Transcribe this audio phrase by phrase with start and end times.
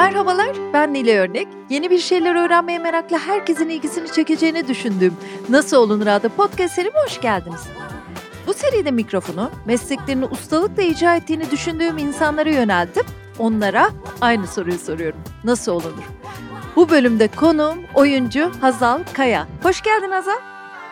[0.00, 1.48] Merhabalar, ben Nile Örnek.
[1.70, 5.16] Yeni bir şeyler öğrenmeye meraklı herkesin ilgisini çekeceğini düşündüğüm
[5.48, 7.60] Nasıl Olunur adlı podcast serime hoş geldiniz.
[8.46, 13.06] Bu seride mikrofonu mesleklerini ustalıkla icra ettiğini düşündüğüm insanlara yöneltip
[13.38, 13.90] onlara
[14.20, 15.20] aynı soruyu soruyorum.
[15.44, 16.04] Nasıl olunur?
[16.76, 19.46] Bu bölümde konuğum oyuncu Hazal Kaya.
[19.62, 20.38] Hoş geldin Hazal.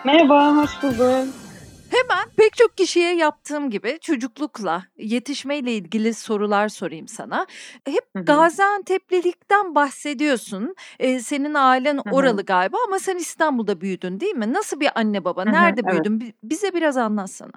[0.04, 1.47] Merhaba, hoş bulduk.
[1.90, 7.46] Hemen pek çok kişiye yaptığım gibi çocuklukla, yetişmeyle ilgili sorular sorayım sana.
[7.86, 8.24] Hep Hı hı.
[8.24, 10.74] Gaziantep'lilikten bahsediyorsun.
[10.98, 12.14] Ee, senin ailen Hı hı.
[12.14, 14.52] oralı galiba ama sen İstanbul'da büyüdün değil mi?
[14.52, 15.44] Nasıl bir anne baba?
[15.46, 15.92] Hı hı, Nerede evet.
[15.92, 16.20] büyüdün?
[16.20, 17.52] Bi- Bize biraz anlatsana.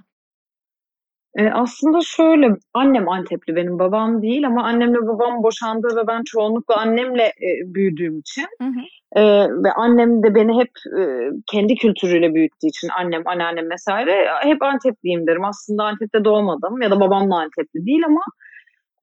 [1.36, 6.76] Ee, aslında şöyle, annem Antepli, benim babam değil ama annemle babam boşandı ve ben çoğunlukla
[6.78, 8.82] annemle e, büyüdüğüm için Hı hı.
[9.16, 9.22] E,
[9.64, 15.28] ve annem de beni hep e, kendi kültürüyle büyüttüğü için annem, anneannem vesaire hep Antepliyim
[15.28, 15.46] derim.
[15.46, 18.22] Aslında Antep'te doğmadım ya da babam da Antepli değil ama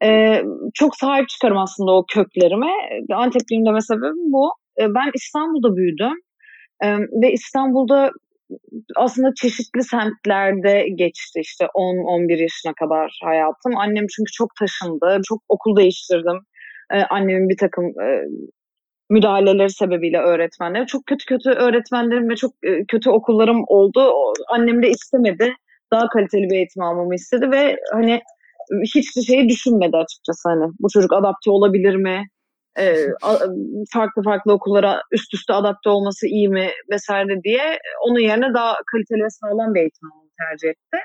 [0.04, 0.42] e,
[0.74, 2.70] çok sahip çıkarım aslında o köklerime.
[3.14, 4.50] Antepliyim deme sebebim bu.
[4.80, 6.14] E, ben İstanbul'da büyüdüm
[6.84, 8.11] E, ve İstanbul'da
[8.96, 13.77] aslında çeşitli semtlerde geçti işte 10-11 yaşına kadar hayatım.
[13.77, 16.38] Annem çünkü çok taşındı, çok okul değiştirdim.
[17.11, 17.84] Annemin bir takım
[19.11, 20.87] müdahaleleri sebebiyle öğretmenler.
[20.87, 24.12] Çok kötü kötü öğretmenlerim ve çok e, kötü okullarım oldu.
[24.51, 25.53] Annem de istemedi.
[25.92, 28.20] Daha kaliteli bir eğitim almamı istedi ve hani
[28.95, 32.25] hiçbir şeyi düşünmedi açıkçası hani bu çocuk adapte olabilir mi?
[32.79, 32.95] Ee,
[33.92, 39.25] farklı farklı okullara üst üste adapte olması iyi mi vesaire diye onun yerine daha kaliteli
[39.25, 40.98] ve sağlam bir eğitim almayı tercih etti.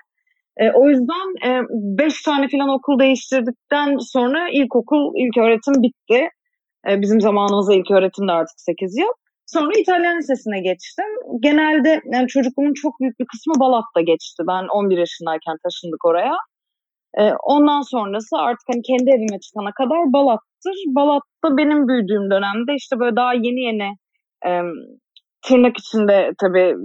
[0.57, 6.29] E, o yüzden e, beş tane falan okul değiştirdikten sonra ilkokul, ilk öğretim bitti.
[6.89, 9.13] E, bizim zamanımızda ilk öğretim de artık 8 yıl.
[9.45, 11.05] Sonra İtalyan Lisesi'ne geçtim.
[11.39, 14.43] Genelde yani çocukluğumun çok büyük bir kısmı Balat'ta geçti.
[14.47, 16.35] Ben 11 yaşındayken taşındık oraya.
[17.17, 20.75] E, ondan sonrası artık hani kendi evime çıkana kadar Balat'tır.
[20.87, 23.89] Balat'ta benim büyüdüğüm dönemde işte böyle daha yeni yeni
[24.45, 24.51] e,
[25.47, 26.75] tırnak içinde tabii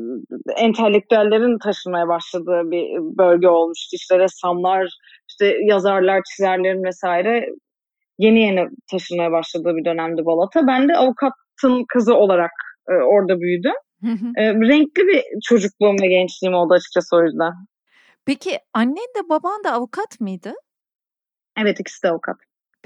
[0.56, 2.87] entelektüellerin taşınmaya başladığı bir
[3.19, 3.97] bölge olmuştu.
[3.97, 4.89] İşte ressamlar,
[5.28, 7.49] işte yazarlar, çizerlerin vesaire
[8.19, 10.67] yeni yeni taşınmaya başladığı bir dönemdi Balat'a.
[10.67, 12.51] Ben de avukatın kızı olarak
[12.89, 13.75] e, orada büyüdüm.
[14.37, 17.53] E, renkli bir çocukluğum ve gençliğim oldu açıkçası o yüzden.
[18.27, 20.53] Peki annen de baban da avukat mıydı?
[21.59, 22.37] Evet ikisi de avukat.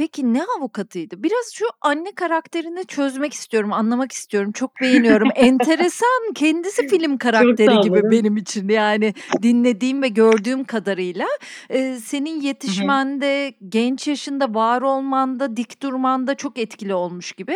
[0.03, 1.23] Peki ne avukatıydı?
[1.23, 4.53] Biraz şu anne karakterini çözmek istiyorum, anlamak istiyorum.
[4.53, 5.29] Çok beğeniyorum.
[5.35, 8.69] Enteresan, kendisi film karakteri gibi benim için.
[8.69, 11.27] Yani dinlediğim ve gördüğüm kadarıyla
[11.71, 17.55] e, senin yetişmende, genç yaşında var olmanda, dik durmanda çok etkili olmuş gibi.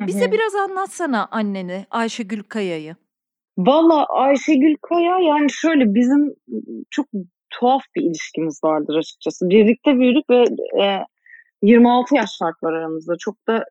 [0.00, 2.96] Bize biraz anlatsana anneni, Ayşegül Kaya'yı.
[3.58, 6.34] Valla Ayşegül Kaya yani şöyle bizim
[6.90, 7.06] çok
[7.50, 9.50] tuhaf bir ilişkimiz vardır açıkçası.
[9.50, 10.44] Birlikte büyüdük ve
[10.82, 11.04] e,
[11.62, 13.14] 26 yaş fark var aramızda.
[13.18, 13.64] Çok da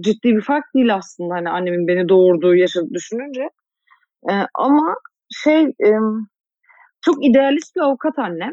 [0.00, 3.42] ciddi bir fark değil aslında hani annemin beni doğurduğu yaşı düşününce.
[4.30, 4.94] E, ama
[5.30, 5.90] şey e,
[7.00, 8.52] çok idealist bir avukat annem.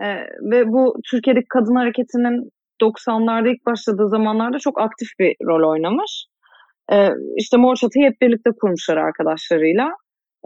[0.00, 0.06] E,
[0.50, 2.50] ve bu Türkiye'deki kadın hareketinin
[2.82, 6.26] 90'larda ilk başladığı zamanlarda çok aktif bir rol oynamış.
[6.92, 9.90] E, işte Mor Çatı'yı hep birlikte kurmuşlar arkadaşlarıyla.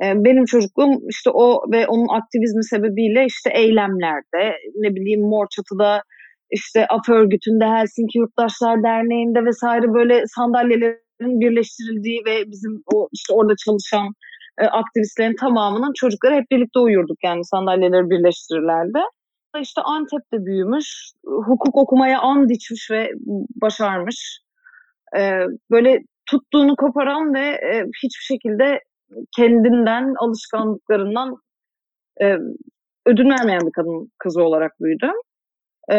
[0.01, 6.03] Benim çocukluğum işte o ve onun aktivizmi sebebiyle işte eylemlerde ne bileyim Mor Çatı'da
[6.53, 13.55] işte AF örgütünde Helsinki Yurttaşlar Derneği'nde vesaire böyle sandalyelerin birleştirildiği ve bizim o işte orada
[13.65, 14.09] çalışan
[14.59, 18.99] e, aktivistlerin tamamının çocukları hep birlikte uyurduk yani sandalyeleri birleştirirlerdi.
[19.61, 23.11] İşte Antep'te büyümüş, hukuk okumaya and içmiş ve
[23.63, 24.41] başarmış.
[25.19, 25.21] E,
[25.71, 28.81] böyle tuttuğunu koparan ve e, hiçbir şekilde
[29.37, 31.37] kendinden, alışkanlıklarından
[32.23, 32.37] e,
[33.07, 35.15] ödün vermeyen bir kadın kızı olarak büyüdüm.
[35.93, 35.97] E,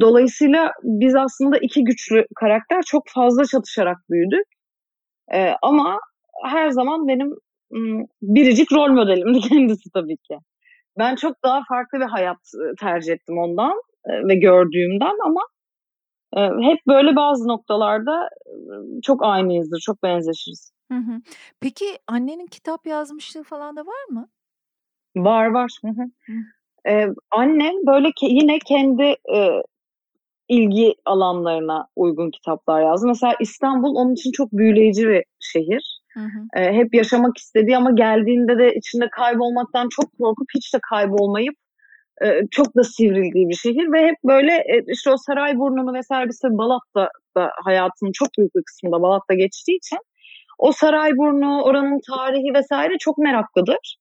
[0.00, 4.46] dolayısıyla biz aslında iki güçlü karakter çok fazla çatışarak büyüdük.
[5.34, 5.98] E, ama
[6.44, 7.34] her zaman benim
[8.22, 10.38] biricik rol modelimdi kendisi tabii ki.
[10.98, 12.38] Ben çok daha farklı bir hayat
[12.80, 13.72] tercih ettim ondan
[14.28, 15.40] ve gördüğümden ama
[16.70, 18.28] hep böyle bazı noktalarda
[19.02, 20.72] çok aynıyızdır, çok benzeşiriz.
[20.92, 21.20] Hı hı.
[21.60, 24.28] Peki annenin kitap yazmışlığı falan da var mı?
[25.16, 25.78] Var var.
[25.84, 26.32] Hı hı.
[26.88, 29.02] Ee, annem böyle ke- yine kendi
[29.34, 29.62] e,
[30.48, 33.06] ilgi alanlarına uygun kitaplar yazdı.
[33.06, 36.00] Mesela İstanbul onun için çok büyüleyici bir şehir.
[36.14, 36.60] Hı hı.
[36.60, 41.54] Ee, hep yaşamak istediği ama geldiğinde de içinde kaybolmaktan çok korkup hiç de kaybolmayıp
[42.24, 46.58] e, çok da sivrildiği bir şehir ve hep böyle e, işte o Sarayburnu'nu vesaire tabii
[46.58, 49.98] Balat'ta da hayatının çok büyük bir kısmında Balat'ta geçtiği için
[50.58, 53.96] o Sarayburnu, oranın tarihi vesaire çok meraklıdır.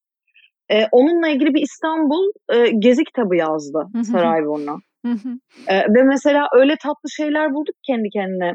[0.70, 3.88] Ee, onunla ilgili bir İstanbul e, gezi kitabı yazdı.
[4.12, 4.78] Sarayburnu.
[5.68, 8.54] ee, ve mesela öyle tatlı şeyler bulduk kendi kendine.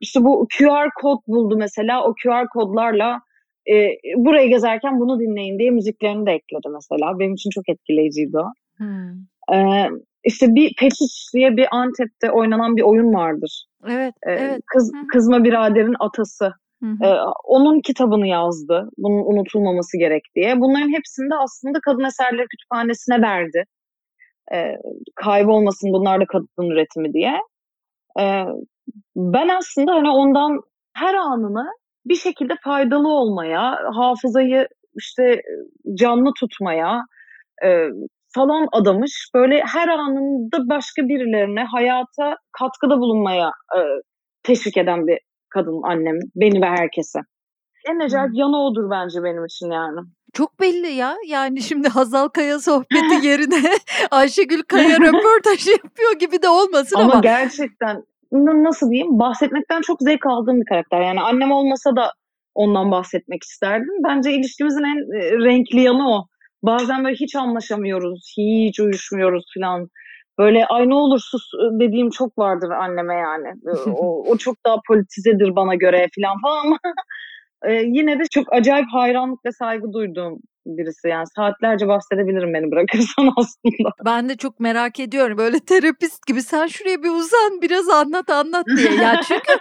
[0.00, 2.04] İşte bu QR kod buldu mesela.
[2.04, 3.20] O QR kodlarla
[3.70, 3.74] e,
[4.16, 7.18] burayı gezerken bunu dinleyin diye müziklerini de ekledi mesela.
[7.18, 8.46] Benim için çok etkileyiciydi o.
[8.76, 9.12] Hmm.
[9.54, 9.88] Ee,
[10.24, 13.66] işte bir Peçiç diye bir Antep'te oynanan bir oyun vardır.
[13.88, 14.60] Evet, ee, evet.
[14.66, 16.52] Kız, kızma biraderin atası.
[17.04, 18.88] Ee, onun kitabını yazdı.
[18.98, 20.60] Bunun unutulmaması gerek diye.
[20.60, 23.64] Bunların hepsini de aslında Kadın Eserleri Kütüphanesi'ne verdi.
[24.54, 24.76] Ee,
[25.16, 27.34] kaybolmasın bunlar da kadın üretimi diye.
[28.20, 28.44] Ee,
[29.16, 30.60] ben aslında hani ondan
[30.96, 31.66] her anını
[32.06, 35.42] bir şekilde faydalı olmaya, hafızayı işte
[35.94, 37.02] canlı tutmaya
[37.64, 37.88] e,
[38.34, 39.30] falan adamış.
[39.34, 43.80] Böyle her anında başka birilerine hayata katkıda bulunmaya e,
[44.42, 45.18] teşvik eden bir
[45.54, 46.18] kadın annem.
[46.36, 47.18] Beni ve herkese.
[47.90, 48.38] En acayip hmm.
[48.38, 50.00] yanı odur bence benim için yani.
[50.32, 51.16] Çok belli ya.
[51.26, 53.70] Yani şimdi Hazal Kaya sohbeti yerine
[54.10, 57.12] Ayşegül Kaya röportaj yapıyor gibi de olmasın ama.
[57.12, 61.00] Ama gerçekten nasıl diyeyim bahsetmekten çok zevk aldığım bir karakter.
[61.00, 62.12] Yani annem olmasa da
[62.54, 63.94] ondan bahsetmek isterdim.
[64.04, 66.26] Bence ilişkimizin en e, renkli yanı o.
[66.62, 69.88] Bazen böyle hiç anlaşamıyoruz, hiç uyuşmuyoruz falan.
[70.38, 73.48] Böyle ay ne olur sus ıı, dediğim çok vardır anneme yani.
[73.86, 76.78] o, o çok daha politizedir bana göre falan falan ama
[77.64, 83.32] e, yine de çok acayip hayranlık ve saygı duyduğum birisi yani saatlerce bahsedebilirim beni bırakırsan
[83.36, 83.90] aslında.
[84.04, 88.66] Ben de çok merak ediyorum böyle terapist gibi sen şuraya bir uzan biraz anlat anlat
[88.76, 88.94] diye.
[88.94, 89.52] Ya çünkü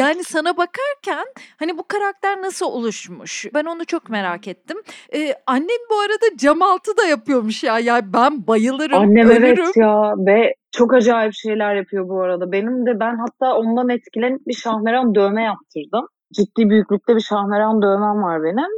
[0.00, 1.26] yani sana bakarken
[1.58, 4.76] hani bu karakter nasıl oluşmuş ben onu çok merak ettim.
[5.14, 9.44] Ee, annen bu arada cam altı da yapıyormuş ya yani ben bayılırım Annem ölürüm.
[9.44, 12.52] evet ya ve çok acayip şeyler yapıyor bu arada.
[12.52, 16.08] Benim de ben hatta ondan etkilenip bir şahmeran dövme yaptırdım.
[16.36, 18.70] Ciddi büyüklükte bir şahmeran dövmem var benim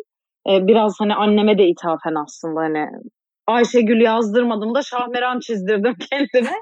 [0.51, 2.87] e, biraz hani anneme de ithafen aslında hani
[3.47, 6.53] Ayşegül yazdırmadım da Şahmeran çizdirdim kendime.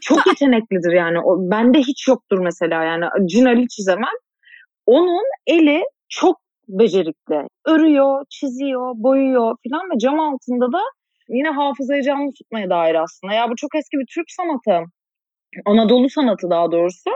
[0.00, 1.20] Çok yeteneklidir yani.
[1.20, 3.04] O, bende hiç yoktur mesela yani.
[3.26, 4.16] Cinali çizemem.
[4.86, 6.36] Onun eli çok
[6.68, 7.46] becerikli.
[7.66, 10.80] Örüyor, çiziyor, boyuyor filan ve cam altında da
[11.28, 13.34] yine hafızayı canlı tutmaya dair aslında.
[13.34, 14.84] Ya bu çok eski bir Türk sanatı.
[15.66, 17.10] Anadolu sanatı daha doğrusu.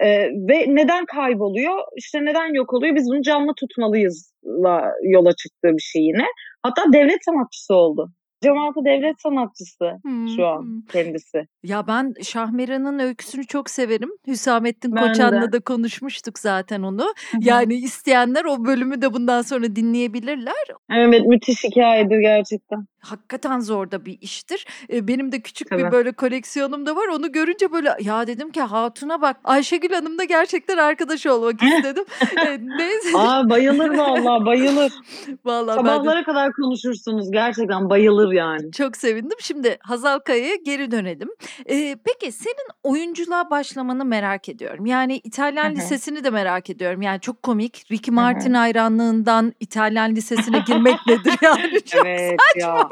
[0.00, 1.78] Ee, ve neden kayboluyor?
[1.96, 2.94] İşte neden yok oluyor?
[2.94, 6.26] Biz bunu canlı tutmalıyızla yola çıktığı bir şey yine.
[6.62, 8.12] Hatta devlet sanatçısı oldu.
[8.42, 10.28] Cemaati devlet sanatçısı hmm.
[10.28, 11.46] şu an kendisi.
[11.62, 14.10] Ya ben Şahmeran'ın öyküsünü çok severim.
[14.26, 15.52] Hüsamettin ben Koçan'la de.
[15.52, 17.06] da konuşmuştuk zaten onu.
[17.40, 20.64] Yani isteyenler o bölümü de bundan sonra dinleyebilirler.
[20.92, 22.86] Evet müthiş hikayedir gerçekten.
[23.00, 24.66] Hakikaten zor da bir iştir.
[24.90, 25.84] Benim de küçük Tabii.
[25.84, 27.08] bir böyle koleksiyonum da var.
[27.08, 32.04] Onu görünce böyle ya dedim ki Hatun'a bak Ayşegül Hanım da gerçekten arkadaş olmak istedim.
[32.78, 33.18] Neyse.
[33.18, 34.92] Aa bayılır vallahi bayılır.
[35.44, 36.24] Vallahi Sabahlara de...
[36.24, 38.72] kadar konuşursunuz gerçekten bayılır yani.
[38.72, 39.38] Çok sevindim.
[39.40, 41.28] Şimdi Hazal Kaya'ya geri dönelim.
[41.70, 44.86] Ee, peki senin oyunculuğa başlamanı merak ediyorum.
[44.86, 47.02] Yani İtalyan lisesini de merak ediyorum.
[47.02, 47.84] Yani çok komik.
[47.92, 51.80] Ricky Martin hayranlığından İtalyan lisesine girmek nedir yani?
[51.84, 52.76] Çok evet saçma.
[52.76, 52.88] ya.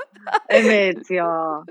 [0.49, 1.63] Evet ya.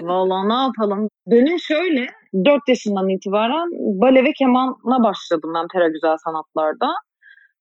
[0.00, 1.08] Vallahi ne yapalım?
[1.26, 2.06] Benim şöyle
[2.44, 3.68] 4 yaşından itibaren
[4.00, 6.90] bale ve kemanla başladım ben Pera Güzel Sanatlar'da.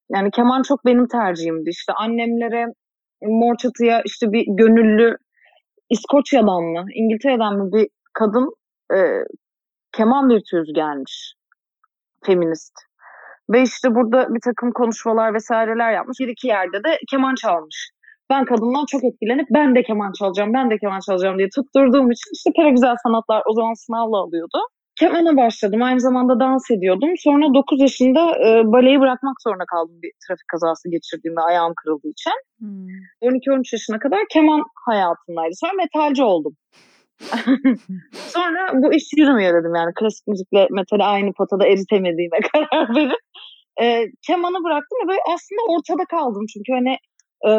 [0.10, 1.70] Yani keman çok benim tercihimdi.
[1.70, 2.66] İşte annemlere
[3.22, 5.18] Mor Çatı'ya işte bir gönüllü
[5.90, 8.54] İskoçya'dan mı, İngiltere'den mi bir kadın
[8.94, 9.00] e,
[9.92, 11.34] keman virtüözü gelmiş.
[12.26, 12.74] Feminist.
[13.50, 16.20] Ve işte burada bir takım konuşmalar vesaireler yapmış.
[16.20, 17.92] Bir iki yerde de keman çalmış.
[18.30, 22.32] Ben kadından çok etkilenip ben de keman çalacağım, ben de keman çalacağım diye tutturduğum için
[22.34, 24.60] işte Pera Güzel Sanatlar o zaman sınavla alıyordu.
[25.00, 25.84] Kemana başladım.
[25.84, 27.10] Aynı zamanda dans ediyordum.
[27.18, 32.32] Sonra 9 yaşında e, baleyi bırakmak zorunda kaldım bir trafik kazası geçirdiğimde ayağım kırıldığı için.
[32.60, 32.88] Hmm.
[33.22, 35.54] 12-13 yaşına kadar keman hayatımdaydı.
[35.56, 36.54] Sonra metalci oldum.
[38.14, 43.22] Sonra bu iş yürümüyor dedim yani klasik müzikle metali aynı potada eritemediğime karar verip
[43.82, 46.98] e, kemanı bıraktım ve böyle aslında ortada kaldım çünkü hani
[47.48, 47.52] e,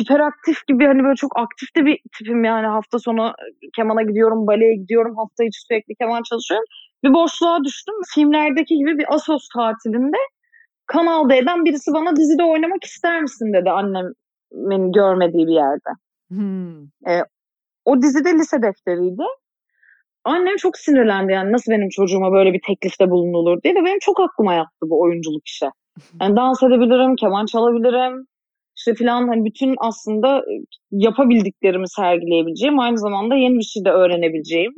[0.00, 3.32] hiperaktif gibi hani böyle çok aktif de bir tipim yani hafta sonu
[3.76, 6.66] kemana gidiyorum, baleye gidiyorum, hafta içi sürekli keman çalışıyorum.
[7.04, 7.94] Bir boşluğa düştüm.
[8.14, 10.16] Filmlerdeki gibi bir Asos tatilinde
[10.86, 15.90] Kanal D'den birisi bana dizide oynamak ister misin dedi annemin görmediği bir yerde.
[16.28, 16.82] Hmm.
[16.84, 17.24] E,
[17.84, 19.22] o dizide lise defteriydi.
[20.24, 24.20] Annem çok sinirlendi yani nasıl benim çocuğuma böyle bir teklifte bulunulur diye ve benim çok
[24.20, 25.66] aklıma yattı bu oyunculuk işe.
[26.20, 28.26] Yani dans edebilirim, keman çalabilirim,
[28.78, 30.44] işte filan hani bütün aslında
[30.90, 34.72] yapabildiklerimi sergileyebileceğim, aynı zamanda yeni bir şey de öğrenebileceğim,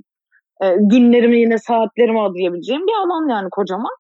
[0.79, 3.97] günlerimi yine saatlerimi adayabileceğim bir alan yani kocaman.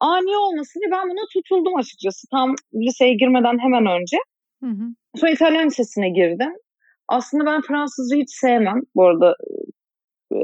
[0.00, 2.26] Ani olmasın diye ben buna tutuldum açıkçası.
[2.30, 4.16] Tam liseye girmeden hemen önce.
[4.62, 4.84] Hı hı.
[5.16, 6.52] Sonra İtalyan lisesine girdim.
[7.08, 8.80] Aslında ben Fransızca hiç sevmem.
[8.94, 9.34] Bu arada
[10.34, 10.36] e,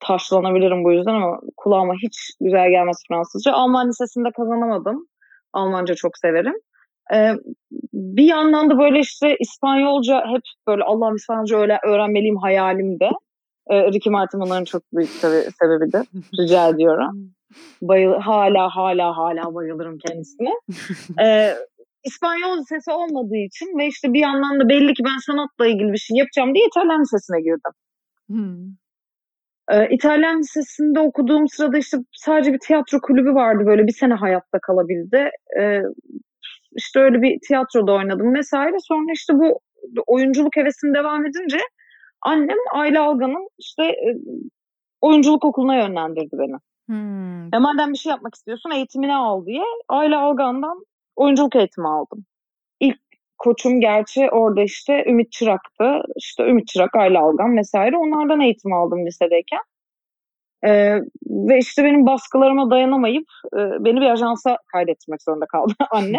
[0.00, 3.52] taşlanabilirim bu yüzden ama kulağıma hiç güzel gelmez Fransızca.
[3.52, 5.06] Alman lisesinde kazanamadım.
[5.52, 6.54] Almanca çok severim.
[7.14, 7.32] Ee,
[7.92, 13.10] bir yandan da böyle işte İspanyolca hep böyle Allah'ım İspanyolca öyle öğrenmeliyim hayalimde.
[13.70, 16.08] Ee, Ricky Martin bunların çok büyük tabii sebebidir.
[16.40, 17.32] Rica ediyorum.
[17.82, 20.50] Bayıl hala hala hala bayılırım kendisine.
[21.22, 21.54] Ee,
[22.04, 25.98] İspanyol lisesi olmadığı için ve işte bir yandan da belli ki ben sanatla ilgili bir
[25.98, 27.72] şey yapacağım diye İtalyan lisesine girdim.
[29.70, 34.58] Ee, İtalyan lisesinde okuduğum sırada işte sadece bir tiyatro kulübü vardı böyle bir sene hayatta
[34.62, 35.30] kalabildi.
[35.60, 35.82] Ee,
[36.78, 38.76] işte öyle bir tiyatroda oynadım vesaire.
[38.80, 39.60] Sonra işte bu
[40.06, 41.58] oyunculuk hevesim devam edince
[42.22, 44.16] annem Ayla Algan'ın işte e,
[45.00, 46.56] oyunculuk okuluna yönlendirdi beni.
[46.88, 47.54] Hmm.
[47.54, 50.84] E madem bir şey yapmak istiyorsun eğitimini al diye Ayla Algan'dan
[51.16, 52.24] oyunculuk eğitimi aldım.
[52.80, 52.98] İlk
[53.38, 56.02] koçum gerçi orada işte Ümit Çırak'tı.
[56.16, 57.96] İşte Ümit Çırak, Ayla Algan vesaire.
[57.96, 59.60] Onlardan eğitim aldım lisedeyken.
[60.64, 66.18] Ee, ve işte benim baskılarıma dayanamayıp e, beni bir ajansa kaydettirmek zorunda kaldı anne.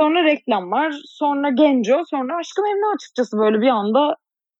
[0.00, 4.16] Sonra reklamlar, sonra Genco, sonra Aşkı Memnu açıkçası böyle bir anda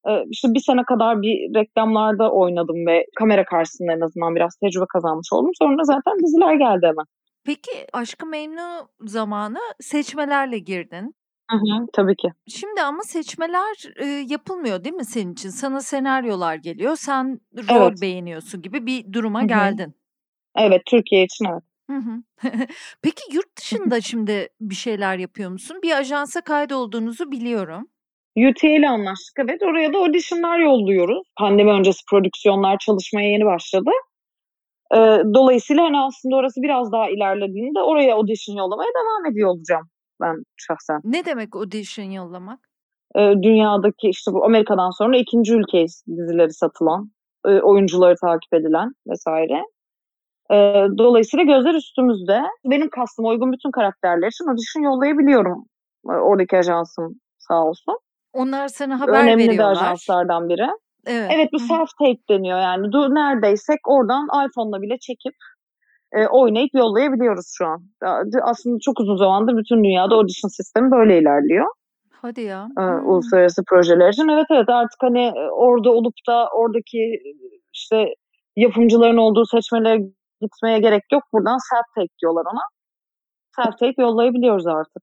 [0.09, 4.87] e, işte bir sene kadar bir reklamlarda oynadım ve kamera karşısında en azından biraz tecrübe
[4.92, 5.50] kazanmış oldum.
[5.59, 7.06] Sonra zaten diziler geldi hemen.
[7.44, 11.14] Peki Aşkı Memnu zamanı seçmelerle girdin.
[11.52, 12.28] Hı hı, tabii ki.
[12.49, 15.49] Şimdi ama seçmeler e, yapılmıyor değil mi senin için?
[15.49, 18.02] Sana senaryolar geliyor, sen rol Evet.
[18.02, 19.49] beğeniyorsun gibi bir duruma Hı hı.
[19.49, 19.94] geldin.
[20.56, 21.62] Evet, Türkiye için evet.
[21.90, 22.23] Hı hı.
[23.02, 25.78] Peki yurt dışında şimdi bir şeyler yapıyor musun?
[25.82, 27.88] Bir ajansa kaydolduğunuzu biliyorum.
[28.37, 29.62] UTA ile anlaştık evet.
[29.62, 31.23] Oraya da auditionlar yolluyoruz.
[31.38, 33.90] Pandemi öncesi prodüksiyonlar çalışmaya yeni başladı.
[34.94, 34.97] Ee,
[35.35, 41.00] dolayısıyla hani aslında orası biraz daha ilerlediğinde oraya audition yollamaya devam ediyor olacağım ben şahsen.
[41.04, 42.61] Ne demek audition yollamak?
[43.16, 47.11] Ee, dünyadaki işte bu Amerika'dan sonra ikinci ülke dizileri satılan,
[47.47, 49.62] e, oyuncuları takip edilen vesaire.
[50.50, 50.57] E,
[50.99, 52.42] dolayısıyla gözler üstümüzde.
[52.64, 55.64] Benim kastım uygun bütün karakterler için audition yollayabiliyorum.
[56.07, 57.99] E, oradaki ajansım sağ olsun.
[58.33, 59.64] Onlar sana haber Önemli veriyorlar.
[59.64, 60.66] Önemli de ajanslardan biri.
[61.07, 61.31] Evet.
[61.35, 62.92] Evet bu self tape deniyor yani.
[62.92, 65.35] Dur neredeysek oradan iPhone'la bile çekip
[66.12, 67.81] e, oynayıp yollayabiliyoruz şu an.
[68.42, 71.66] Aslında çok uzun zamandır bütün dünyada audition sistemi böyle ilerliyor.
[72.11, 72.69] Hadi ya.
[72.78, 73.09] E, hmm.
[73.09, 74.28] Uluslararası projeler için.
[74.28, 77.21] Evet evet artık hani e, orada olup da oradaki
[77.75, 78.07] işte
[78.57, 79.99] yapımcıların olduğu seçmelere
[80.40, 81.23] gitmeye gerek yok.
[81.33, 82.62] Buradan self tape diyorlar ona.
[83.57, 85.02] Self tape yollayabiliyoruz artık.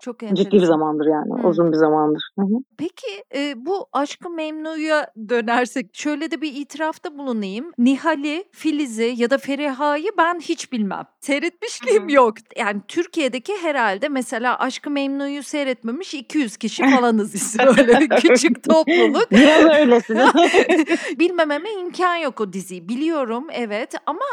[0.00, 0.44] Çok enteresan.
[0.44, 1.42] Ciddi bir zamandır yani.
[1.42, 1.48] Hı.
[1.48, 2.22] Uzun bir zamandır.
[2.38, 2.54] Hı hı.
[2.78, 7.72] Peki e, bu Aşkı Memnu'ya dönersek şöyle de bir itirafta bulunayım.
[7.78, 11.04] Nihal'i, Filiz'i ya da Feriha'yı ben hiç bilmem.
[11.20, 12.34] Seyretmişliğim yok.
[12.56, 19.30] Yani Türkiye'deki herhalde mesela Aşkı Memnu'yu seyretmemiş 200 kişi falanız işte böyle bir küçük topluluk.
[19.30, 20.28] Biraz öylesiniz.
[21.18, 22.88] Bilmememe imkan yok o diziyi.
[22.88, 24.24] Biliyorum evet ama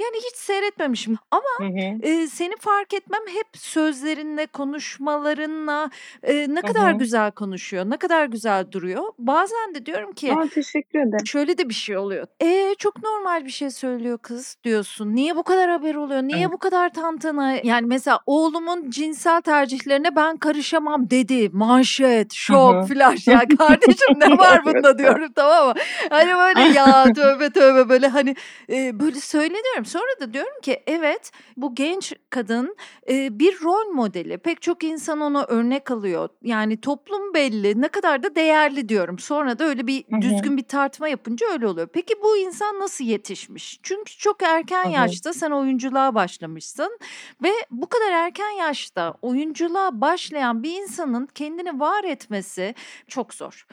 [0.00, 1.16] yani hiç seyretmemişim.
[1.30, 1.70] Ama
[2.02, 5.90] e, seni fark etmem hep sözlerinle konuşma konuşmalarınla
[6.22, 6.98] e, ne kadar Hı-hı.
[6.98, 9.02] güzel konuşuyor, ne kadar güzel duruyor.
[9.18, 11.26] Bazen de diyorum ki Aa, teşekkür ederim.
[11.26, 12.26] şöyle de bir şey oluyor.
[12.40, 15.14] E çok normal bir şey söylüyor kız diyorsun.
[15.14, 16.22] Niye bu kadar haber oluyor?
[16.22, 16.52] Niye evet.
[16.52, 17.52] bu kadar tantana?
[17.52, 21.48] Yani mesela oğlumun cinsel tercihlerine ben karışamam dedi.
[21.52, 23.28] Manşet, şok, flash.
[23.28, 25.74] Ya kardeşim ne var bunda diyorum tamam mı?
[26.10, 28.36] Hani böyle ya tövbe tövbe böyle hani
[28.70, 29.84] e, böyle söyleniyorum.
[29.84, 32.76] Sonra da diyorum ki evet bu genç kadın
[33.10, 34.38] e, bir rol modeli.
[34.38, 36.28] Pek çok insan insan ona örnek alıyor.
[36.42, 37.80] Yani toplum belli.
[37.80, 39.18] Ne kadar da değerli diyorum.
[39.18, 41.88] Sonra da öyle bir düzgün bir tartma yapınca öyle oluyor.
[41.92, 43.80] Peki bu insan nasıl yetişmiş?
[43.82, 46.98] Çünkü çok erken yaşta sen oyunculuğa başlamışsın
[47.42, 52.74] ve bu kadar erken yaşta oyunculuğa başlayan bir insanın kendini var etmesi
[53.08, 53.66] çok zor.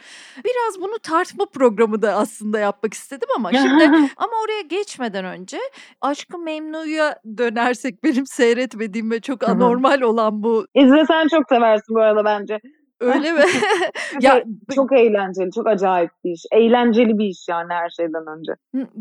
[0.45, 3.83] Biraz bunu tartma programı da aslında yapmak istedim ama şimdi
[4.17, 5.59] ama oraya geçmeden önce
[6.01, 10.65] Aşkı Memnu'ya dönersek benim seyretmediğim ve çok anormal olan bu.
[10.75, 12.59] İzlesen sen çok seversin bu arada bence.
[12.99, 13.41] Öyle mi?
[14.21, 14.43] ya
[14.75, 16.45] çok eğlenceli, çok acayip bir iş.
[16.51, 18.51] Eğlenceli bir iş yani her şeyden önce.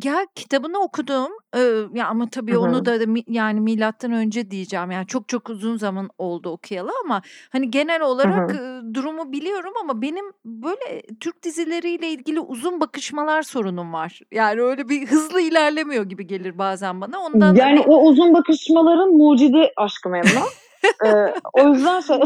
[0.05, 1.29] Ya kitabını okudum.
[1.57, 1.61] Ee,
[1.95, 2.61] ya ama tabii Hı-hı.
[2.61, 4.91] onu da yani milattan önce diyeceğim.
[4.91, 7.23] Yani çok çok uzun zaman oldu okuyalı ama
[7.53, 8.95] hani genel olarak Hı-hı.
[8.95, 14.21] durumu biliyorum ama benim böyle Türk dizileriyle ilgili uzun bakışmalar sorunum var.
[14.33, 17.19] Yani öyle bir hızlı ilerlemiyor gibi gelir bazen bana.
[17.21, 17.81] Ondan yani hani...
[17.81, 20.49] o uzun bakışmaların mucidi aşkı memnun
[21.05, 22.17] ee, o yüzden şey,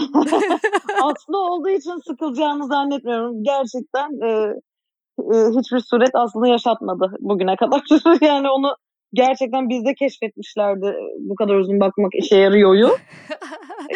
[1.02, 3.44] aslında olduğu için sıkılacağını zannetmiyorum.
[3.44, 4.54] Gerçekten e,
[5.18, 7.82] e, hiçbir suret aslında yaşatmadı bugüne kadar.
[8.20, 8.76] yani onu
[9.12, 12.88] gerçekten bizde keşfetmişlerdi bu kadar uzun bakmak işe yarıyoryu.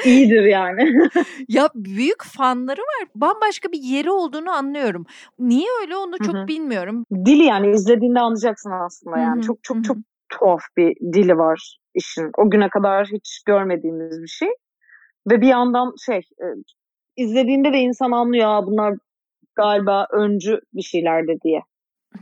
[0.05, 1.09] İyidir yani.
[1.49, 3.09] ya büyük fanları var.
[3.15, 5.07] Bambaşka bir yeri olduğunu anlıyorum.
[5.39, 6.49] Niye öyle onu çok Hı-hı.
[6.49, 7.07] bilmiyorum.
[7.13, 9.37] Dili yani izlediğinde anlayacaksın aslında yani.
[9.37, 9.47] Hı-hı.
[9.47, 9.85] Çok çok Hı-hı.
[9.85, 9.97] çok
[10.29, 12.31] tuhaf bir dili var işin.
[12.39, 14.49] O güne kadar hiç görmediğimiz bir şey.
[15.31, 16.47] Ve bir yandan şey e,
[17.17, 18.95] izlediğinde de insan anlıyor bunlar
[19.55, 21.61] galiba öncü bir şeylerdi diye.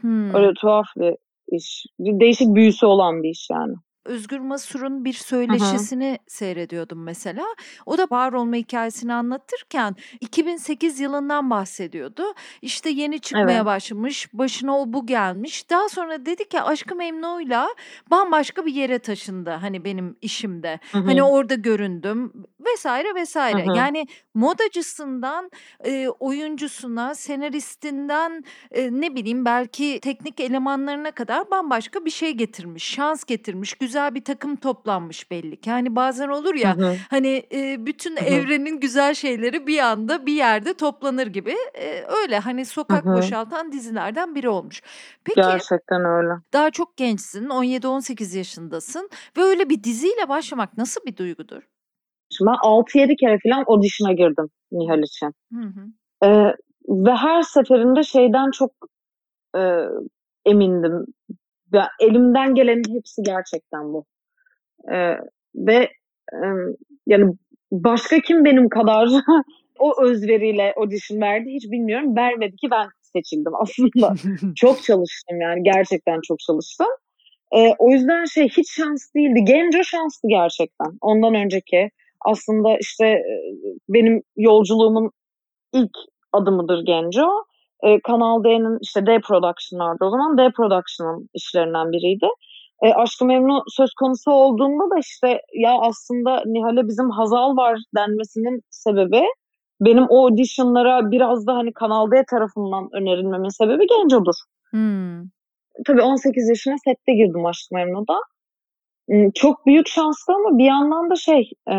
[0.00, 0.34] Hmm.
[0.34, 1.14] Öyle tuhaf bir
[1.48, 1.86] iş.
[1.98, 3.74] Değişik büyüsü olan bir iş yani.
[4.04, 6.18] Özgür Masur'un bir söyleşisini Hı-hı.
[6.26, 7.44] seyrediyordum mesela.
[7.86, 12.22] O da var olma hikayesini anlatırken 2008 yılından bahsediyordu.
[12.62, 13.64] İşte yeni çıkmaya evet.
[13.64, 15.70] başlamış, başına o bu gelmiş.
[15.70, 17.68] Daha sonra dedi ki Aşkı Memnu'yla
[18.10, 20.80] bambaşka bir yere taşındı hani benim işimde.
[20.92, 21.02] Hı-hı.
[21.02, 23.66] Hani orada göründüm vesaire vesaire.
[23.66, 23.76] Hı-hı.
[23.76, 25.50] Yani modacısından
[25.84, 33.24] e, oyuncusuna, senaristinden e, ne bileyim belki teknik elemanlarına kadar bambaşka bir şey getirmiş, şans
[33.24, 35.70] getirmiş, güzel güzel bir takım toplanmış belli ki.
[35.70, 36.94] Hani bazen olur ya hı hı.
[37.10, 38.24] hani e, bütün hı hı.
[38.24, 41.54] evrenin güzel şeyleri bir anda bir yerde toplanır gibi.
[41.74, 43.14] E, öyle hani sokak hı hı.
[43.14, 44.82] boşaltan dizilerden biri olmuş.
[45.24, 46.32] Peki Gerçekten öyle.
[46.52, 47.46] Daha çok gençsin.
[47.46, 51.62] 17-18 yaşındasın ve öyle bir diziyle başlamak nasıl bir duygudur?
[52.40, 55.34] Ben 6-7 kere falan audition'a girdim Nihal için.
[55.52, 55.86] Hı hı.
[56.26, 56.54] Ee,
[56.88, 58.72] ve her seferinde şeyden çok
[59.56, 59.60] e,
[60.44, 61.06] emindim
[61.74, 64.04] ya, elimden gelenin hepsi gerçekten bu.
[64.92, 65.16] Ee,
[65.54, 65.76] ve
[66.32, 66.46] e,
[67.06, 67.34] yani
[67.72, 69.08] başka kim benim kadar
[69.78, 72.16] o özveriyle audition verdi hiç bilmiyorum.
[72.16, 74.14] Vermedi ki ben seçildim aslında.
[74.56, 76.86] çok çalıştım yani gerçekten çok çalıştım.
[77.56, 79.44] Ee, o yüzden şey hiç şans değildi.
[79.44, 80.98] Genco şanslı gerçekten.
[81.00, 81.90] Ondan önceki
[82.20, 83.22] aslında işte
[83.88, 85.10] benim yolculuğumun
[85.72, 85.92] ilk
[86.32, 87.44] adımıdır Genco
[87.84, 90.38] e, Kanal D'nin işte D Production vardı o zaman.
[90.38, 92.28] D Production'ın işlerinden biriydi.
[92.82, 98.60] E, Aşkı Memnu söz konusu olduğunda da işte ya aslında Nihal'e bizim Hazal var denmesinin
[98.70, 99.24] sebebi
[99.80, 104.34] benim o auditionlara biraz da hani Kanal D tarafından önerilmemin sebebi Genco'dur.
[104.70, 105.22] Hmm.
[105.86, 108.18] Tabii 18 yaşına sette girdim Aşk Memnu'da.
[109.34, 111.74] Çok büyük şanslı ama bir yandan da şey e,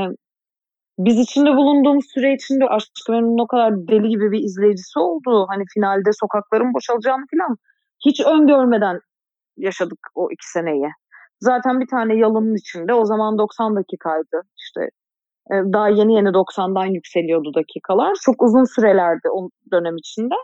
[0.98, 5.46] biz içinde bulunduğumuz süre içinde Aşk Memnun'un o kadar deli gibi bir izleyicisi oldu.
[5.50, 7.56] Hani finalde sokakların boşalacağını falan
[8.06, 9.00] hiç öngörmeden
[9.58, 10.90] yaşadık o iki seneyi.
[11.40, 14.42] Zaten bir tane yalının içinde o zaman 90 dakikaydı.
[14.58, 14.82] İşte
[15.52, 18.14] e, daha yeni yeni 90'dan yükseliyordu dakikalar.
[18.22, 20.36] Çok uzun sürelerdi o dönem içinde.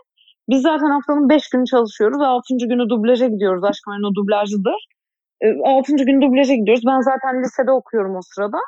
[0.48, 2.20] Biz zaten haftanın 5 günü çalışıyoruz.
[2.20, 2.42] 6.
[2.56, 3.64] günü dublaja gidiyoruz.
[3.64, 4.86] Aşk Memnu dublajcıdır.
[5.64, 5.92] 6.
[5.92, 6.84] E, gün dublaja gidiyoruz.
[6.86, 8.58] Ben zaten lisede okuyorum o sırada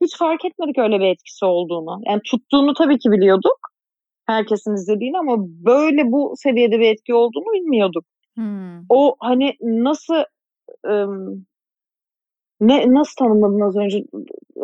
[0.00, 2.00] hiç fark etmedik öyle bir etkisi olduğunu.
[2.06, 3.58] Yani tuttuğunu tabii ki biliyorduk.
[4.26, 8.04] Herkesin izlediğini ama böyle bu seviyede bir etki olduğunu bilmiyorduk.
[8.36, 8.80] Hmm.
[8.88, 10.24] O hani nasıl
[10.86, 11.46] ım,
[12.60, 14.04] ne nasıl tanımladın az önce?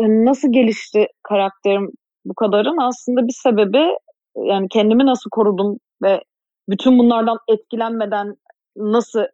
[0.01, 1.91] Nasıl gelişti karakterim
[2.25, 2.77] bu kadarın?
[2.81, 3.97] Aslında bir sebebi
[4.37, 6.21] yani kendimi nasıl korudum ve
[6.69, 8.35] bütün bunlardan etkilenmeden
[8.77, 9.25] nasıl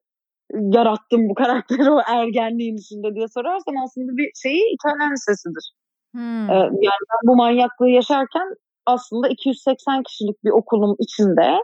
[0.53, 5.73] yarattım bu karakteri o ergenliğin içinde diye sorarsan aslında bir şeyi İtalyan lisesidir.
[6.13, 6.51] Hmm.
[6.51, 8.55] Ee, yani ben bu manyaklığı yaşarken
[8.87, 11.59] aslında 280 kişilik bir okulun içinde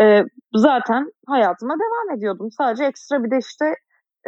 [0.00, 2.50] e, zaten hayatıma devam ediyordum.
[2.50, 3.64] Sadece ekstra bir de işte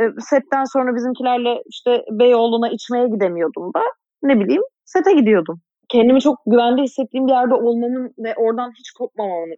[0.00, 3.82] e, setten sonra bizimkilerle işte Beyoğlu'na içmeye gidemiyordum da
[4.22, 5.60] ne bileyim sete gidiyordum.
[5.88, 9.56] Kendimi çok güvende hissettiğim bir yerde olmamın ve oradan hiç kopmamamın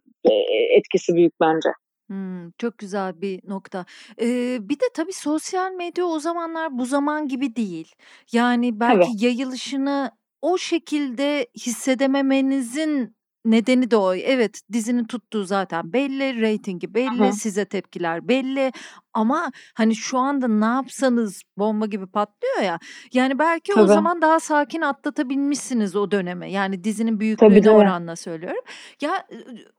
[0.77, 1.69] etkisi büyük bence.
[2.09, 3.85] Hımm, çok güzel bir nokta.
[4.21, 7.95] Eee, bir de tabii sosyal medya o zamanlar bu zaman gibi değil.
[8.31, 9.13] Yani belki Evet.
[9.25, 10.11] yayılışını
[10.41, 14.13] o şekilde hissedememenizin nedeni de o.
[14.15, 17.33] Evet, dizinin tuttuğu zaten belli, reytingi belli, hı.
[17.33, 18.71] size tepkiler belli
[19.13, 22.79] ama, hani, şu anda ne yapsanız bomba gibi patlıyor ya,
[23.13, 26.51] yani, belki o zaman daha sakin atlatabilmişsiniz o dönemi.
[26.51, 28.61] Yani, dizinin Tabii, büyüklüğüne oranla söylüyorum.
[29.01, 29.27] Ya,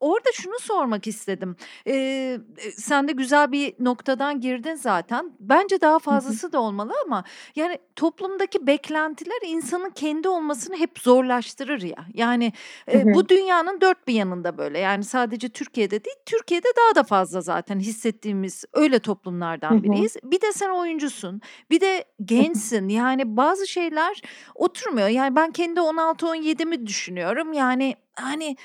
[0.00, 1.57] orada şunu sormak istedim.
[1.87, 2.40] Eee,
[2.77, 5.33] sen de güzel bir noktadan girdin zaten.
[5.40, 7.24] Bence daha fazlası da olmalı ama,
[7.57, 12.07] yani, toplumdaki beklentiler insanın kendi olmasını hep zorlaştırır ya.
[12.14, 12.53] Yani,
[12.88, 14.79] eee, bu dünyanın dört bir yanında böyle.
[14.79, 20.17] Yani, sadece Türkiye'de değil, Türkiye'de daha da fazla zaten hissettiğimiz öyle toplum toplumlardan biriyiz.
[20.25, 21.40] Bir de sen oyuncusun.
[21.71, 22.88] Bir de gençsin.
[22.88, 24.23] Yani bazı şeyler
[24.55, 25.09] oturmuyor.
[25.09, 27.53] Yani ben kendi 16-17'mi düşünüyorum.
[27.53, 28.57] Yani hani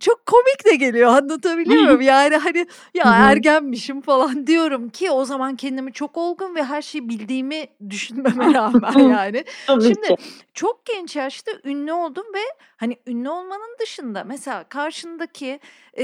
[0.00, 2.00] çok komik de geliyor anlatabiliyor muyum?
[2.00, 7.08] Yani hani ya ergenmişim falan diyorum ki o zaman kendimi çok olgun ve her şeyi
[7.08, 9.44] bildiğimi düşünmeme rağmen yani.
[9.66, 10.16] Şimdi
[10.54, 12.42] çok genç yaşta ünlü oldum ve
[12.76, 15.60] hani ünlü olmanın dışında mesela karşındaki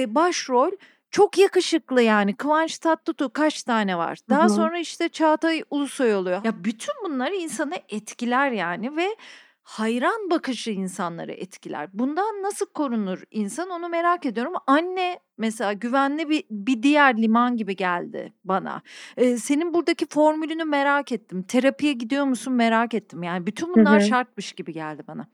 [0.07, 0.71] başrol
[1.11, 2.37] çok yakışıklı yani.
[2.37, 4.19] Kıvanç Tatlıtuğ kaç tane var?
[4.31, 6.45] Daha sonra işte Çağatay Ulusoy oluyor.
[6.45, 9.17] Ya bütün bunlar insanı etkiler yani ve
[9.66, 11.88] hayran bakışı insanları etkiler.
[11.92, 14.52] Bundan nasıl korunur insan onu merak ediyorum.
[14.66, 18.83] Anne mesela güvenli bir, bir diğer liman gibi geldi bana.
[19.16, 21.42] Ee, senin buradaki formülünü merak ettim.
[21.42, 23.22] Terapiye gidiyor musun merak ettim.
[23.22, 24.09] Yani bütün bunlar Hı hı.
[24.09, 25.26] şartmış gibi geldi bana.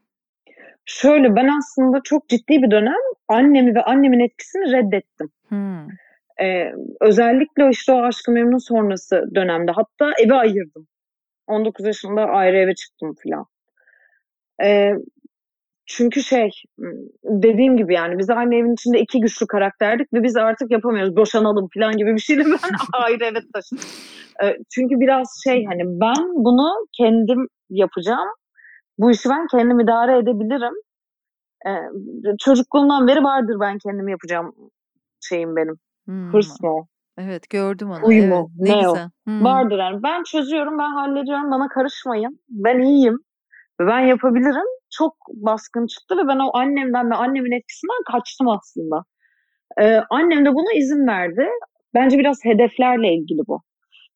[0.84, 5.30] Şöyle ben aslında çok ciddi bir dönem annemi ve annemin etkisini reddettim.
[5.48, 5.86] Hmm.
[6.40, 9.72] Ee, özellikle işte o Aşk-ı Memnu sonrası dönemde.
[9.72, 10.86] Hatta evi ayırdım.
[11.46, 13.46] 19 yaşında ayrı eve çıktım filan.
[14.64, 14.92] Ee,
[15.87, 16.51] çünkü şey
[17.25, 21.16] dediğim gibi yani biz aynı evin içinde iki güçlü karakterdik ve biz artık yapamıyoruz.
[21.16, 23.85] Boşanalım falan gibi bir şeyle ben ayrı eve taşındım.
[24.44, 28.29] Ee, çünkü biraz şey hani ben bunu kendim yapacağım.
[28.98, 30.75] Bu işi ben kendim idare edebilirim.
[31.66, 34.53] Ee, çocukluğumdan beri vardır ben kendim yapacağım
[35.20, 35.75] şeyim benim.
[36.07, 36.33] Hmm.
[36.33, 36.87] Hırs mı o?
[37.18, 38.03] Evet gördüm onu.
[38.03, 38.92] Huy evet, ne, Ne o?
[38.92, 39.11] güzel.
[39.25, 39.44] Hmm.
[39.44, 40.03] Vardır yani.
[40.03, 42.38] Ben çözüyorum, ben hallediyorum, bana karışmayın.
[42.48, 43.18] Ben iyiyim
[43.80, 44.68] ve ben yapabilirim.
[44.90, 49.04] Çok baskın çıktı ve ben o annemden ve annemin etkisinden kaçtım aslında.
[49.80, 51.48] Ee, annem de buna izin verdi.
[51.94, 53.61] Bence biraz hedeflerle ilgili bu.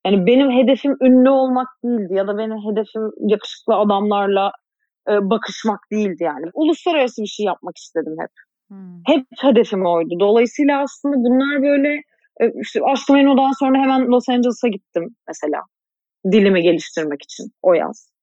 [0.06, 4.52] Yani benim hedefim ünlü olmak değildi ya da benim hedefim yakışıklı adamlarla
[5.08, 6.46] e, bakışmak değildi yani.
[6.54, 8.30] Uluslararası bir şey yapmak istedim hep.
[8.68, 9.00] Hmm.
[9.06, 10.14] Hep hedefim oydu.
[10.20, 11.94] Dolayısıyla aslında bunlar böyle
[12.40, 15.60] e, işte Aşk-ı Memnu'dan sonra hemen Los Angeles'a gittim mesela.
[16.32, 18.15] Dilimi geliştirmek için o yaz.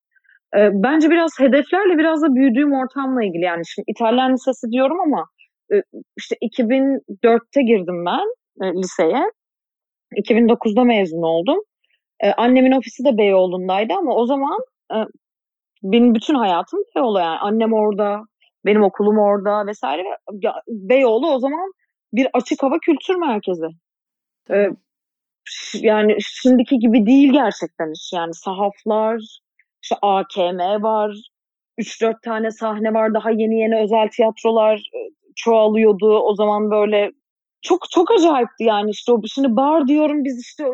[0.57, 5.25] E, bence biraz hedeflerle biraz da büyüdüğüm ortamla ilgili yani şimdi İtalyan lisesi diyorum ama
[5.73, 5.75] e,
[6.17, 8.25] işte 2004'te girdim ben
[8.61, 9.23] e, liseye.
[10.17, 11.59] 2009'da mezun oldum.
[12.19, 14.59] E, annemin ofisi de Beyoğlu'ndaydı ama o zaman
[14.93, 14.97] e,
[15.83, 17.39] benim bütün hayatım Beyoğlu yani.
[17.39, 18.21] Annem orada,
[18.65, 20.03] benim okulum orada vesaire.
[20.33, 21.71] Ya, Beyoğlu o zaman
[22.13, 23.67] bir açık hava kültür merkezi.
[24.51, 24.69] Ee,
[25.73, 28.13] yani şimdiki gibi değil gerçekten iş.
[28.13, 29.39] Yani sahaflar,
[29.83, 31.15] işte AKM var,
[31.79, 33.13] 3-4 tane sahne var.
[33.13, 34.99] Daha yeni yeni özel tiyatrolar e,
[35.35, 36.19] çoğalıyordu.
[36.19, 37.11] O zaman böyle
[37.61, 40.65] çok çok acayipti yani işte o şimdi bar diyorum biz işte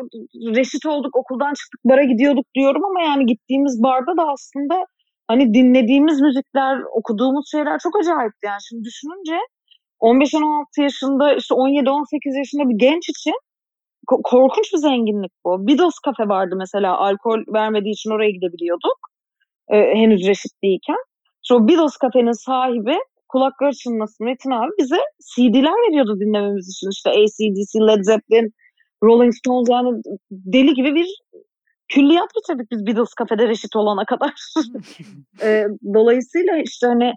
[0.56, 4.84] reşit olduk okuldan çıktık bara gidiyorduk diyorum ama yani gittiğimiz barda da aslında
[5.28, 9.38] hani dinlediğimiz müzikler okuduğumuz şeyler çok acayipti yani şimdi düşününce
[10.00, 13.34] 15-16 yaşında işte 17-18 yaşında bir genç için
[14.10, 15.66] ko- korkunç bir zenginlik bu.
[15.66, 18.98] Beatles kafe vardı mesela alkol vermediği için oraya gidebiliyorduk
[19.68, 21.00] e, henüz reşit değilken.
[21.42, 22.96] İşte o Beatles kafenin sahibi
[23.28, 25.00] kulakları çınlasın Metin abi bize
[25.34, 26.90] CD'ler veriyordu dinlememiz için.
[26.90, 28.50] İşte ACDC, Led Zeppelin,
[29.04, 31.06] Rolling Stones yani deli gibi bir
[31.88, 34.32] külliyat bitirdik biz Beatles kafede reşit olana kadar.
[35.42, 37.12] e, dolayısıyla işte hani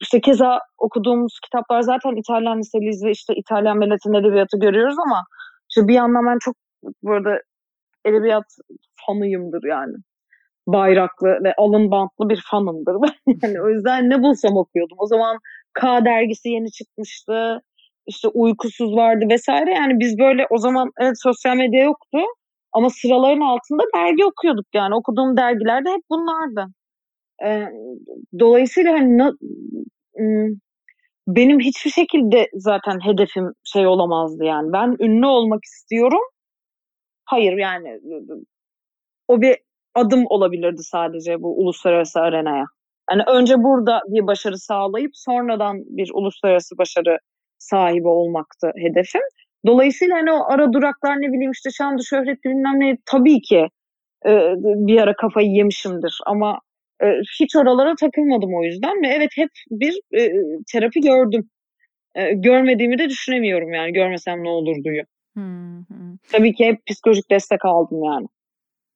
[0.00, 5.24] işte keza okuduğumuz kitaplar zaten İtalyan liseliyiz ve işte İtalyan ve Latin edebiyatı görüyoruz ama
[5.70, 6.56] işte bir yandan ben çok
[7.02, 7.40] burada
[8.04, 8.44] edebiyat
[9.06, 9.94] fanıyımdır yani
[10.68, 12.96] bayraklı ve alın bantlı bir fanımdır.
[13.42, 14.96] Yani o yüzden ne bulsam okuyordum.
[15.00, 15.38] O zaman
[15.74, 17.60] K dergisi yeni çıkmıştı.
[18.06, 19.74] İşte uykusuz vardı vesaire.
[19.74, 22.18] Yani biz böyle o zaman evet sosyal medya yoktu.
[22.72, 24.94] Ama sıraların altında dergi okuyorduk yani.
[24.94, 26.66] Okuduğum dergilerde hep bunlardı.
[27.44, 27.68] Ee,
[28.38, 29.22] dolayısıyla hani
[31.28, 34.72] benim hiçbir şekilde zaten hedefim şey olamazdı yani.
[34.72, 36.22] Ben ünlü olmak istiyorum.
[37.24, 38.00] Hayır yani
[39.28, 39.56] o bir
[39.94, 42.64] adım olabilirdi sadece bu uluslararası arenaya.
[43.10, 47.18] Yani önce burada bir başarı sağlayıp sonradan bir uluslararası başarı
[47.58, 49.22] sahibi olmaktı hedefim.
[49.66, 53.68] Dolayısıyla hani o ara duraklar ne bileyim işte şanlı şöhretli bilmem ne tabii ki
[54.26, 56.60] e, bir ara kafayı yemişimdir ama
[57.02, 57.06] e,
[57.40, 60.32] hiç oralara takılmadım o yüzden ve evet hep bir e,
[60.72, 61.50] terapi gördüm.
[62.14, 64.76] E, görmediğimi de düşünemiyorum yani görmesem ne olur.
[65.34, 66.16] Hmm, hmm.
[66.32, 68.26] Tabii ki hep psikolojik destek aldım yani.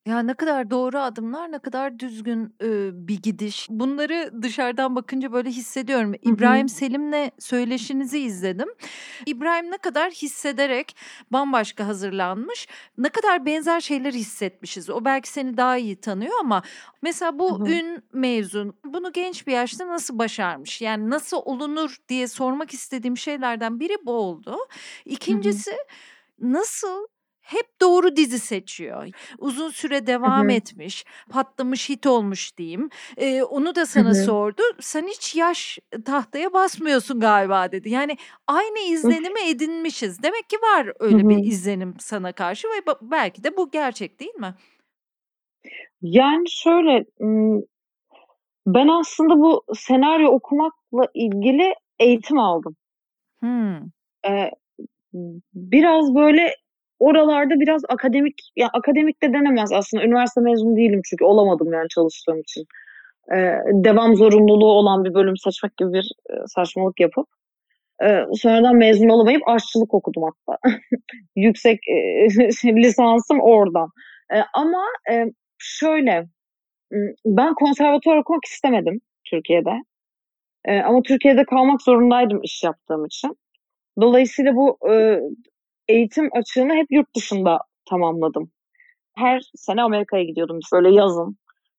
[0.06, 3.66] Ya ne kadar doğru adımlar, ne kadar düzgün e, bir gidiş.
[3.70, 6.14] Bunları dışarıdan bakınca böyle hissediyorum.
[6.22, 8.68] İbrahim Selim'le söyleşinizi izledim.
[9.26, 10.96] İbrahim ne kadar hissederek
[11.30, 12.68] bambaşka hazırlanmış.
[12.98, 14.90] Ne kadar benzer şeyler hissetmişiz.
[14.90, 16.62] O belki seni daha iyi tanıyor ama
[17.02, 17.68] mesela bu Hı hı.
[17.70, 20.80] ün mezun bunu genç bir yaşta nasıl başarmış?
[20.82, 24.56] Yani nasıl olunur diye sormak istediğim şeylerden biri bu oldu.
[25.04, 25.72] İkincisi
[26.40, 27.06] nasıl
[27.52, 29.08] hep doğru dizi seçiyor.
[29.38, 30.52] Uzun süre devam hı.
[30.52, 32.88] etmiş, patlamış hit olmuş diyeyim.
[33.16, 34.14] Ee, onu da sana hı.
[34.14, 34.62] sordu.
[34.80, 37.90] Sen hiç yaş tahtaya basmıyorsun galiba dedi.
[37.90, 40.22] Yani aynı izlenimi edinmişiz.
[40.22, 44.34] Demek ki var öyle Hı bir izlenim sana karşı ve belki de bu gerçek değil
[44.34, 44.54] mi?
[46.02, 47.04] Yani şöyle
[48.66, 52.76] ben aslında bu senaryo okumakla ilgili eğitim aldım.
[53.40, 53.76] Hmm.
[54.28, 54.50] Ee,
[55.54, 56.56] biraz böyle
[57.06, 60.04] oralarda biraz akademik ya akademik de denemez aslında.
[60.04, 62.64] Üniversite mezunu değilim çünkü olamadım yani çalıştığım için.
[63.32, 63.36] E,
[63.84, 66.12] devam zorunluluğu olan bir bölüm seçmek gibi bir
[66.46, 67.26] saçmalık yapıp
[68.04, 70.58] e, sonradan mezun olamayıp aşçılık okudum hatta.
[71.36, 72.28] Yüksek e,
[72.82, 73.88] lisansım oradan.
[74.34, 75.24] E, ama e,
[75.58, 76.26] şöyle
[77.26, 79.82] ben konservatuvar okumak istemedim Türkiye'de.
[80.64, 83.38] E, ama Türkiye'de kalmak zorundaydım iş yaptığım için.
[84.00, 85.20] Dolayısıyla bu e,
[85.92, 87.58] eğitim açığını hep yurt dışında
[87.90, 88.50] tamamladım.
[89.16, 91.36] Her sene Amerika'ya gidiyordum böyle yazın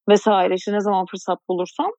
[0.09, 1.91] vesaire işte ne zaman fırsat bulursam.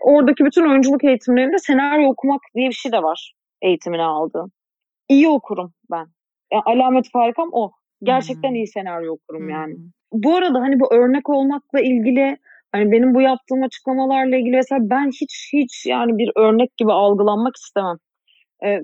[0.00, 4.52] Oradaki bütün oyunculuk eğitimlerinde senaryo okumak diye bir şey de var eğitimini aldığım.
[5.08, 6.06] İyi okurum ben.
[6.52, 7.72] Yani alamet farikam o.
[8.02, 8.56] Gerçekten hmm.
[8.56, 9.50] iyi senaryo okurum hmm.
[9.50, 9.74] yani.
[10.12, 12.36] Bu arada hani bu örnek olmakla ilgili
[12.72, 17.56] hani benim bu yaptığım açıklamalarla ilgili mesela ben hiç hiç yani bir örnek gibi algılanmak
[17.56, 17.96] istemem.
[18.64, 18.80] Ee,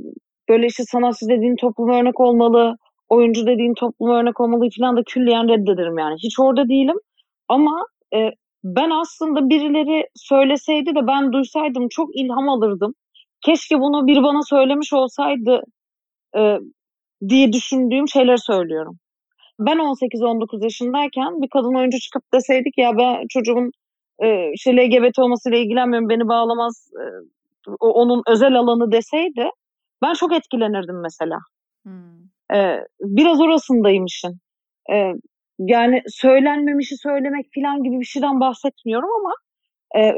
[0.48, 2.76] böyle işte sanatçı dediğin topluma örnek olmalı,
[3.08, 6.14] oyuncu dediğin topluma örnek olmalı falan da külliyen reddederim yani.
[6.22, 6.96] Hiç orada değilim.
[7.48, 8.30] Ama e,
[8.64, 12.94] ben aslında birileri söyleseydi de ben duysaydım çok ilham alırdım.
[13.40, 15.62] Keşke bunu biri bana söylemiş olsaydı
[16.36, 16.58] e,
[17.28, 18.98] diye düşündüğüm şeyler söylüyorum.
[19.58, 23.70] Ben 18-19 yaşındayken bir kadın oyuncu çıkıp deseydik ya ben çocuğumun
[24.18, 27.04] e, işte LGBT olmasıyla ilgilenmiyorum beni bağlamaz e,
[27.80, 29.50] onun özel alanı deseydi
[30.02, 31.38] ben çok etkilenirdim mesela.
[31.82, 32.26] Hmm.
[32.54, 34.38] Ee, biraz orasındayım işin.
[34.92, 35.12] Ee,
[35.58, 39.34] yani söylenmemişi söylemek falan gibi bir şeyden bahsetmiyorum ama
[39.96, 40.12] e,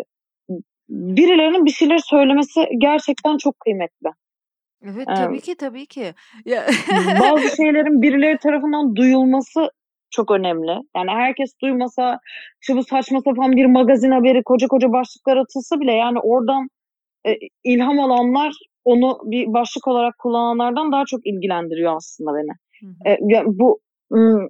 [0.88, 4.08] birilerinin bir şeyler söylemesi gerçekten çok kıymetli.
[4.82, 6.14] Evet tabii ki tabii ki.
[7.20, 9.70] bazı şeylerin birileri tarafından duyulması
[10.10, 10.70] çok önemli.
[10.96, 12.20] Yani herkes duymasa
[12.62, 16.68] işte bu saçma sapan bir magazin haberi koca koca başlıklar atılsa bile yani oradan
[17.26, 18.52] e, ilham alanlar
[18.92, 22.52] onu bir başlık olarak kullananlardan daha çok ilgilendiriyor aslında beni.
[22.80, 23.40] Hı hı.
[23.40, 23.80] E, bu
[24.12, 24.48] ım,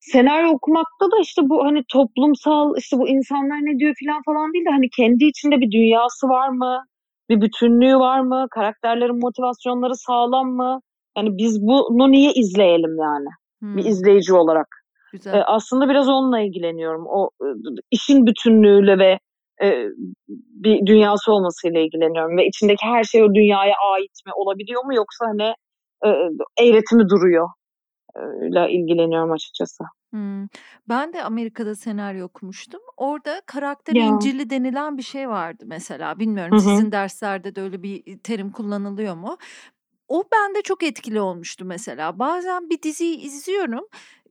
[0.00, 4.64] senaryo okumakta da işte bu hani toplumsal işte bu insanlar ne diyor falan falan değil
[4.64, 6.84] de hani kendi içinde bir dünyası var mı?
[7.28, 8.46] Bir bütünlüğü var mı?
[8.50, 10.80] Karakterlerin motivasyonları sağlam mı?
[11.16, 13.28] Yani biz bunu niye izleyelim yani?
[13.60, 13.76] Hmm.
[13.76, 14.66] Bir izleyici olarak.
[15.12, 15.34] Güzel.
[15.34, 17.06] Ee, aslında biraz onunla ilgileniyorum.
[17.06, 17.30] O
[17.90, 19.18] işin bütünlüğüyle ve
[19.62, 19.86] e,
[20.28, 25.26] bir dünyası olmasıyla ilgileniyorum ve içindeki her şey o dünyaya ait mi olabiliyor mu yoksa
[25.26, 25.54] hani
[26.04, 26.08] e,
[26.64, 27.48] eğreti mi duruyor
[28.18, 29.84] ile ilgileniyorum açıkçası.
[30.10, 30.46] Hmm.
[30.88, 32.80] Ben de Amerika'da senaryo okumuştum.
[32.96, 34.06] Orada karakter ya.
[34.06, 36.18] incili denilen bir şey vardı mesela.
[36.18, 36.60] Bilmiyorum Hı-hı.
[36.60, 39.38] sizin derslerde de öyle bir terim kullanılıyor mu?
[40.08, 42.18] O bende çok etkili olmuştu mesela.
[42.18, 43.84] Bazen bir diziyi izliyorum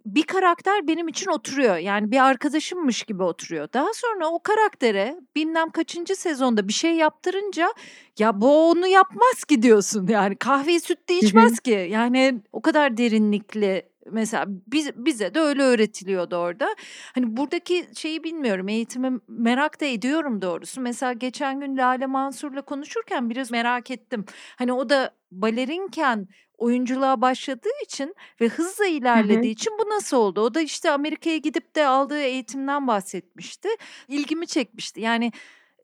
[0.06, 1.78] bir karakter benim için oturuyor.
[1.78, 3.68] Yani bir arkadaşımmış gibi oturuyor.
[3.74, 7.74] Daha sonra o karaktere bilmem kaçıncı sezonda bir şey yaptırınca
[8.20, 10.08] ya bu onu yapmaz ki diyorsun.
[10.08, 11.88] Yani kahveyi sütle içmez ki.
[11.92, 16.76] Yani o kadar derinlikli mesela biz, bize de öyle öğretiliyordu orada.
[17.16, 20.82] Hani buradaki şeyi bilmiyorum eğitimi merak da ediyorum doğrusu.
[20.82, 24.26] Mesela geçen gün Lale Mansur'la konuşurken biraz merak ettim.
[24.56, 26.28] Hani o da balerinken
[26.64, 29.52] oyunculuğa başladığı için ve hızla ilerlediği hı hı.
[29.52, 30.42] için bu nasıl oldu?
[30.42, 33.70] O da işte Amerika'ya gidip de aldığı eğitimden bahsetmişti.
[34.08, 35.02] İlgimi çekmişti.
[35.02, 35.32] Yani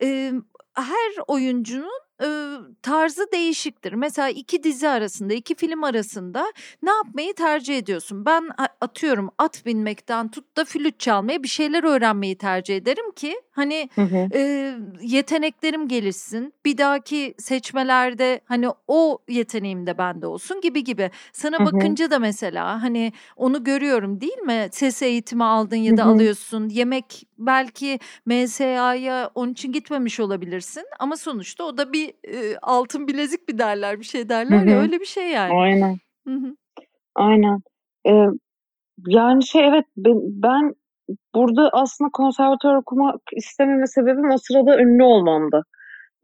[0.02, 0.34] e,
[0.76, 2.02] her oyuncunun
[2.82, 3.94] tarzı değişiktir.
[3.94, 6.54] Mesela iki dizi arasında, iki film arasında
[6.84, 8.26] ne yapmayı tercih ediyorsun?
[8.26, 8.50] Ben
[8.82, 14.02] atıyorum at binmekten tut da flüt çalmaya bir şeyler öğrenmeyi tercih ederim ki hani hı
[14.02, 14.30] hı.
[14.34, 16.54] E, yeteneklerim gelişsin.
[16.66, 21.12] Bir dahaki seçmelerde hani o yeteneğim de bende olsun gibi gibi.
[21.34, 21.66] Sana hı hı.
[21.66, 24.70] bakınca da mesela hani onu görüyorum değil mi?
[24.72, 26.12] Ses eğitimi aldın ya da hı hı.
[26.12, 26.70] alıyorsun.
[26.70, 33.50] Yemek belki MSA'ya onun için gitmemiş olabilirsin ama sonuçta o da bir e, altın bilezik
[33.50, 34.70] bir derler bir şey derler Hı-hı.
[34.70, 35.54] ya öyle bir şey yani.
[35.54, 35.98] Aynen.
[36.28, 36.56] Hı-hı.
[37.16, 37.60] Aynen.
[38.08, 38.26] Ee,
[39.08, 40.76] yani şey evet ben, ben
[41.36, 45.64] burada aslında konservatuar okumak istememe sebebim o sırada ünlü olmamdı.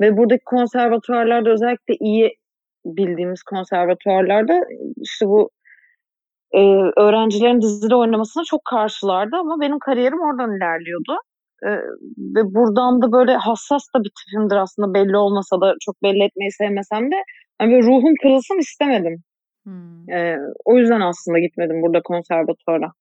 [0.01, 2.37] Ve buradaki konservatuarlarda özellikle iyi
[2.85, 4.61] bildiğimiz konservatuarlarda
[4.97, 5.49] işte bu
[6.51, 6.59] e,
[6.97, 11.17] öğrencilerin dizide oynamasına çok karşılardı ama benim kariyerim oradan ilerliyordu.
[11.65, 11.69] Ee,
[12.35, 16.51] ve buradan da böyle hassas da bir tipimdir aslında belli olmasa da çok belli etmeyi
[16.51, 17.15] sevmesem de
[17.61, 19.23] yani böyle ruhum kırılsın istemedim.
[19.63, 20.09] Hmm.
[20.09, 22.91] Ee, o yüzden aslında gitmedim burada konservatuara.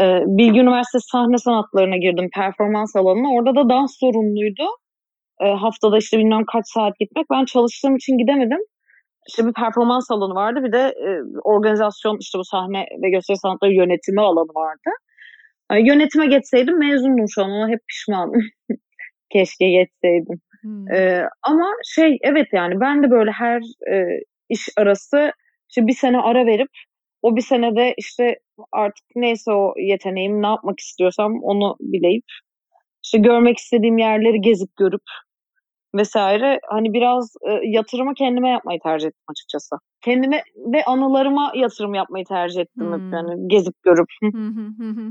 [0.00, 3.28] Ee, Bilgi Üniversitesi sahne sanatlarına girdim performans alanına.
[3.34, 4.66] Orada da dans sorumluydu.
[5.40, 7.26] Ee, haftada işte bilmem kaç saat gitmek.
[7.30, 8.60] Ben çalıştığım için gidemedim.
[9.28, 11.08] İşte bir performans alanı vardı bir de e,
[11.44, 14.90] organizasyon işte bu sahne ve gösteri sanatları yönetimi alanı vardı.
[15.78, 18.42] Yönetime geçseydim mezundum şu an ona hep pişmanım.
[19.32, 20.40] Keşke geçseydim.
[20.62, 20.92] Hmm.
[20.92, 23.60] Ee, ama şey evet yani ben de böyle her
[23.92, 25.32] e, iş arası
[25.68, 26.68] işte bir sene ara verip
[27.22, 28.38] o bir senede işte
[28.72, 32.24] artık neyse o yeteneğim ne yapmak istiyorsam onu bileyip
[33.04, 35.02] işte görmek istediğim yerleri gezip görüp
[35.94, 39.76] vesaire hani biraz e, yatırımı kendime yapmayı tercih ettim açıkçası.
[40.00, 43.12] Kendime ve anılarıma yatırım yapmayı tercih ettim hmm.
[43.12, 44.08] yani gezip görüp.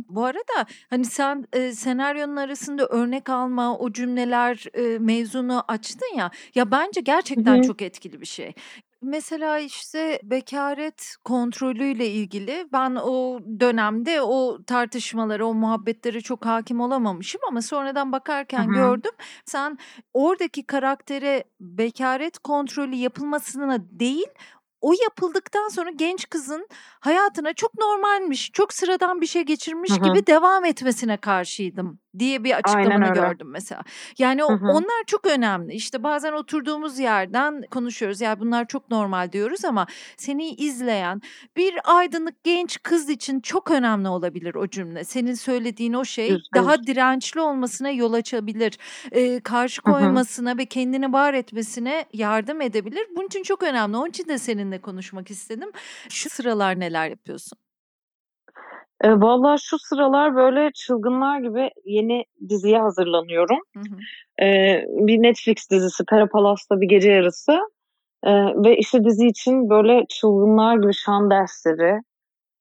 [0.09, 6.31] Bu arada hani sen e, senaryonun arasında örnek alma o cümleler e, mevzunu açtın ya
[6.55, 8.53] ya bence gerçekten çok etkili bir şey.
[9.01, 17.41] Mesela, işte, bekaret kontrolüyle ilgili ben o dönemde o tartışmalara, o muhabbetlere çok hakim olamamışım
[17.47, 18.73] ama sonradan bakarken hı.
[18.73, 19.11] gördüm.
[19.45, 19.77] Sen
[20.13, 24.27] oradaki karaktere bekaret kontrolü yapılmasına değil,
[24.81, 26.67] o yapıldıktan sonra genç kızın
[26.99, 29.99] hayatına çok normalmiş, çok sıradan bir şey geçirmiş Hı-hı.
[29.99, 33.83] gibi devam etmesine karşıydım diye bir açıklamanı gördüm mesela.
[34.17, 35.73] Yani o, onlar çok önemli.
[35.73, 38.21] İşte bazen oturduğumuz yerden konuşuyoruz.
[38.21, 41.21] Yani bunlar çok normal diyoruz ama seni izleyen
[41.57, 45.03] bir aydınlık genç kız için çok önemli olabilir o cümle.
[45.03, 46.41] Senin söylediğin o şey Güzel.
[46.55, 48.77] daha dirençli olmasına yol açabilir.
[49.11, 50.57] Ee, karşı koymasına Hı-hı.
[50.57, 53.07] ve kendini var etmesine yardım edebilir.
[53.15, 53.97] Bunun için çok önemli.
[53.97, 55.71] Onun için de seninle konuşmak istedim.
[56.09, 57.57] Şu sıralar neler yapıyorsun?
[59.03, 63.59] E, Valla şu sıralar böyle çılgınlar gibi yeni diziye hazırlanıyorum.
[63.75, 64.45] Hı hı.
[64.45, 67.59] E, bir Netflix dizisi Pera Palas'ta bir gece yarısı.
[68.23, 72.01] E, ve işte dizi için böyle çılgınlar gibi şan dersleri,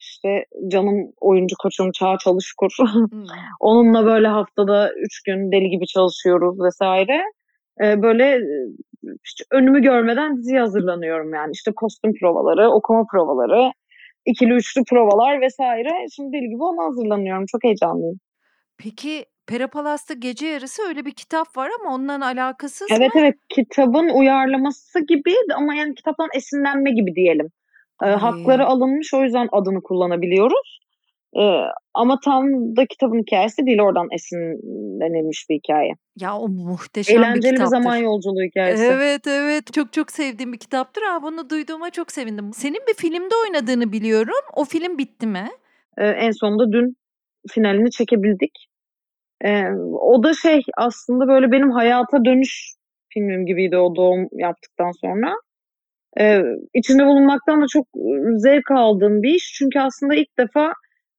[0.00, 2.70] işte canım oyuncu koçum Çağ Çalışkur.
[2.78, 3.22] Hmm.
[3.60, 7.22] Onunla böyle haftada üç gün deli gibi çalışıyoruz vesaire.
[7.82, 8.38] Ee, böyle
[9.24, 11.50] işte önümü görmeden diziye hazırlanıyorum yani.
[11.52, 13.72] İşte kostüm provaları, okuma provaları,
[14.26, 16.06] ikili üçlü provalar vesaire.
[16.16, 17.44] Şimdi deli gibi ona hazırlanıyorum.
[17.46, 18.20] Çok heyecanlıyım.
[18.78, 23.20] Peki Perapalas'ta Gece Yarısı öyle bir kitap var ama onunla alakasız Evet mı?
[23.20, 27.48] evet kitabın uyarlaması gibi ama yani kitaptan esinlenme gibi diyelim.
[28.02, 30.80] Ee, hakları alınmış o yüzden adını kullanabiliyoruz.
[31.36, 31.62] Ee,
[31.94, 35.92] ama tam da kitabın hikayesi değil oradan esinlenilmiş bir hikaye.
[36.20, 37.64] Ya o muhteşem Eğlenceli bir kitaptır.
[37.64, 38.84] bir zaman yolculuğu hikayesi.
[38.84, 41.02] Evet evet çok çok sevdiğim bir kitaptır.
[41.02, 42.50] Ha, bunu duyduğuma çok sevindim.
[42.52, 44.44] Senin bir filmde oynadığını biliyorum.
[44.56, 45.48] O film bitti mi?
[45.98, 46.96] Ee, en sonunda dün
[47.50, 48.66] finalini çekebildik.
[49.44, 49.64] Ee,
[50.00, 52.74] o da şey aslında böyle benim hayata dönüş
[53.08, 55.34] filmim gibiydi o doğum yaptıktan sonra.
[56.20, 56.42] Ee,
[56.74, 57.86] içinde bulunmaktan da çok
[58.36, 59.54] zevk aldığım bir iş.
[59.58, 60.72] Çünkü aslında ilk defa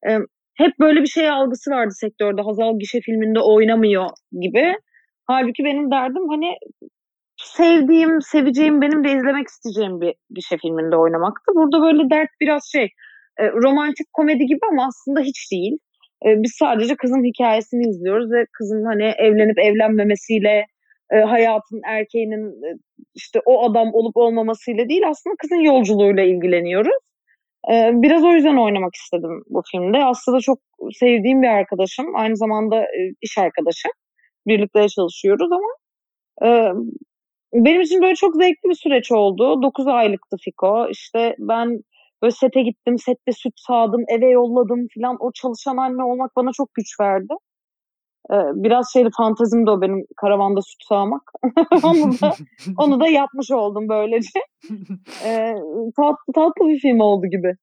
[0.08, 0.10] e,
[0.54, 2.42] hep böyle bir şey algısı vardı sektörde.
[2.42, 4.06] Hazal gişe filminde oynamıyor
[4.40, 4.74] gibi.
[5.26, 6.56] Halbuki benim derdim hani
[7.36, 11.52] sevdiğim, seveceğim, benim de izlemek isteyeceğim bir gişe filminde oynamaktı.
[11.54, 12.88] Burada böyle dert biraz şey,
[13.38, 15.78] e, romantik komedi gibi ama aslında hiç değil.
[16.26, 20.66] E, biz sadece kızın hikayesini izliyoruz ve kızın hani evlenip evlenmemesiyle,
[21.12, 22.68] e, hayatın erkeğinin e,
[23.14, 27.02] işte o adam olup olmamasıyla değil aslında kızın yolculuğuyla ilgileniyoruz.
[27.70, 30.04] Ee, biraz o yüzden oynamak istedim bu filmde.
[30.04, 30.58] Aslında çok
[30.92, 32.16] sevdiğim bir arkadaşım.
[32.16, 33.88] Aynı zamanda e, iş arkadaşı.
[34.46, 35.68] Birlikte çalışıyoruz ama
[36.44, 36.72] e,
[37.54, 39.62] benim için böyle çok zevkli bir süreç oldu.
[39.62, 40.88] 9 aylıktı Fiko.
[40.90, 41.80] İşte ben
[42.22, 45.16] böyle sete gittim, sette süt sağdım, eve yolladım falan.
[45.20, 47.34] O çalışan anne olmak bana çok güç verdi.
[48.30, 51.22] Biraz şeyli fantazim de o benim karavanda süt sağmak.
[51.82, 52.34] onu, da,
[52.78, 54.40] onu da yapmış oldum böylece.
[55.24, 55.54] Ee,
[55.96, 57.56] tatlı, tatlı bir film oldu gibi.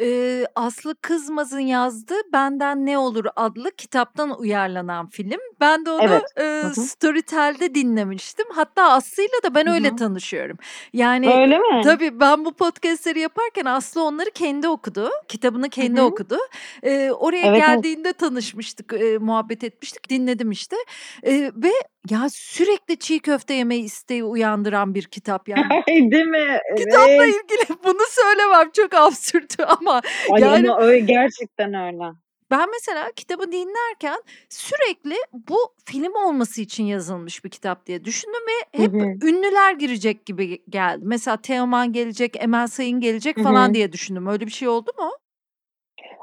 [0.00, 5.40] Ee, Aslı Kızmaz'ın yazdığı Benden Ne Olur adlı kitaptan uyarlanan film.
[5.60, 6.22] Ben de onu evet.
[6.36, 8.46] e, Storytel'de dinlemiştim.
[8.54, 9.96] Hatta Aslı'yla da ben öyle Hı-hı.
[9.96, 10.56] tanışıyorum.
[10.92, 11.82] Yani öyle mi?
[11.84, 15.10] Tabii ben bu podcastleri yaparken Aslı onları kendi okudu.
[15.28, 16.06] Kitabını kendi Hı-hı.
[16.06, 16.38] okudu.
[16.82, 18.18] E, oraya evet, geldiğinde evet.
[18.18, 20.10] tanışmıştık, e, muhabbet etmiştik.
[20.10, 20.76] Dinledim işte.
[21.22, 21.72] E, ve
[22.10, 25.84] ya sürekli çiğ köfte yeme isteği uyandıran bir kitap yani.
[25.88, 26.58] Değil mi?
[26.76, 27.28] Kitapla evet.
[27.28, 32.04] ilgili bunu söylemem çok absürt ama Ay yani ama öyle gerçekten öyle.
[32.50, 35.14] Ben mesela kitabı dinlerken sürekli
[35.48, 39.28] bu film olması için yazılmış bir kitap diye düşündüm ve hep hı hı.
[39.28, 41.00] ünlüler girecek gibi geldi.
[41.04, 44.26] Mesela Teoman gelecek, Emel Sayın gelecek falan diye düşündüm.
[44.26, 45.10] Öyle bir şey oldu mu?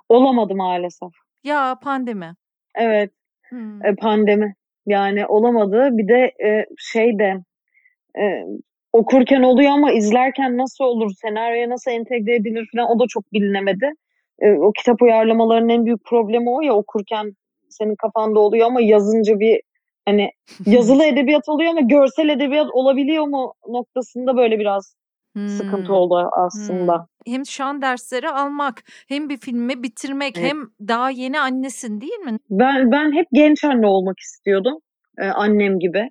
[0.09, 1.09] Olamadı maalesef.
[1.43, 2.35] Ya pandemi.
[2.75, 3.11] Evet.
[3.49, 3.95] Hmm.
[4.01, 4.55] pandemi.
[4.85, 5.89] Yani olamadı.
[5.91, 7.33] Bir de e, şey de
[8.21, 8.23] e,
[8.93, 13.91] okurken oluyor ama izlerken nasıl olur, senaryoya nasıl entegre edilir falan o da çok bilinemedi.
[14.39, 17.31] E, o kitap uyarlamalarının en büyük problemi o ya okurken
[17.69, 19.61] senin kafanda oluyor ama yazınca bir
[20.05, 20.31] hani
[20.65, 24.95] yazılı edebiyat oluyor ama görsel edebiyat olabiliyor mu noktasında böyle biraz
[25.35, 25.47] hmm.
[25.47, 26.97] sıkıntı oldu aslında.
[26.97, 27.05] Hmm.
[27.27, 30.49] Hem şan dersleri almak, hem bir filmi bitirmek, evet.
[30.49, 30.57] hem
[30.87, 32.37] daha yeni annesin değil mi?
[32.49, 34.77] Ben ben hep genç anne olmak istiyordum.
[35.17, 36.09] Ee, annem gibi.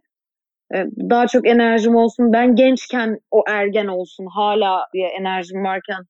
[0.75, 2.33] Ee, daha çok enerjim olsun.
[2.33, 6.05] Ben gençken o ergen olsun hala diye enerjim varken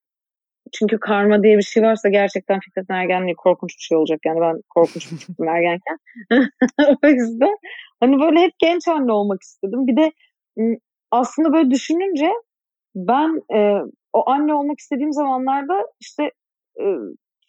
[0.73, 4.21] çünkü karma diye bir şey varsa gerçekten Fikret ergenliği korkunç bir şey olacak.
[4.25, 5.99] Yani ben korkunç bir çıktım ergenken.
[7.05, 7.57] o yüzden
[8.01, 9.87] hani böyle hep genç anne olmak istedim.
[9.87, 10.13] Bir de
[11.11, 12.31] aslında böyle düşününce
[12.95, 13.79] ben e,
[14.13, 16.31] o anne olmak istediğim zamanlarda işte
[16.81, 16.85] e,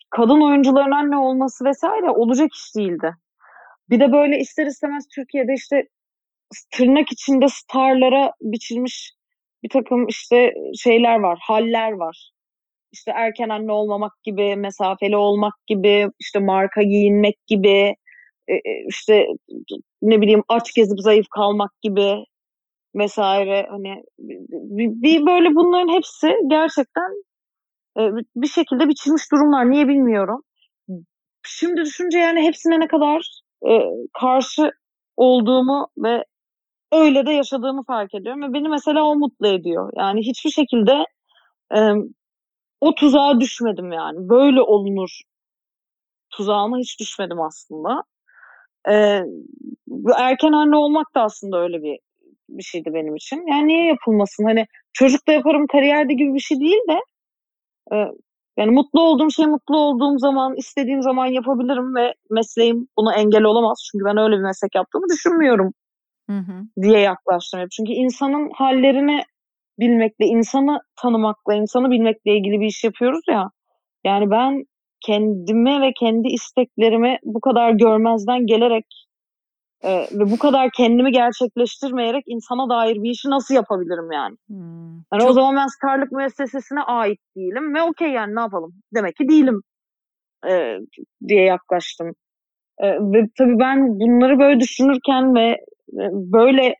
[0.10, 3.12] kadın oyuncuların anne olması vesaire olacak iş değildi.
[3.90, 5.88] Bir de böyle ister istemez Türkiye'de işte
[6.72, 9.14] tırnak içinde starlara biçilmiş
[9.64, 10.54] bir takım işte
[10.84, 12.32] şeyler var, haller var.
[12.92, 17.96] İşte erken anne olmamak gibi, mesafeli olmak gibi, işte marka giyinmek gibi,
[18.48, 19.28] e, e, işte
[20.02, 22.16] ne bileyim aç gezip zayıf kalmak gibi
[22.96, 24.04] vesaire hani
[25.02, 27.24] bir böyle bunların hepsi gerçekten
[28.00, 28.02] e,
[28.36, 29.72] bir şekilde biçilmiş durumlar.
[29.72, 30.42] Niye bilmiyorum.
[31.44, 33.42] Şimdi düşünce yani hepsine ne kadar
[34.20, 34.72] karşı
[35.18, 36.26] olduğumu ve
[36.92, 39.92] öyle de yaşadığımı fark ediyorum ve beni mesela o mutlu ediyor.
[39.96, 41.06] Yani hiçbir şekilde
[41.76, 41.80] e,
[42.82, 44.30] o tuzağa düşmedim yani.
[44.30, 45.22] Böyle olunur
[46.30, 48.04] tuzağına hiç düşmedim aslında.
[48.90, 49.22] E,
[50.18, 52.00] erken anne olmak da aslında öyle bir
[52.58, 53.48] bir şeydi benim için.
[53.48, 54.44] Yani niye yapılmasın?
[54.44, 57.00] Hani çocuk da yaparım kariyerde gibi bir şey değil de
[57.96, 57.96] e,
[58.58, 63.90] yani mutlu olduğum şey mutlu olduğum zaman istediğim zaman yapabilirim ve mesleğim buna engel olamaz.
[63.92, 65.74] Çünkü ben öyle bir meslek yaptığımı düşünmüyorum
[66.30, 66.82] hı hı.
[66.82, 67.68] diye yaklaştım.
[67.72, 69.24] Çünkü insanın hallerini
[69.80, 73.50] bilmekle, insanı tanımakla, insanı bilmekle ilgili bir iş yapıyoruz ya.
[74.04, 74.64] Yani ben
[75.06, 78.86] kendime ve kendi isteklerimi bu kadar görmezden gelerek
[79.84, 84.36] e, ve bu kadar kendimi gerçekleştirmeyerek insana dair bir işi nasıl yapabilirim yani?
[84.48, 85.30] Hmm, yani çok...
[85.30, 88.74] o zaman ben starlık müessesesine ait değilim ve okey yani ne yapalım?
[88.96, 89.62] Demek ki değilim
[90.50, 90.78] e,
[91.28, 92.08] diye yaklaştım.
[92.80, 95.50] E, ve tabii ben bunları böyle düşünürken ve
[95.94, 96.76] e, böyle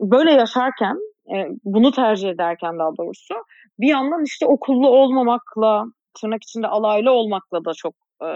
[0.00, 0.96] böyle yaşarken
[1.34, 3.34] e, bunu tercih ederken daha doğrusu
[3.80, 5.84] bir yandan işte okullu olmamakla
[6.20, 8.28] tırnak içinde alaylı olmakla da çok e,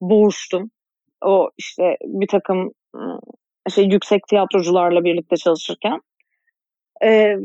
[0.00, 0.70] boğuştum.
[1.24, 2.72] O işte bir takım
[3.70, 6.00] şey yüksek tiyatrocularla birlikte çalışırken.
[7.04, 7.36] E,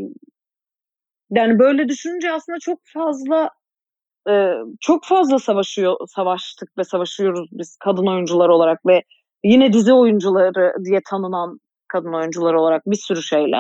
[1.30, 3.49] yani böyle düşününce aslında çok fazla
[4.30, 9.03] e, çok fazla savaşıyor savaştık ve savaşıyoruz biz kadın oyuncular olarak ve
[9.43, 13.57] yine dizi oyuncuları diye tanınan kadın oyuncular olarak bir sürü şeyle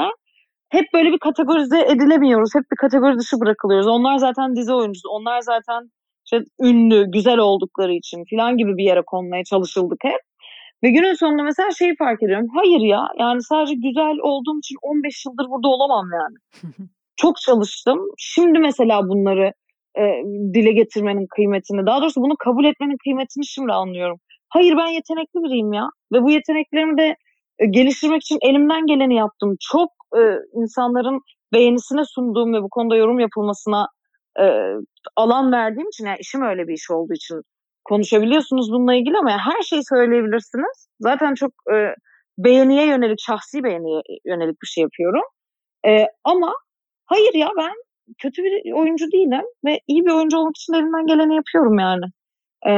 [0.69, 2.55] hep böyle bir kategorize edilemiyoruz.
[2.55, 3.87] Hep bir kategori dışı bırakılıyoruz.
[3.87, 5.09] Onlar zaten dizi oyuncusu.
[5.09, 5.91] Onlar zaten
[6.31, 10.19] işte ünlü, güzel oldukları için falan gibi bir yere konmaya çalışıldık hep.
[10.83, 12.47] Ve günün sonunda mesela şeyi fark ediyorum.
[12.55, 16.63] Hayır ya yani sadece güzel olduğum için 15 yıldır burada olamam yani.
[17.15, 17.99] Çok çalıştım.
[18.17, 19.53] Şimdi mesela bunları
[19.99, 20.01] e,
[20.53, 24.17] dile getirmenin kıymetini, daha doğrusu bunu kabul etmenin kıymetini şimdi anlıyorum.
[24.49, 25.89] Hayır ben yetenekli biriyim ya.
[26.13, 27.15] Ve bu yeteneklerimi de
[27.59, 29.55] e, geliştirmek için elimden geleni yaptım.
[29.59, 30.21] Çok e,
[30.53, 31.19] insanların
[31.53, 33.87] beğenisine sunduğum ve bu konuda yorum yapılmasına
[34.39, 34.45] e,
[35.15, 37.41] alan verdiğim için, yani işim öyle bir iş olduğu için
[37.83, 40.87] konuşabiliyorsunuz bununla ilgili ama her şeyi söyleyebilirsiniz.
[40.99, 41.95] Zaten çok e,
[42.37, 45.23] beğeniye yönelik, şahsi beğeniye yönelik bir şey yapıyorum.
[45.87, 46.53] E, ama
[47.05, 47.73] hayır ya ben
[48.17, 52.05] kötü bir oyuncu değilim ve iyi bir oyuncu olmak için elimden geleni yapıyorum yani.
[52.67, 52.71] E,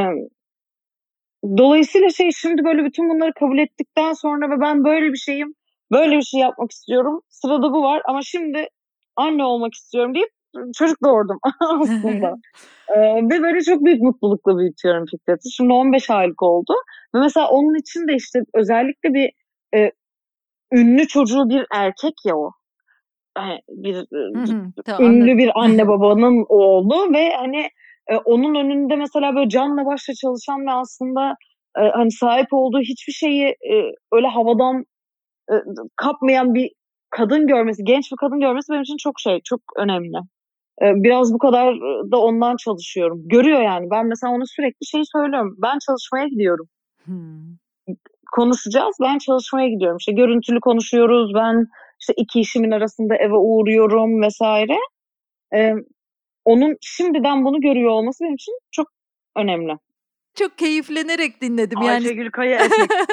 [1.58, 5.54] dolayısıyla şey şimdi böyle bütün bunları kabul ettikten sonra ve ben böyle bir şeyim,
[5.92, 7.22] böyle bir şey yapmak istiyorum.
[7.30, 8.68] Sırada bu var ama şimdi
[9.16, 10.30] anne olmak istiyorum deyip
[10.78, 12.36] çocuk doğurdum aslında.
[12.90, 15.52] ee, ve böyle çok büyük mutlulukla büyütüyorum Fikret'i.
[15.52, 16.74] Şimdi 15 aylık oldu.
[17.16, 19.32] Ve mesela onun için de işte özellikle bir
[19.76, 19.92] e,
[20.74, 22.52] ünlü çocuğu bir erkek ya o.
[23.38, 25.38] Yani bir hı hı, tamam, ünlü anladım.
[25.38, 27.70] bir anne babanın oğlu ve hani
[28.08, 31.36] e, onun önünde mesela böyle canla başla çalışan ve aslında
[31.78, 33.76] e, hani sahip olduğu hiçbir şeyi e,
[34.14, 34.86] öyle havadan
[35.52, 35.54] e,
[35.96, 36.72] kapmayan bir
[37.10, 40.18] kadın görmesi, genç bir kadın görmesi benim için çok şey, çok önemli.
[40.82, 41.76] Ee, biraz bu kadar
[42.12, 43.22] da ondan çalışıyorum.
[43.26, 43.88] Görüyor yani.
[43.92, 45.56] Ben mesela ona sürekli şey söylüyorum.
[45.62, 46.66] Ben çalışmaya gidiyorum.
[47.04, 47.96] Hmm.
[48.36, 48.98] Konuşacağız.
[49.02, 49.98] Ben çalışmaya gidiyorum.
[49.98, 51.32] İşte görüntülü konuşuyoruz.
[51.36, 51.66] Ben
[52.02, 54.78] işte iki işimin arasında eve uğruyorum vesaire.
[55.56, 55.74] Ee,
[56.46, 58.88] onun şimdiden bunu görüyor olması benim için çok
[59.36, 59.78] önemli
[60.36, 61.82] çok keyiflenerek dinledim.
[61.82, 62.68] Yani Ayşegül Kaya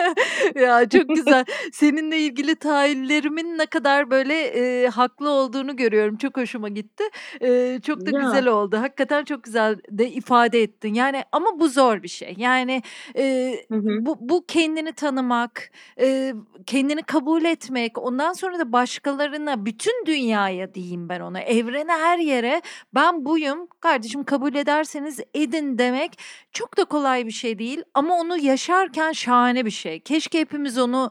[0.55, 1.45] ya çok güzel.
[1.73, 6.17] Seninle ilgili tahayyüllerimin ne kadar böyle e, haklı olduğunu görüyorum.
[6.17, 7.05] Çok hoşuma gitti.
[7.41, 8.25] E, çok da ya.
[8.25, 8.77] güzel oldu.
[8.77, 10.95] Hakikaten çok güzel de ifade ettin.
[10.95, 12.35] Yani ama bu zor bir şey.
[12.39, 12.83] Yani
[13.17, 16.35] e, bu, bu kendini tanımak, e,
[16.67, 22.63] kendini kabul etmek, ondan sonra da başkalarına, bütün dünyaya diyeyim ben ona, evrene her yere
[22.95, 26.19] ben buyum kardeşim kabul ederseniz edin demek
[26.53, 30.01] çok da kolay kolay bir şey değil ama onu yaşarken şahane bir şey.
[30.01, 31.11] Keşke hepimiz onu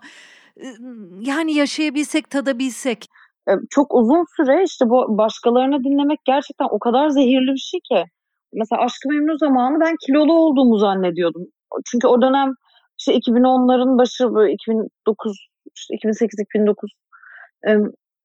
[1.20, 3.06] yani yaşayabilsek, tadabilsek.
[3.50, 8.04] E, çok uzun süre işte bu başkalarını dinlemek gerçekten o kadar zehirli bir şey ki.
[8.54, 11.46] Mesela Aşk-ı Memnu zamanı ben kilolu olduğumu zannediyordum.
[11.86, 12.54] Çünkü o dönem
[13.00, 14.24] işte 2010'ların başı
[14.54, 16.92] 2009 işte 2008 2009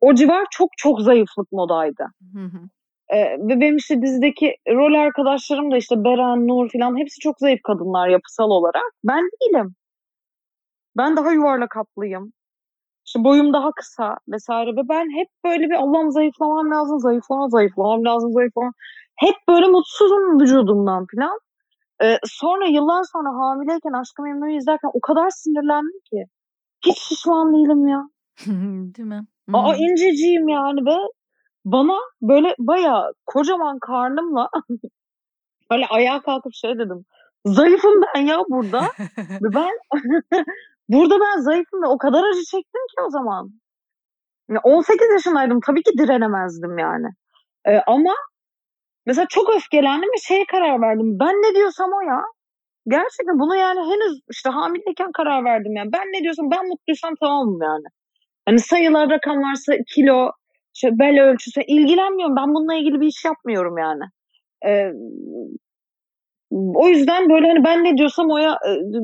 [0.01, 2.05] o civar çok çok zayıflık modaydı.
[2.35, 2.61] Hı hı.
[3.13, 7.61] Ee, ve benim işte dizideki rol arkadaşlarım da işte Beren, Nur falan hepsi çok zayıf
[7.65, 8.93] kadınlar yapısal olarak.
[9.05, 9.75] Ben değilim.
[10.97, 12.33] Ben daha yuvarlak haplıyım.
[13.07, 18.05] İşte boyum daha kısa vesaire ve ben hep böyle bir Allah'ım zayıflamam lazım, zayıflamam, zayıflamam
[18.05, 18.73] lazım, zayıflamam.
[19.17, 21.39] Hep böyle mutsuzum vücudumdan falan.
[22.03, 26.25] Ee, sonra yıllar sonra hamileyken Aşkı Memnu'yu izlerken o kadar sinirlendim ki.
[26.87, 28.03] Hiç şişman değilim ya.
[28.97, 29.27] Değil mi?
[29.53, 30.97] Aa inceciyim yani ve
[31.65, 34.51] bana böyle bayağı kocaman karnımla
[35.71, 37.05] böyle ayağa kalkıp şey dedim.
[37.45, 38.83] Zayıfım ben ya burada.
[39.19, 39.71] ve ben
[40.89, 43.51] burada ben zayıfım ve o kadar acı çektim ki o zaman.
[44.63, 45.61] 18 yaşındaydım.
[45.67, 47.07] Tabii ki direnemezdim yani.
[47.69, 48.15] Ee, ama
[49.07, 51.19] mesela çok öfkelendim ve şeye karar verdim.
[51.21, 52.23] Ben ne diyorsam o ya.
[52.89, 55.93] Gerçekten bunu yani henüz işte hamileyken karar verdim yani.
[55.93, 57.85] Ben ne diyorsam ben mutluysam tamamım yani.
[58.47, 60.31] Hani sayılar, rakam varsa kilo,
[60.75, 62.37] işte bel ölçüsü ilgilenmiyorum.
[62.37, 64.05] Ben bununla ilgili bir iş yapmıyorum yani.
[64.67, 64.93] Ee,
[66.75, 68.59] o yüzden böyle hani ben ne diyorsam oya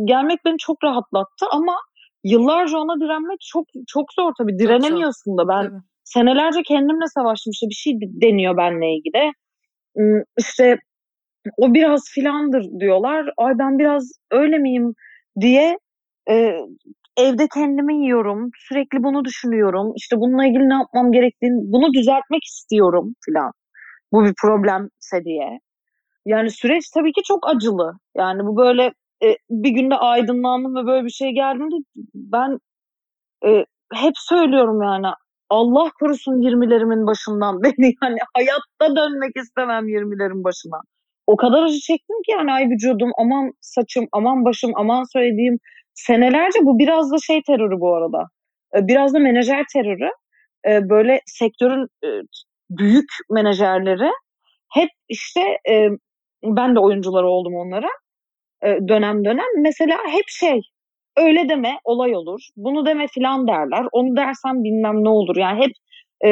[0.05, 1.77] gelmek beni çok rahatlattı ama
[2.25, 4.59] yıllarca ona direnmek çok çok zor tabii.
[4.59, 5.49] Direnemiyorsun da.
[5.49, 5.71] Ben
[6.05, 7.51] senelerce kendimle savaştım.
[7.51, 9.33] İşte bir şey deniyor benle ilgili.
[10.39, 10.79] İşte
[11.57, 13.31] o biraz filandır diyorlar.
[13.37, 14.95] Ay ben biraz öyle miyim
[15.41, 15.79] diye
[16.31, 16.59] e,
[17.17, 18.51] evde kendimi yiyorum.
[18.69, 19.93] Sürekli bunu düşünüyorum.
[19.97, 23.53] İşte bununla ilgili ne yapmam gerektiğini, bunu düzeltmek istiyorum filan.
[24.13, 25.61] Bu bir problemse diye.
[26.27, 27.93] Yani süreç tabii ki çok acılı.
[28.17, 28.83] Yani bu böyle
[29.25, 31.75] e, bir günde aydınlandım ve böyle bir şey geldiğinde
[32.15, 32.59] ben
[33.47, 33.65] e,
[33.95, 35.07] hep söylüyorum yani
[35.51, 40.81] Allah korusun 20'lerimin başından beni yani hayatta dönmek istemem 20'lerin başına.
[41.27, 45.59] O kadar acı çektim ki yani ay vücudum, aman saçım, aman başım, aman söylediğim
[45.95, 48.25] senelerce bu biraz da şey terörü bu arada.
[48.75, 50.11] Biraz da menajer terörü.
[50.67, 51.87] Böyle sektörün
[52.71, 54.11] büyük menajerleri
[54.73, 55.59] hep işte
[56.45, 57.89] ben de oyuncular oldum onlara
[58.65, 59.47] dönem dönem.
[59.59, 60.61] Mesela hep şey
[61.17, 62.41] öyle deme olay olur.
[62.57, 63.87] Bunu deme filan derler.
[63.93, 65.37] Onu dersem bilmem ne olur.
[65.37, 65.73] Yani hep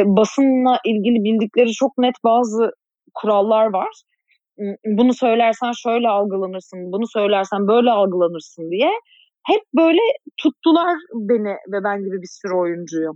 [0.06, 2.70] basınla ilgili bildikleri çok net bazı
[3.14, 3.88] kurallar var.
[4.86, 8.90] Bunu söylersen şöyle algılanırsın, bunu söylersen böyle algılanırsın diye
[9.46, 10.00] hep böyle
[10.36, 13.10] tuttular beni ve ben gibi bir sürü oyuncuyu.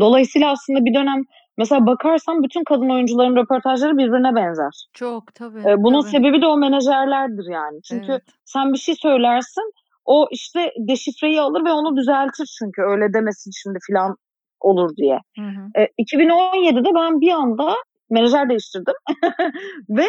[0.00, 1.22] Dolayısıyla aslında bir dönem
[1.58, 4.86] mesela bakarsan bütün kadın oyuncuların röportajları birbirine benzer.
[4.94, 5.60] Çok tabii.
[5.60, 6.10] Ee, bunun tabii.
[6.10, 7.82] sebebi de o menajerlerdir yani.
[7.82, 8.22] Çünkü evet.
[8.44, 9.72] sen bir şey söylersin
[10.04, 14.16] o işte deşifreyi alır ve onu düzeltir çünkü öyle demesin şimdi filan
[14.60, 15.18] olur diye.
[15.38, 15.82] Hı hı.
[15.82, 17.74] Ee, 2017'de ben bir anda
[18.10, 18.94] menajer değiştirdim
[19.88, 20.06] ve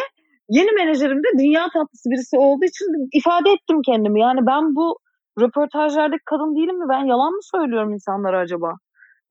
[0.48, 4.20] yeni menajerim de dünya tatlısı birisi olduğu için ifade ettim kendimi.
[4.20, 4.98] Yani ben bu
[5.40, 6.86] röportajlardaki kadın değilim mi?
[6.88, 8.72] Ben yalan mı söylüyorum insanlara acaba?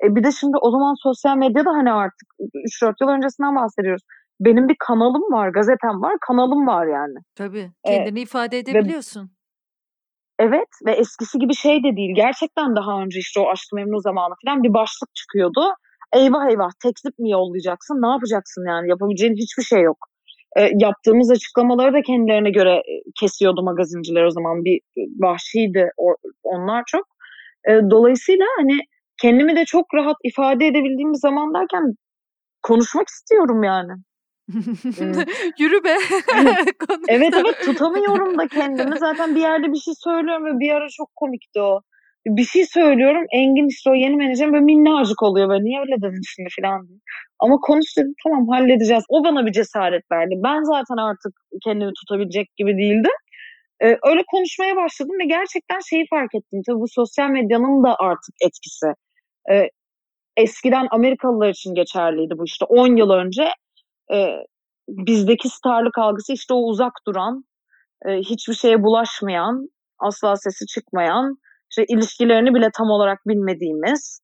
[0.04, 4.04] E bir de şimdi o zaman sosyal medyada hani artık 3-4 yıl öncesinden bahsediyoruz.
[4.40, 7.18] Benim bir kanalım var, gazetem var, kanalım var yani.
[7.36, 7.72] Tabii.
[7.84, 9.22] E, kendini ee, ifade edebiliyorsun.
[9.22, 9.28] Ve,
[10.40, 12.16] evet ve eskisi gibi şey de değil.
[12.16, 15.74] Gerçekten daha önce işte o Aşk Memnu zamanı falan bir başlık çıkıyordu.
[16.14, 17.96] Eyvah eyvah teklif mi yollayacaksın?
[18.02, 18.90] Ne yapacaksın yani?
[18.90, 19.98] Yapabileceğin hiçbir şey yok
[20.58, 24.66] e, yaptığımız açıklamaları da kendilerine göre e, kesiyordu magazinciler o zaman.
[24.66, 27.06] Bir e, vahşiydi o, onlar çok.
[27.70, 28.78] E, dolayısıyla hani
[29.22, 31.94] kendimi de çok rahat ifade edebildiğim bir zaman derken
[32.64, 33.92] konuşmak istiyorum yani.
[35.60, 35.96] Yürü be.
[37.08, 39.00] evet evet tutamıyorum da kendimi.
[39.00, 41.82] Zaten bir yerde bir şey söylüyorum ve bir ara çok komikti o
[42.28, 43.26] bir şey söylüyorum.
[43.32, 45.64] Engin işte o yeni menajerim böyle minnacık oluyor böyle.
[45.64, 47.00] Niye öyle dedin şimdi falan diye.
[47.40, 49.04] Ama konuş dedim tamam halledeceğiz.
[49.10, 50.36] O bana bir cesaret verdi.
[50.44, 53.18] Ben zaten artık kendimi tutabilecek gibi değildim.
[53.84, 56.62] Ee, öyle konuşmaya başladım ve gerçekten şeyi fark ettim.
[56.68, 58.88] Tabii bu sosyal medyanın da artık etkisi.
[59.52, 59.70] Ee,
[60.38, 63.50] eskiden Amerikalılar için geçerliydi bu işte 10 yıl önce.
[64.14, 64.28] E,
[64.90, 67.44] bizdeki starlık algısı işte o uzak duran,
[68.06, 69.70] e, hiçbir şeye bulaşmayan,
[70.00, 71.38] asla sesi çıkmayan,
[71.70, 74.20] işte ilişkilerini bile tam olarak bilmediğimiz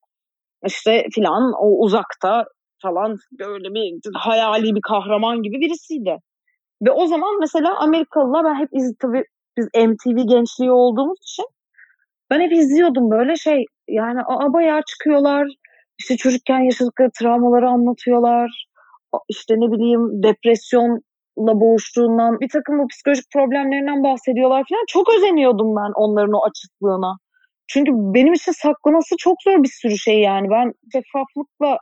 [0.65, 2.45] işte filan o uzakta
[2.81, 6.17] falan böyle bir hayali bir kahraman gibi birisiydi.
[6.85, 9.23] Ve o zaman mesela Amerikalılar ben hep iz, tabii
[9.57, 11.45] biz MTV gençliği olduğumuz için
[12.29, 15.47] ben hep izliyordum böyle şey yani a, bayağı çıkıyorlar
[15.99, 18.67] işte çocukken yaşadıkları travmaları anlatıyorlar
[19.29, 25.91] işte ne bileyim depresyonla boğuştuğundan bir takım bu psikolojik problemlerinden bahsediyorlar falan çok özeniyordum ben
[25.95, 27.17] onların o açıklığına.
[27.68, 30.49] Çünkü benim için saklaması çok zor bir sürü şey yani.
[30.49, 31.78] Ben şeffaflıkla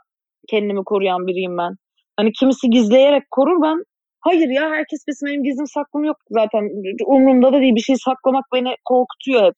[0.49, 1.75] kendimi koruyan biriyim ben.
[2.17, 3.83] Hani kimisi gizleyerek korur ben
[4.19, 6.69] hayır ya herkes bizim benim gizlim saklım yok zaten
[7.05, 9.53] umurumda da değil bir şey saklamak beni korkutuyor hep.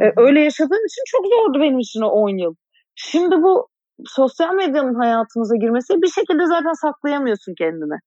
[0.00, 2.54] Ee, öyle yaşadığım için çok zordu benim için o 10 yıl.
[2.94, 3.68] Şimdi bu
[4.06, 7.98] sosyal medyanın hayatımıza girmesi bir şekilde zaten saklayamıyorsun kendini.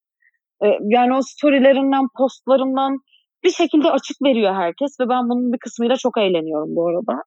[0.64, 2.98] Ee, yani o storylerinden, postlarından
[3.44, 7.24] bir şekilde açık veriyor herkes ve ben bunun bir kısmıyla çok eğleniyorum bu arada.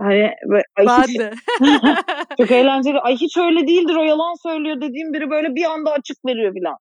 [0.00, 0.30] Hani
[0.76, 1.32] ay ben hiç, de.
[2.38, 2.98] çok eğlenceli.
[2.98, 6.76] Ay hiç öyle değildir o yalan söylüyor dediğim biri böyle bir anda açık veriyor filan.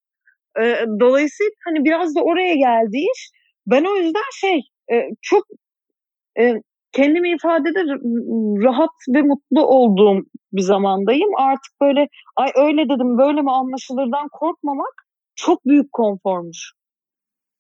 [0.62, 3.32] Ee, dolayısıyla hani biraz da oraya geldi iş.
[3.68, 5.44] Ben o yüzden şey e, çok
[6.40, 6.54] e,
[6.92, 7.80] kendimi ifadede
[8.66, 10.22] rahat ve mutlu olduğum
[10.54, 11.30] bir zamandayım.
[11.38, 14.94] Artık böyle ay öyle dedim böyle mi anlaşılırdan korkmamak
[15.36, 16.74] çok büyük konformuş.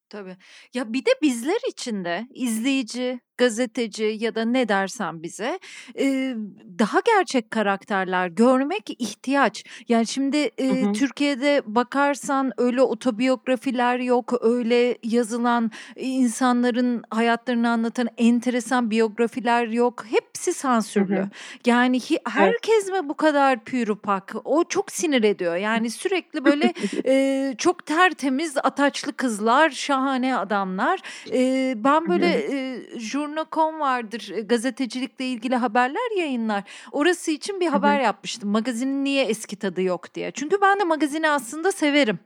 [0.09, 0.37] Tabii.
[0.73, 5.59] Ya bir de bizler için de izleyici, gazeteci ya da ne dersen bize
[5.99, 6.35] e,
[6.79, 9.63] daha gerçek karakterler görmek ihtiyaç.
[9.89, 10.93] Yani şimdi e, hı hı.
[10.93, 20.05] Türkiye'de bakarsan öyle otobiyografiler yok, öyle yazılan insanların hayatlarını anlatan enteresan biyografiler yok.
[20.09, 21.17] Hepsi sansürlü.
[21.17, 21.29] Hı hı.
[21.65, 23.01] Yani hi, herkes evet.
[23.03, 24.35] mi bu kadar pürüpak?
[24.43, 25.55] O çok sinir ediyor.
[25.55, 26.73] Yani sürekli böyle
[27.05, 30.99] e, çok tertemiz ataçlı kızlar, şahane adamlar.
[31.33, 32.81] E, ben böyle e,
[33.31, 36.63] Journa.com vardır gazetecilikle ilgili haberler yayınlar.
[36.91, 38.03] Orası için bir haber Hı-hı.
[38.03, 38.49] yapmıştım.
[38.49, 40.31] Magazinin niye eski tadı yok diye.
[40.31, 42.19] Çünkü ben de magazini aslında severim.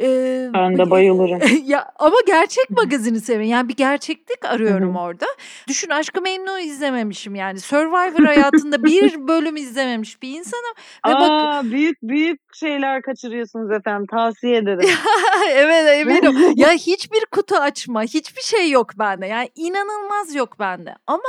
[0.00, 1.40] Ee, ben de bayılırım.
[1.64, 3.50] ya ama gerçek magazini severim.
[3.50, 5.02] Yani bir gerçeklik arıyorum Hı-hı.
[5.02, 5.26] orada.
[5.68, 7.60] Düşün Aşkı Memnu izlememişim yani.
[7.60, 10.74] Survivor hayatında bir bölüm izlememiş bir insanım.
[11.06, 14.06] Ve Aa, bak büyük büyük şeyler kaçırıyorsunuz efendim.
[14.10, 14.88] Tavsiye ederim.
[15.50, 16.52] evet eminim.
[16.56, 19.26] ya hiçbir kutu açma, hiçbir şey yok bende.
[19.26, 20.94] Yani inanılmaz yok bende.
[21.06, 21.22] Ama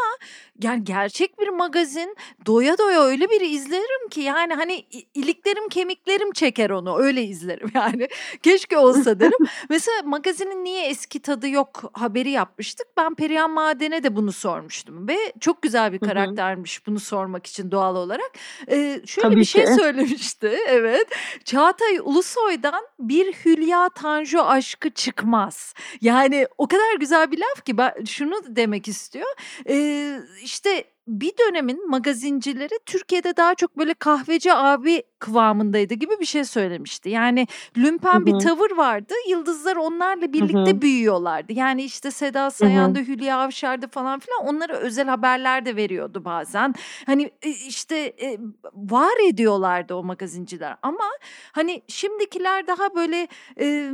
[0.63, 6.69] yani gerçek bir magazin doya doya öyle bir izlerim ki yani hani iliklerim kemiklerim çeker
[6.69, 8.07] onu öyle izlerim yani.
[8.43, 9.47] Keşke olsa derim.
[9.69, 12.87] Mesela magazinin niye eski tadı yok haberi yapmıştık.
[12.97, 17.95] Ben Perihan Maden'e de bunu sormuştum ve çok güzel bir karaktermiş bunu sormak için doğal
[17.95, 18.31] olarak.
[18.67, 20.59] Ee, şöyle Tabii bir şey söylemişti.
[20.67, 21.07] Evet.
[21.45, 25.73] Çağatay Ulusoy'dan bir Hülya Tanju aşkı çıkmaz.
[26.01, 29.27] Yani o kadar güzel bir laf ki ben şunu demek istiyor.
[29.69, 36.43] Ee, işte bir dönemin magazincileri Türkiye'de daha çok böyle kahveci abi kıvamındaydı gibi bir şey
[36.43, 37.09] söylemişti.
[37.09, 37.47] Yani
[37.77, 38.25] lümpen Hı-hı.
[38.25, 39.13] bir tavır vardı.
[39.29, 40.81] Yıldızlar onlarla birlikte Hı-hı.
[40.81, 41.53] büyüyorlardı.
[41.53, 46.73] Yani işte Seda Sayan'da, Hülya Avşar'da falan filan onlara özel haberler de veriyordu bazen.
[47.05, 48.37] Hani e, işte e,
[48.73, 50.75] var ediyorlardı o magazinciler.
[50.81, 51.09] Ama
[51.51, 53.27] hani şimdikiler daha böyle
[53.59, 53.91] e,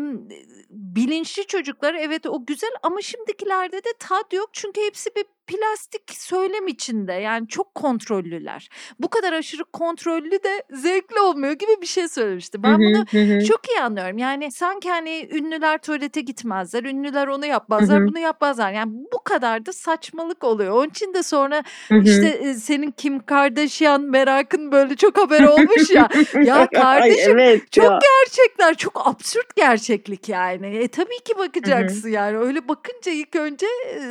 [0.70, 1.94] bilinçli çocuklar.
[1.94, 4.50] Evet o güzel ama şimdikilerde de tat yok.
[4.54, 8.70] Çünkü hepsi bir plastik söylem içinde yani çok kontrollüler.
[9.00, 12.64] Bu kadar aşırı kontrollü de zevkli olmuyor gibi bir şey söylemişti.
[12.64, 13.06] Ben bunu
[13.48, 14.18] çok iyi anlıyorum.
[14.18, 18.72] Yani sanki hani ünlüler tuvalete gitmezler, ünlüler onu yapmazlar, bunu yapmazlar.
[18.72, 20.72] Yani bu kadar da saçmalık oluyor.
[20.72, 21.64] Onun için de sonra
[22.04, 26.10] işte senin Kim Kardashian merakın böyle çok haber olmuş ya.
[26.44, 28.00] ya kardeşim Ay, evet çok ya.
[28.02, 30.68] gerçekler, çok absürt gerçeklik yani.
[30.78, 32.38] E tabii ki bakacaksın yani.
[32.38, 34.02] Öyle bakınca ilk önce e,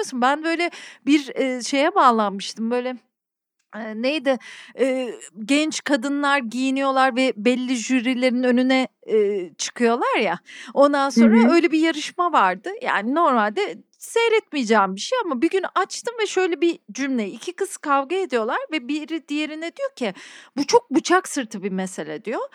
[0.00, 0.20] bağlanıyorsun.
[0.20, 0.70] Ben böyle
[1.06, 2.70] bir e, şeye bağlanmıştım.
[2.70, 2.96] Böyle
[3.94, 4.38] neydi
[4.78, 10.38] e, genç kadınlar giyiniyorlar ve belli jürilerin önüne e, çıkıyorlar ya
[10.74, 11.52] ondan sonra hı hı.
[11.52, 16.60] öyle bir yarışma vardı yani normalde seyretmeyeceğim bir şey ama bir gün açtım ve şöyle
[16.60, 20.14] bir cümle iki kız kavga ediyorlar ve biri diğerine diyor ki
[20.56, 22.48] bu çok bıçak sırtı bir mesele diyor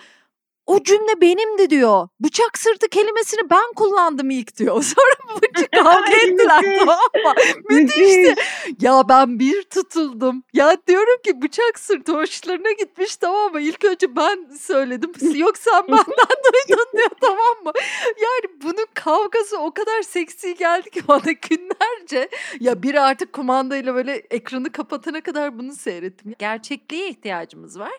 [0.66, 2.08] o cümle benimdi diyor.
[2.20, 4.84] Bıçak sırtı kelimesini ben kullandım ilk diyor.
[4.96, 7.34] Sonra bıçak kavga ettiler tamam mı?
[7.70, 8.36] Müthişti.
[8.82, 10.44] Ya ben bir tutuldum.
[10.54, 13.62] Ya diyorum ki bıçak sırtı hoşlarına gitmiş tamam mı?
[13.62, 15.12] İlk önce ben söyledim.
[15.36, 17.72] Yok sen benden duydun diyor tamam mı?
[18.06, 22.30] Yani bunun kavgası o kadar seksi geldi ki bana günlerce.
[22.60, 26.34] Ya biri artık kumandayla böyle ekranı kapatana kadar bunu seyrettim.
[26.40, 27.94] Gerçekliğe ihtiyacımız var.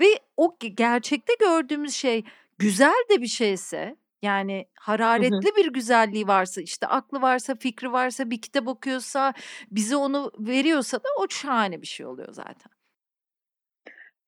[0.00, 0.06] Ve
[0.36, 2.11] o gerçekte gördüğümüz şey
[2.58, 5.56] güzel de bir şeyse yani hararetli hı hı.
[5.56, 9.32] bir güzelliği varsa işte aklı varsa fikri varsa bir kitap okuyorsa
[9.70, 12.72] bize onu veriyorsa da o şahane bir şey oluyor zaten.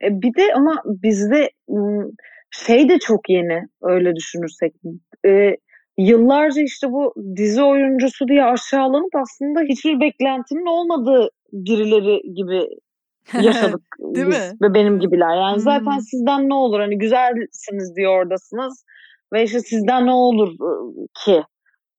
[0.02, 1.50] E bir de ama bizde
[2.50, 4.74] şey de çok yeni öyle düşünürsek.
[5.26, 5.56] E,
[5.98, 12.68] yıllarca işte bu dizi oyuncusu diye aşağılanıp aslında hiçbir beklentinin olmadığı birileri gibi
[13.42, 13.82] yaşadık
[14.14, 14.52] Değil biz mi?
[14.62, 15.36] ve benim gibiler.
[15.36, 15.62] Yani hmm.
[15.62, 18.84] zaten sizden ne olur hani güzelsiniz diyor oradasınız
[19.32, 20.52] ve işte sizden ne olur
[21.24, 21.42] ki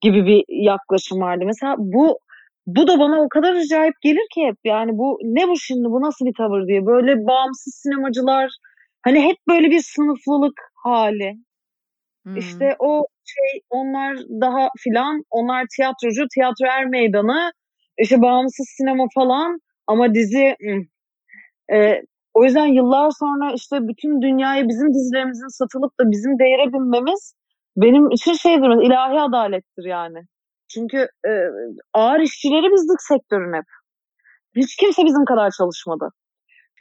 [0.02, 1.44] gibi bir yaklaşım vardı.
[1.46, 2.20] Mesela bu
[2.68, 6.02] bu da bana o kadar acayip gelir ki hep yani bu ne bu şimdi bu
[6.02, 8.52] nasıl bir tavır diye böyle bağımsız sinemacılar
[9.06, 11.36] Hani hep böyle bir sınıflılık hali.
[12.24, 12.38] Hmm.
[12.38, 17.52] İşte o şey onlar daha filan onlar tiyatrocu tiyatro er meydanı
[17.98, 20.56] işte bağımsız sinema falan ama dizi
[21.74, 22.02] e,
[22.34, 27.36] o yüzden yıllar sonra işte bütün dünyaya bizim dizilerimizin satılıp da bizim değere binmemiz
[27.78, 30.20] benim için şeydir ilahi adalettir yani.
[30.74, 30.98] Çünkü
[31.28, 31.32] e,
[31.94, 33.66] ağır işçileri bizdik sektörün hep.
[34.56, 36.10] Hiç kimse bizim kadar çalışmadı.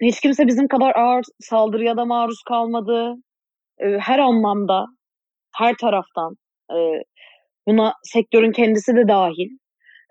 [0.02, 3.14] Hiç kimse bizim kadar ağır saldırıya da maruz kalmadı.
[3.78, 4.86] E, her anlamda,
[5.56, 6.34] her taraftan.
[6.70, 6.76] E,
[7.66, 9.48] buna sektörün kendisi de dahil.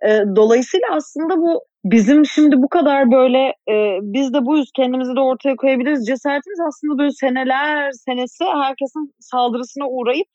[0.07, 5.19] E, dolayısıyla aslında bu bizim şimdi bu kadar böyle e, biz de buyuz kendimizi de
[5.19, 6.07] ortaya koyabiliriz.
[6.07, 10.27] Cesaretimiz aslında böyle seneler senesi herkesin saldırısına uğrayıp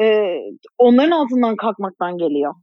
[0.00, 0.36] e,
[0.78, 2.54] onların altından kalkmaktan geliyor.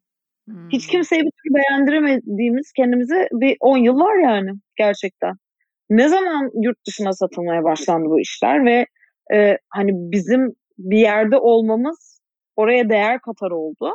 [0.47, 0.69] Hmm.
[0.69, 5.35] Hiç kimseye bir türlü beğendiremediğimiz kendimize bir 10 yıl var yani gerçekten.
[5.89, 8.85] Ne zaman yurt dışına satılmaya başlandı bu işler ve
[9.33, 12.21] e, hani bizim bir yerde olmamız
[12.55, 13.93] oraya değer katar oldu.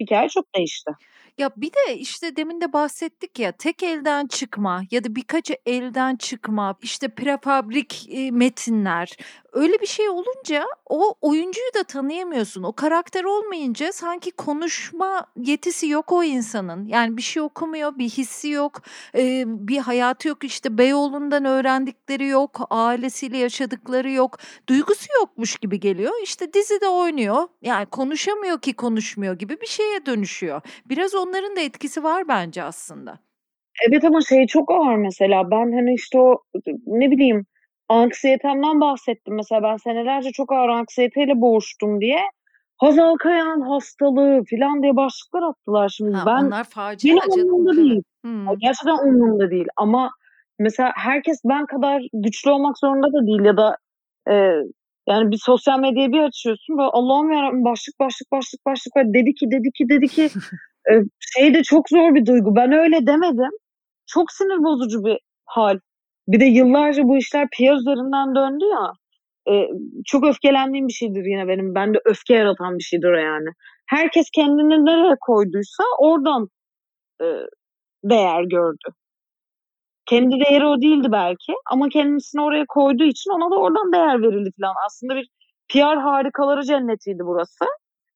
[0.00, 0.92] Hikaye çok değişti.
[1.38, 6.16] Ya bir de işte demin de bahsettik ya tek elden çıkma ya da birkaç elden
[6.16, 9.16] çıkma işte prefabrik metinler
[9.56, 12.62] öyle bir şey olunca o oyuncuyu da tanıyamıyorsun.
[12.62, 16.86] O karakter olmayınca sanki konuşma yetisi yok o insanın.
[16.86, 18.82] Yani bir şey okumuyor, bir hissi yok,
[19.44, 20.44] bir hayatı yok.
[20.44, 24.38] İşte Beyoğlu'ndan öğrendikleri yok, ailesiyle yaşadıkları yok,
[24.68, 26.12] duygusu yokmuş gibi geliyor.
[26.22, 27.48] İşte dizide oynuyor.
[27.62, 30.60] Yani konuşamıyor ki konuşmuyor gibi bir şeye dönüşüyor.
[30.86, 33.18] Biraz onların da etkisi var bence aslında.
[33.88, 35.50] Evet ama şey çok ağır mesela.
[35.50, 36.42] Ben hani işte o
[36.86, 37.46] ne bileyim
[37.88, 39.34] anksiyetemden bahsettim.
[39.34, 42.18] Mesela ben senelerce çok ağır anksiyeteyle boğuştum diye.
[42.76, 46.16] Hazal Kaya'nın hastalığı falan diye başlıklar attılar şimdi.
[46.16, 48.02] Ha, ben onlar facia benim umurumda değil.
[48.24, 48.58] Hmm.
[48.58, 49.66] Gerçekten umurumda değil.
[49.76, 50.10] Ama
[50.58, 53.76] mesela herkes ben kadar güçlü olmak zorunda da değil ya da
[54.30, 54.34] e,
[55.08, 59.34] yani bir sosyal medyayı bir açıyorsun böyle Allah'ım yarabbim başlık başlık başlık başlık böyle dedi
[59.34, 60.30] ki dedi ki dedi ki
[60.90, 62.56] e, şey de çok zor bir duygu.
[62.56, 63.50] Ben öyle demedim.
[64.06, 65.78] Çok sinir bozucu bir hal.
[66.28, 68.92] Bir de yıllarca bu işler PR üzerinden döndü ya.
[69.54, 69.68] E,
[70.06, 71.74] çok öfkelendiğim bir şeydir yine benim.
[71.74, 73.48] Bende öfke yaratan bir şeydir o yani.
[73.86, 76.48] Herkes kendini nereye koyduysa oradan
[77.22, 77.26] e,
[78.04, 78.88] değer gördü.
[80.06, 84.50] Kendi değeri o değildi belki ama kendisini oraya koyduğu için ona da oradan değer verildi
[84.60, 84.74] falan.
[84.86, 85.28] Aslında bir
[85.68, 87.64] PR harikaları cennetiydi burası.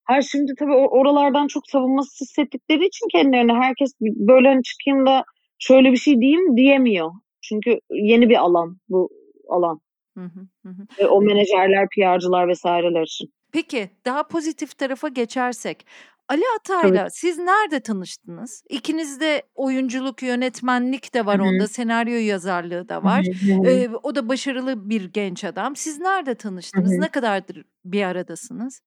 [0.06, 5.24] Her şimdi tabii oralardan çok savunmasız hissettikleri için kendilerine herkes böyle hani çıkayım da
[5.58, 7.10] şöyle bir şey diyeyim diyemiyor.
[7.42, 9.10] Çünkü yeni bir alan bu
[9.48, 9.80] alan.
[10.18, 10.24] Hı
[10.64, 11.08] hı hı.
[11.08, 13.32] o menajerler, PR'cılar vesaireler için.
[13.52, 15.86] Peki daha pozitif tarafa geçersek.
[16.28, 17.16] Ali Atay'la evet.
[17.16, 18.64] siz nerede tanıştınız?
[18.68, 21.48] İkiniz de oyunculuk, yönetmenlik de var Hı-hı.
[21.48, 23.26] onda, senaryo yazarlığı da var.
[23.66, 25.76] Ee, o da başarılı bir genç adam.
[25.76, 26.92] Siz nerede tanıştınız?
[26.92, 27.00] Hı-hı.
[27.00, 28.80] Ne kadardır bir aradasınız?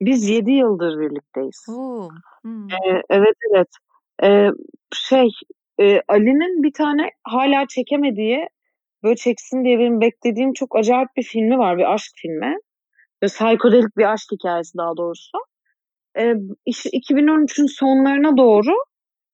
[0.00, 1.66] Biz 7 yıldır birlikteyiz.
[1.68, 2.08] Oo.
[2.46, 3.68] Ee, evet evet.
[4.22, 4.48] Ee,
[4.94, 5.28] şey
[5.82, 8.48] e, Ali'nin bir tane hala çekemediği
[9.02, 11.78] böyle çeksin diye benim beklediğim çok acayip bir filmi var.
[11.78, 12.56] Bir aşk filmi.
[13.22, 15.38] Ve psikodelik bir aşk hikayesi daha doğrusu.
[16.18, 16.34] E,
[16.66, 18.74] işte 2013'ün sonlarına doğru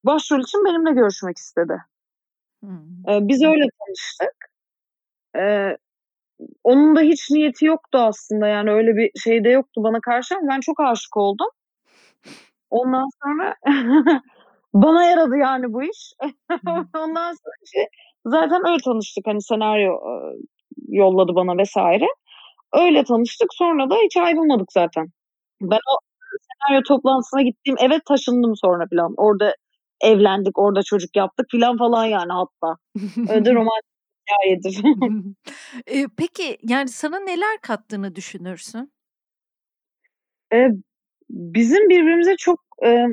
[0.04, 1.78] başrol için benimle görüşmek istedi.
[2.62, 3.08] Hmm.
[3.08, 4.50] E, biz öyle tanıştık.
[5.36, 5.76] E,
[6.64, 10.48] onun da hiç niyeti yoktu aslında yani öyle bir şey de yoktu bana karşı ama
[10.48, 11.48] ben çok aşık oldum.
[12.70, 13.54] Ondan sonra
[14.74, 16.12] bana yaradı yani bu iş.
[16.96, 17.86] Ondan sonra
[18.26, 19.92] zaten öyle tanıştık hani senaryo
[20.88, 22.06] yolladı bana vesaire.
[22.72, 25.06] Öyle tanıştık sonra da hiç ayrılmadık zaten.
[25.60, 25.96] Ben o
[26.48, 29.14] senaryo toplantısına gittiğim eve taşındım sonra falan.
[29.16, 29.54] Orada
[30.00, 32.76] evlendik, orada çocuk yaptık falan falan yani hatta.
[33.28, 33.98] Öyle romantik
[34.28, 34.82] hikayedir.
[35.86, 38.92] e, peki yani sana neler kattığını düşünürsün?
[40.52, 40.68] E,
[41.30, 43.06] bizim birbirimize çok e,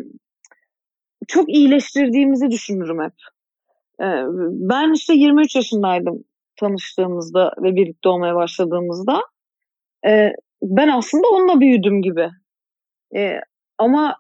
[1.28, 3.14] çok iyileştirdiğimizi düşünürüm hep.
[4.02, 4.08] E,
[4.70, 6.24] ben işte 23 yaşındaydım
[6.56, 9.22] tanıştığımızda ve birlikte olmaya başladığımızda.
[10.08, 12.30] E, ben aslında onunla büyüdüm gibi.
[13.16, 13.40] E,
[13.78, 14.18] ama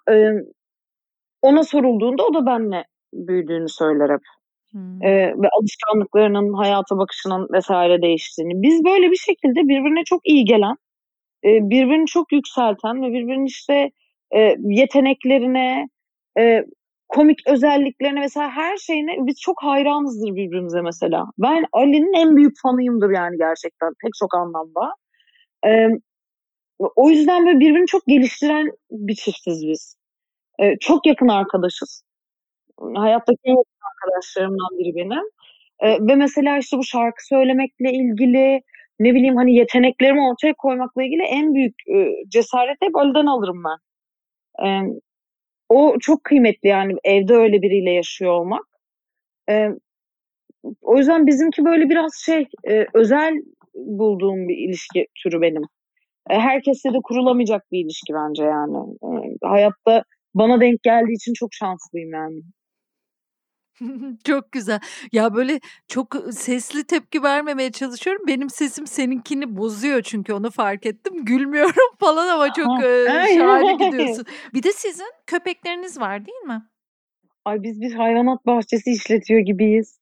[1.41, 4.21] ona sorulduğunda o da benle büyüdüğünü söyler hep.
[4.71, 5.01] Hmm.
[5.41, 8.61] Ve alışkanlıklarının, hayata bakışının vesaire değiştiğini.
[8.61, 10.75] Biz böyle bir şekilde birbirine çok iyi gelen,
[11.45, 13.91] e, birbirini çok yükselten ve birbirinin işte
[14.35, 15.87] e, yeteneklerine,
[16.39, 16.65] e,
[17.15, 21.25] komik özelliklerine mesela her şeyine biz çok hayranızdır birbirimize mesela.
[21.37, 24.93] Ben Ali'nin en büyük fanıyımdır yani gerçekten pek çok anlamda.
[25.67, 25.89] Ee,
[26.79, 29.97] o yüzden böyle birbirini çok geliştiren bir çiftiz biz.
[30.59, 32.03] Ee, çok yakın arkadaşız.
[32.95, 35.23] Hayattaki en yakın arkadaşlarımdan biri benim.
[35.79, 38.61] Ee, ve mesela işte bu şarkı söylemekle ilgili
[38.99, 43.77] ne bileyim hani yeteneklerimi ortaya koymakla ilgili en büyük e, cesareti hep Ali'den alırım ben.
[44.67, 44.67] E,
[45.69, 48.63] o çok kıymetli yani evde öyle biriyle yaşıyor olmak.
[49.49, 49.69] E,
[50.81, 53.33] o yüzden bizimki böyle biraz şey e, özel
[53.75, 55.61] bulduğum bir ilişki türü benim.
[56.29, 58.77] E, herkesle de kurulamayacak bir ilişki bence yani.
[59.03, 59.07] E,
[59.47, 60.03] hayatta
[60.33, 62.41] bana denk geldiği için çok şanslıyım yani.
[64.27, 64.79] Çok güzel.
[65.11, 68.23] Ya, böyle, çok, sesli tepki vermemeye çalışıyorum.
[68.27, 71.13] Benim sesim seninkini bozuyor çünkü onu fark ettim.
[71.25, 72.81] Gülmüyorum falan ama çok,
[73.37, 74.25] şahane gidiyorsun.
[74.53, 76.61] Bir de sizin köpekleriniz var, değil mi?
[77.45, 79.99] Ay, biz bir hayvanat bahçesi işletiyor gibiyiz.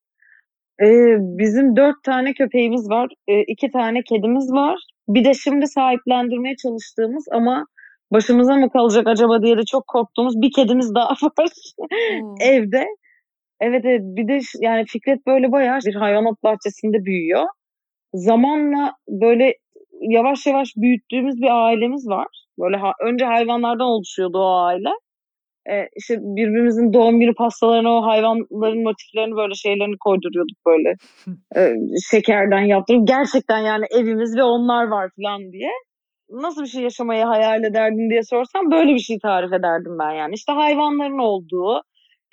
[0.81, 3.13] Eee, bizim 4 tane köpeğimiz var.
[3.27, 4.79] Eee, 2 tane kedimiz var.
[5.07, 7.65] Bir de şimdi sahiplendirmeye çalıştığımız ama
[8.11, 11.49] başımıza mı kalacak acaba diye de çok korktuğumuz bir kedimiz daha var
[12.39, 12.87] evde.
[13.63, 14.01] Evet, evet.
[14.03, 17.43] Bir de yani Fikret böyle bayağı bir hayvanat bahçesinde büyüyor.
[18.13, 19.53] Zamanla böyle
[20.01, 22.27] yavaş yavaş büyüttüğümüz bir ailemiz var.
[22.59, 24.89] Böyle ha önce hayvanlardan oluşuyordu o aile.
[25.69, 30.95] Eee, işte birbirimizin doğum günü pastalarına o hayvanların motiflerini böyle şeylerini koyduruyorduk böyle.
[31.55, 31.75] Eee,
[32.11, 35.71] şekerden yaptırıp gerçekten yani evimiz ve onlar var falan diye.
[36.31, 40.35] Nasıl bir şey yaşamayı hayal ederdin diye sorsam böyle bir şey tarif ederdim ben yani.
[40.35, 41.81] İşte hayvanların olduğu,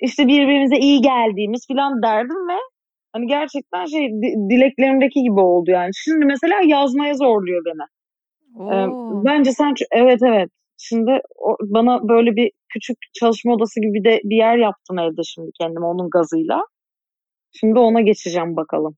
[0.01, 2.57] işte birbirimize iyi geldiğimiz falan derdim ve
[3.13, 4.09] hani gerçekten şey
[4.49, 5.89] dileklerimdeki gibi oldu yani.
[5.95, 7.85] Şimdi mesela yazmaya zorluyor beni.
[8.59, 8.87] Ee,
[9.25, 10.49] bence sen evet evet.
[10.77, 15.51] Şimdi o, bana böyle bir küçük çalışma odası gibi de bir yer yaptım evde şimdi
[15.61, 16.61] kendime onun gazıyla.
[17.51, 18.95] Şimdi ona geçeceğim bakalım.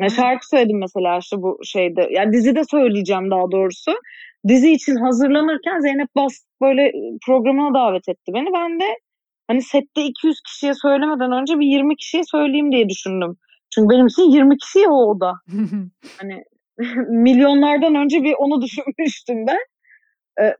[0.00, 2.08] Ya şarkı söyledim mesela işte bu şeyde.
[2.10, 3.92] Yani dizide söyleyeceğim daha doğrusu.
[4.48, 6.92] Dizi için hazırlanırken Zeynep Bas böyle
[7.26, 8.48] programına davet etti beni.
[8.54, 8.84] Ben de
[9.50, 13.36] hani sette 200 kişiye söylemeden önce bir 20 kişiye söyleyeyim diye düşündüm.
[13.74, 15.32] Çünkü benim için 20 kişi ya o oda.
[16.20, 16.44] hani
[17.08, 19.58] milyonlardan önce bir onu düşünmüştüm ben.
[20.44, 20.56] Ee,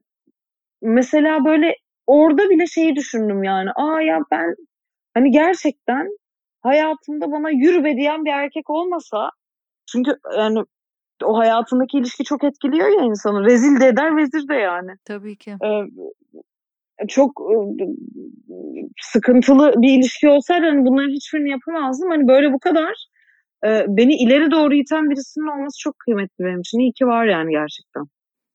[0.82, 1.74] mesela böyle
[2.06, 3.70] orada bile şeyi düşündüm yani.
[3.76, 4.54] Aa ya ben
[5.14, 6.08] hani gerçekten
[6.60, 9.30] hayatımda bana yürü be diyen bir erkek olmasa
[9.92, 10.64] çünkü yani
[11.24, 13.44] o hayatındaki ilişki çok etkiliyor ya insanı.
[13.44, 14.90] Rezil de eder, vezir de yani.
[15.04, 15.50] Tabii ki.
[15.64, 15.82] Ee,
[17.08, 17.32] çok
[19.00, 22.10] sıkıntılı bir ilişki olsaydı hani bunların hiçbirini yapamazdım.
[22.10, 23.06] Hani böyle bu kadar
[23.88, 26.78] beni ileri doğru iten birisinin olması çok kıymetli benim için.
[26.78, 28.04] İyi ki var yani gerçekten.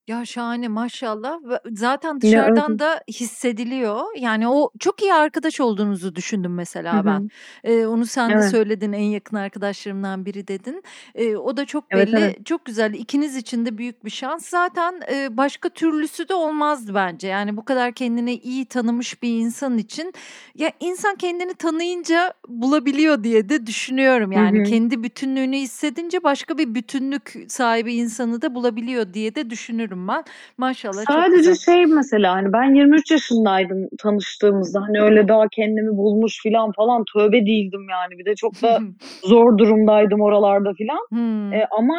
[0.07, 1.39] Ya şahane maşallah.
[1.71, 4.01] Zaten dışarıdan da hissediliyor.
[4.17, 7.05] Yani o çok iyi arkadaş olduğunuzu düşündüm mesela Hı-hı.
[7.05, 7.29] ben.
[7.63, 8.43] Ee, onu sen evet.
[8.43, 10.83] de söyledin en yakın arkadaşlarımdan biri dedin.
[11.15, 12.01] Ee, o da çok belli.
[12.01, 12.45] Evet, evet.
[12.45, 12.93] Çok güzel.
[12.93, 14.45] İkiniz için de büyük bir şans.
[14.45, 17.27] Zaten e, başka türlüsü de olmazdı bence.
[17.27, 20.13] Yani bu kadar kendini iyi tanımış bir insan için
[20.55, 24.31] ya insan kendini tanıyınca bulabiliyor diye de düşünüyorum.
[24.31, 24.69] Yani Hı-hı.
[24.69, 30.23] kendi bütünlüğünü hissedince başka bir bütünlük sahibi insanı da bulabiliyor diye de düşünürüm düşünüyorum ben.
[30.57, 36.41] Maşallah Sadece çok şey mesela hani ben 23 yaşındaydım tanıştığımızda hani öyle daha kendimi bulmuş
[36.43, 38.79] filan falan tövbe değildim yani bir de çok da
[39.23, 40.99] zor durumdaydım oralarda filan.
[41.09, 41.53] Hmm.
[41.53, 41.97] E, ama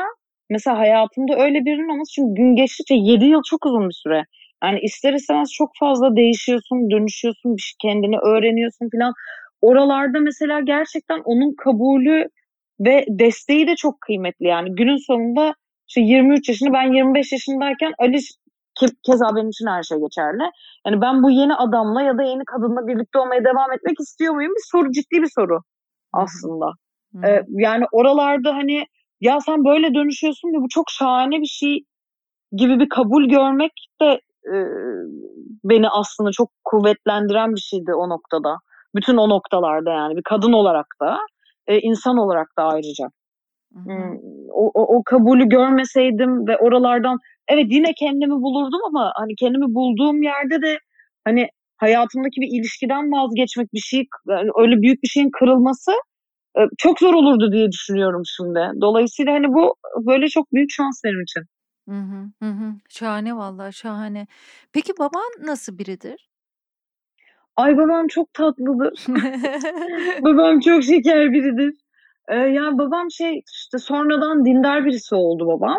[0.51, 4.25] mesela hayatımda öyle birinin olması çünkü gün geçtikçe 7 yıl çok uzun bir süre.
[4.65, 9.13] Yani ister istemez çok fazla değişiyorsun, dönüşüyorsun, bir şey kendini öğreniyorsun filan.
[9.63, 12.29] Oralarda mesela gerçekten onun kabulü
[12.81, 15.55] ve desteği de çok kıymetli yani günün sonunda
[15.89, 18.19] işte 23 yaşında ben 25 yaşındayken Ali
[19.07, 20.43] keza benim için her şey geçerli.
[20.87, 24.53] Yani ben bu yeni adamla ya da yeni kadınla birlikte olmaya devam etmek istiyor muyum?
[24.53, 25.59] Bir soru ciddi bir soru
[26.13, 26.67] aslında.
[27.25, 28.85] Ee, yani oralarda hani
[29.21, 31.85] ya sen böyle dönüşüyorsun ve bu çok şahane bir şey
[32.53, 33.73] gibi bir kabul görmek
[34.03, 34.21] de
[34.53, 34.57] e,
[35.65, 38.57] beni aslında çok kuvvetlendiren bir şeydi o noktada.
[38.95, 41.19] Bütün o noktalarda yani bir kadın olarak da
[41.67, 43.09] e, insan olarak da ayrıca.
[44.53, 47.19] O, o, o kabulü görmeseydim ve oralardan
[47.49, 50.79] evet yine kendimi bulurdum ama hani kendimi bulduğum yerde de
[51.25, 55.93] hani hayatımdaki bir ilişkiden vazgeçmek bir şey yani öyle büyük bir şeyin kırılması
[56.59, 58.61] e, çok zor olurdu diye düşünüyorum şimdi.
[58.81, 59.75] Dolayısıyla hani bu
[60.07, 61.43] böyle çok büyük şans benim için.
[61.89, 64.27] Hı hı, hı Şahane vallahi şahane.
[64.73, 66.29] Peki baban nasıl biridir?
[67.57, 69.07] Ay babam çok tatlıdır.
[70.23, 71.75] babam çok şeker biridir.
[72.31, 75.79] Eee, yani, babam şey, işte, sonradan dindar birisi oldu babam.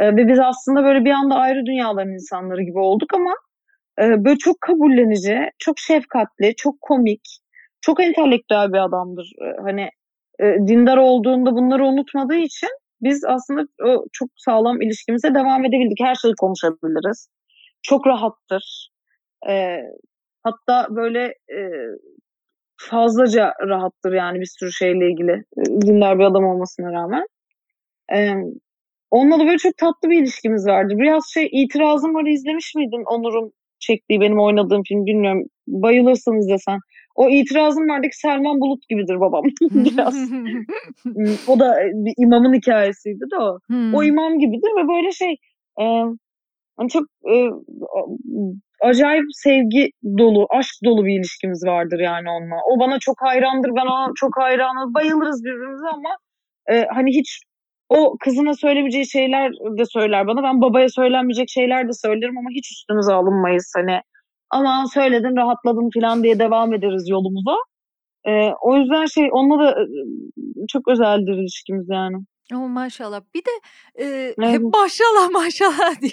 [0.00, 3.34] Eee, ve biz aslında böyle bir anda ayrı dünyaların insanları gibi olduk ama,
[4.00, 7.22] eee, böyle çok kabullenici, çok şefkatli, çok komik,
[7.82, 9.32] çok entelektüel bir adamdır.
[9.42, 9.90] Eee, hani,
[10.40, 12.70] eee, dindar olduğunda bunları unutmadığı için
[13.02, 16.00] biz aslında o çok sağlam ilişkimize devam edebildik.
[16.02, 17.28] Her şeyi konuşabiliriz.
[17.82, 18.90] Çok rahattır.
[19.48, 19.84] Eee,
[20.44, 21.72] hatta böyle, eee
[22.78, 25.44] fazlaca rahattır yani bir sürü şeyle ilgili.
[25.86, 27.26] Dindar bir adam olmasına rağmen.
[28.14, 28.34] Ee,
[29.10, 30.94] onunla da böyle çok tatlı bir ilişkimiz vardı.
[30.96, 35.42] Biraz şey itirazım var izlemiş miydin Onur'un çektiği benim oynadığım film bilmiyorum.
[35.66, 36.78] Bayılırsın izlesen.
[37.14, 40.14] O itirazım vardaki Selman Bulut gibidir babam biraz.
[41.48, 43.58] o da bir imamın hikayesiydi de o.
[43.66, 43.94] Hmm.
[43.94, 45.36] O imam gibidir ve böyle şey
[45.80, 45.84] e,
[46.78, 47.34] hani çok e,
[48.82, 52.56] acayip sevgi dolu, aşk dolu bir ilişkimiz vardır yani onunla.
[52.70, 54.94] O bana çok hayrandır, ben ona çok hayranım.
[54.94, 56.10] Bayılırız birbirimize ama
[56.70, 57.42] e, hani hiç
[57.88, 60.42] o kızına söylemeyeceği şeyler de söyler bana.
[60.42, 63.72] Ben babaya söylenmeyecek şeyler de söylerim ama hiç üstümüze alınmayız.
[63.76, 64.00] Hani
[64.50, 67.56] ama söyledin rahatladım falan diye devam ederiz yolumuza.
[68.26, 69.84] E, o yüzden şey onunla da e,
[70.68, 72.16] çok özeldir ilişkimiz yani.
[72.54, 73.20] Oh, maşallah.
[73.34, 73.50] Bir de,
[73.98, 76.12] eee, hep maşallah maşallah diye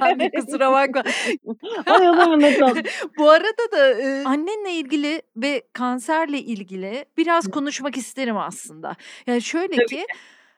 [0.00, 1.02] ben de kusura bakma.
[1.86, 2.82] Ay, adamın ne
[3.18, 8.96] Bu arada da, eee, annenle ilgili ve kanserle ilgili biraz konuşmak isterim aslında.
[9.26, 10.06] Yani şöyle Tabii ki.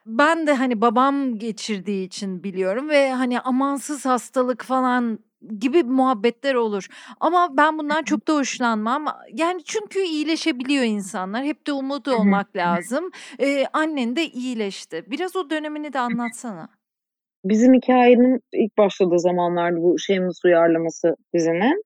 [0.07, 5.19] ben de, hani, babam geçirdiği için biliyorum ve, hani, amansız hastalık falan
[5.61, 6.87] gibi muhabbetler olur.
[7.21, 9.07] Ama ben bundan çok da hoşlanmam.
[9.33, 11.45] Yani çünkü iyileşebiliyor insanlar.
[11.45, 13.11] Hep de umudu olmak lazım.
[13.39, 15.05] Eee, annen de iyileşti.
[15.07, 16.69] Biraz o dönemini de anlatsana.
[17.45, 21.83] Bizim hikayenin ilk başladığı zamanlardı bu Shameless uyarlaması dizinin.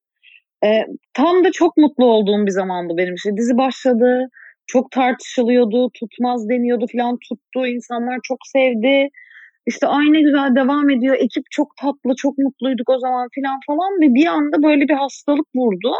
[0.64, 3.36] Eee, tam da çok mutlu olduğum bir zamandı benim için.
[3.36, 4.28] Dizi başladı,
[4.66, 7.66] çok tartışılıyordu, tutmaz deniyordu falan tuttu.
[7.66, 9.08] İnsanlar çok sevdi.
[9.66, 11.16] İşte aynı güzel devam ediyor.
[11.18, 15.46] Ekip çok tatlı, çok mutluyduk o zaman filan falan ve bir anda böyle bir hastalık
[15.54, 15.92] vurdu.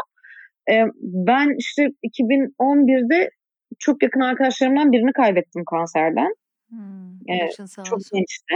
[0.71, 3.29] Ee, ben işte 2011'de
[3.79, 6.33] çok yakın arkadaşlarımdan birini kaybettim kanserden.
[6.69, 7.49] Hmm, ee,
[7.89, 8.55] çok gençti.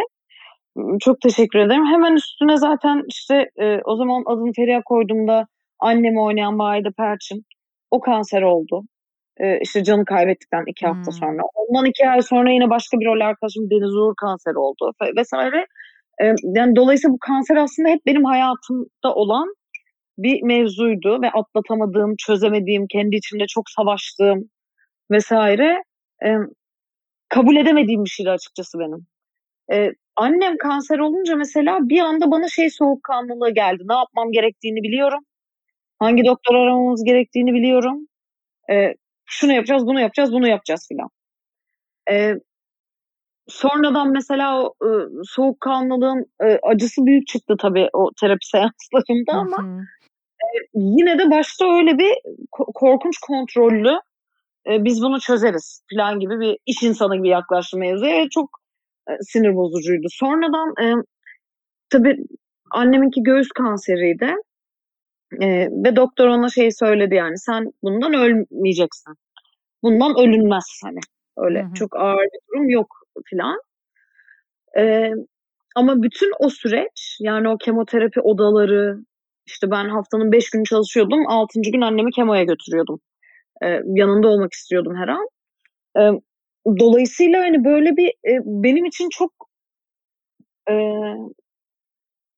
[1.00, 1.86] Çok teşekkür ederim.
[1.86, 5.48] Hemen üstüne zaten işte e, o zaman adını Feriha koyduğumda
[5.80, 7.46] annemi oynayan Maide Perçin
[7.92, 8.84] o kanser oldu.
[9.40, 11.20] Ee, işte canı kaybettikten iki hafta hmm.
[11.20, 11.42] sonra.
[11.56, 15.66] Ondan iki ay sonra yine başka bir rol arkadaşım Deniz Uğur kanser oldu vesaire.
[16.22, 19.48] Ee, yani dolayısıyla bu kanser aslında hep benim hayatımda olan
[20.18, 24.50] bir mevzuydu ve atlatamadığım, çözemediğim, kendi içimde çok savaştığım
[25.12, 25.84] vesaire
[26.26, 26.30] e,
[27.30, 29.08] kabul edemediğim bir şeydi açıkçası benim.
[29.72, 33.84] E, annem kanser olunca mesela bir anda bana şey soğukkanlılığı geldi.
[33.86, 35.20] Ne yapmam gerektiğini biliyorum.
[36.00, 38.08] Hangi doktor aramamız gerektiğini biliyorum.
[38.72, 38.94] E,
[39.28, 41.10] şunu yapacağız, bunu yapacağız, bunu yapacağız filan.
[42.12, 42.36] Ee,
[43.48, 44.90] sonradan mesela o e,
[45.24, 49.84] soğukkanlılığın e, acısı büyük çıktı tabii o terapi seanslarında ama
[50.44, 52.14] e, yine de başta öyle bir
[52.52, 54.00] korkunç kontrollü
[54.68, 58.30] e, biz bunu çözeriz falan gibi bir iş insanı gibi yaklaştı mevzuya.
[58.30, 58.50] Çok
[59.10, 60.08] e, sinir bozucuydu.
[60.10, 61.04] Sonradan e,
[61.90, 62.18] tabii
[62.72, 64.36] anneminki göğüs kanseriydi.
[65.42, 69.14] E, ve doktor ona şey söyledi yani sen bundan ölmeyeceksin.
[69.84, 71.00] Bundan ölünmez hani.
[71.38, 71.74] Öyle hı hı.
[71.74, 73.60] çok ağır bir durum yok filan.
[74.78, 75.12] E,
[75.76, 78.98] ama bütün o süreç yani o kemoterapi odaları
[79.46, 81.28] işte ben haftanın beş günü çalışıyordum.
[81.28, 83.00] Altıncı gün annemi kemoya götürüyordum.
[83.64, 85.28] E, yanında olmak istiyordum her an.
[85.98, 86.02] E,
[86.80, 89.32] dolayısıyla hani böyle bir e, benim için çok
[90.70, 90.74] e,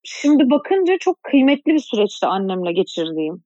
[0.03, 3.43] şimdi bakınca çok kıymetli bir süreçti annemle geçirdiğim.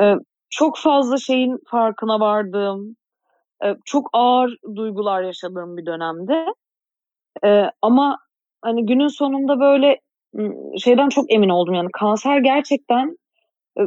[0.00, 0.14] Ee,
[0.50, 2.96] çok fazla şeyin farkına vardığım,
[3.64, 6.46] e, çok ağır duygular yaşadığım bir dönemde.
[7.44, 8.18] Ee, ama
[8.62, 10.00] hani günün sonunda böyle
[10.78, 13.16] şeyden çok emin oldum yani kanser gerçekten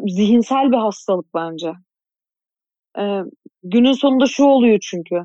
[0.08, 1.74] zihinsel bir hastalık bence.
[3.00, 3.22] Ee,
[3.64, 5.24] günün sonunda şu oluyor çünkü.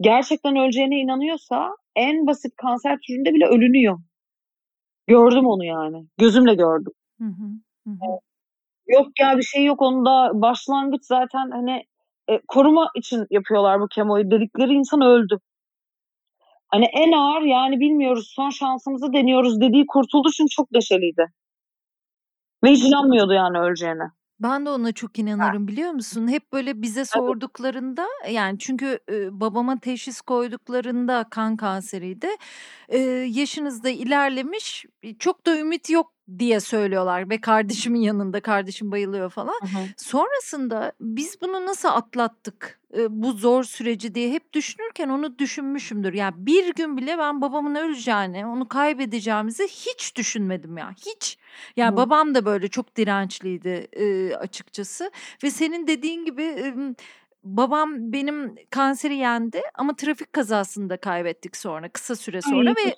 [0.00, 3.98] Gerçekten öleceğine inanıyorsa en basit kanser türünde bile ölünüyor.
[5.06, 6.06] Gördüm onu yani.
[6.18, 6.92] Gözümle gördüm.
[7.18, 7.90] Hı hı.
[7.90, 7.94] hı.
[8.86, 11.84] Yok ya bir şey yok onda başlangıç zaten hani
[12.28, 15.38] e, koruma için yapıyorlar bu kemoyu dedikleri insan öldü.
[16.68, 21.26] Hani en ağır yani bilmiyoruz son şansımızı deniyoruz dediği kurtuldu çünkü çok neşeliydi.
[22.64, 24.04] Ve hiç inanmıyordu yani öleceğine.
[24.42, 26.28] Ben de ona çok inanırım biliyor musun?
[26.28, 32.28] Hep böyle bize sorduklarında yani çünkü e, babama teşhis koyduklarında kan kanseriydi.
[32.88, 34.86] E, yaşınızda ilerlemiş
[35.18, 39.60] çok da ümit yok diye söylüyorlar ve kardeşimin yanında kardeşim bayılıyor falan.
[39.60, 39.84] Hı hı.
[39.96, 46.12] Sonrasında biz bunu nasıl atlattık bu zor süreci diye hep düşünürken onu düşünmüşümdür.
[46.12, 50.90] Yani bir gün bile ben babamın öleceğini, onu kaybedeceğimizi hiç düşünmedim ya.
[51.06, 51.38] Hiç.
[51.76, 51.96] Yani hı.
[51.96, 53.88] babam da böyle çok dirençliydi
[54.38, 55.10] açıkçası
[55.44, 56.74] ve senin dediğin gibi
[57.44, 62.96] babam benim kanseri yendi ama trafik kazasında kaybettik sonra kısa süre sonra Ay, ve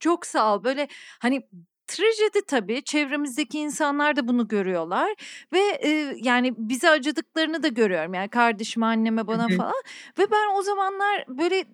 [0.00, 0.64] çok sağ ol.
[0.64, 0.88] Böyle
[1.18, 1.48] hani
[1.90, 2.82] trajedi tabii.
[2.82, 5.14] Çevremizdeki insanlar da bunu görüyorlar
[5.52, 8.14] ve e, yani bize acıdıklarını da görüyorum.
[8.14, 9.82] Yani kardeşime, anneme, bana falan.
[10.18, 11.64] Ve ben o zamanlar böyle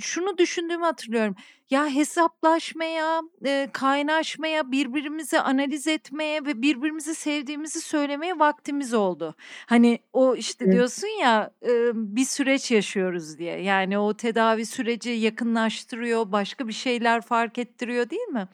[0.00, 1.34] şunu düşündüğümü hatırlıyorum.
[1.70, 9.34] Ya hesaplaşmaya, e, kaynaşmaya, birbirimizi analiz etmeye ve birbirimizi sevdiğimizi söylemeye vaktimiz oldu.
[9.66, 13.62] Hani o işte diyorsun ya e, bir süreç yaşıyoruz diye.
[13.62, 18.48] Yani o tedavi süreci yakınlaştırıyor, başka bir şeyler fark ettiriyor değil mi?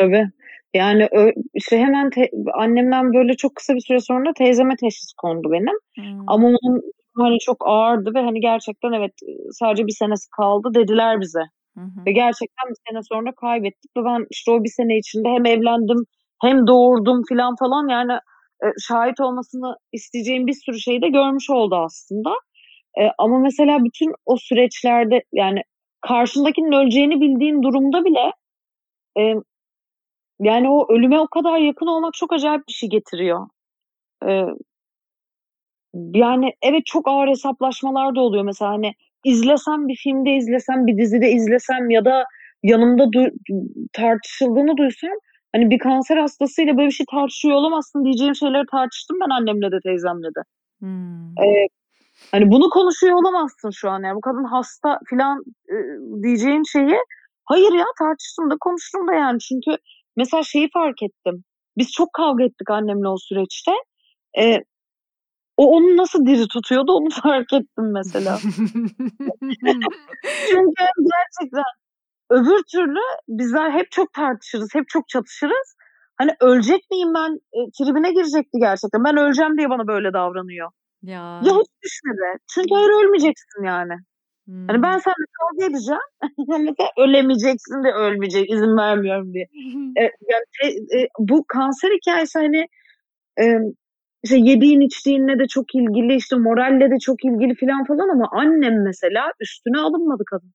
[0.00, 0.26] Tabii.
[0.74, 1.08] Yani
[1.54, 5.76] işte hemen te annemden böyle çok kısa bir süre sonra teyzeme teşhis kondu benim.
[5.98, 6.24] Hımm.
[6.28, 6.82] Ama onun
[7.16, 9.12] hani çok ağırdı ve hani gerçekten evet,
[9.52, 11.40] sadece bir senesi kaldı dediler bize.
[11.78, 12.06] Hı hı.
[12.06, 15.98] Ve gerçekten bir sene sonra kaybettik ve ben işte o bir sene içinde hem evlendim
[16.42, 18.12] hem doğurdum filan falan yani,
[18.64, 22.30] eee, şahit olmasını isteyeceğim bir sürü şeyi de görmüş oldu aslında.
[22.98, 25.62] Eee, ama mesela bütün o süreçlerde yani
[26.08, 28.32] karşındakinin öleceğini bildiğin durumda bile,
[29.16, 29.42] emm,
[30.40, 33.46] yani o ölüme o kadar yakın olmak çok acayip bir şey getiriyor.
[34.26, 34.46] Eee
[35.94, 38.44] yani evet, çok ağır hesaplaşmalar da oluyor.
[38.44, 38.92] Mesela, hani,
[39.24, 42.24] izlesem, bir filmde izlesem, bir dizide izlesem ya da
[42.62, 43.24] yanımda du
[43.92, 45.10] tartışıldığını duysam,
[45.54, 49.78] hani, bir kanser hastasıyla böyle bir şey tartışıyor olamazsın diyeceğim şeyleri tartıştım ben annemle de
[49.84, 50.40] teyzemle de.
[51.40, 51.66] Eee,
[52.32, 56.98] hani, bunu konuşuyor olamazsın şu an yani bu kadın hasta filan, ııı, diyeceğin şeyi
[57.44, 59.38] hayır ya tartıştım da konuştum da yani.
[59.40, 59.76] Çünkü
[60.20, 61.44] mesela şeyi fark ettim.
[61.76, 63.72] Biz çok kavga ettik annemle o süreçte.
[64.36, 64.64] Eee,
[65.56, 68.38] o onu nasıl diri tutuyordu onu fark ettim mesela.
[70.50, 71.70] Çünkü gerçekten
[72.30, 75.76] öbür türlü bizler hep çok tartışırız, hep çok çatışırız.
[76.18, 79.04] Hani, ölecek miyim ben, eee, tribine girecekti gerçekten.
[79.04, 80.70] Ben öleceğim diye bana böyle davranıyor.
[81.02, 81.42] Ya.
[81.44, 82.38] Ya hiç düşmedi.
[82.54, 83.92] Çünkü hayır ölmeyeceksin yani.
[84.68, 85.00] Hani, ben Hımm.
[85.00, 86.00] seninle kavga edeceğim.
[86.70, 89.46] Mesela ölemeyeceksin de ölmeyecek, izin vermiyorum diye.
[89.96, 92.66] Eee, yani şey, eee, bu kanser hikâyesi, hani,
[93.38, 93.64] emm,
[94.24, 98.84] işte yediğin içtiğinle de çok ilgili, işte moralle de çok ilgili filan falan ama annem
[98.84, 100.52] mesela üstüne alınmadı kadın.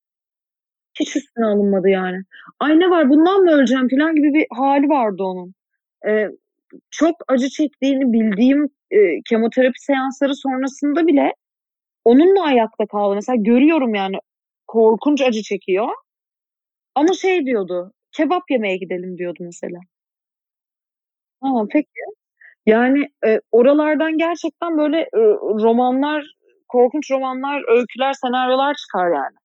[1.00, 2.18] Hiç üstüne alınmadı yani.
[2.60, 5.54] "Ay, ne var bundan mı öleceğim?" filan gibi bir hâli vardı onun.
[6.08, 6.30] Eee,
[6.92, 11.34] çok acı çektiğini bildiğim, eee, kemoterapi seansları sonrasında bile
[12.06, 13.16] onunla ayakta kaldı.
[13.16, 14.18] Mesela görüyorum yani
[14.68, 15.88] korkunç acı çekiyor
[16.96, 19.80] ama şey diyordu, "Kebap yemeye gidelim." diyordu mesela.
[21.42, 21.88] A, peki.
[22.68, 26.26] Yani, eee, oralardan gerçekten böyle, ııı, romanlar,
[26.70, 29.36] korkunç romanlar, öyküler, senaryolar çıkar yani.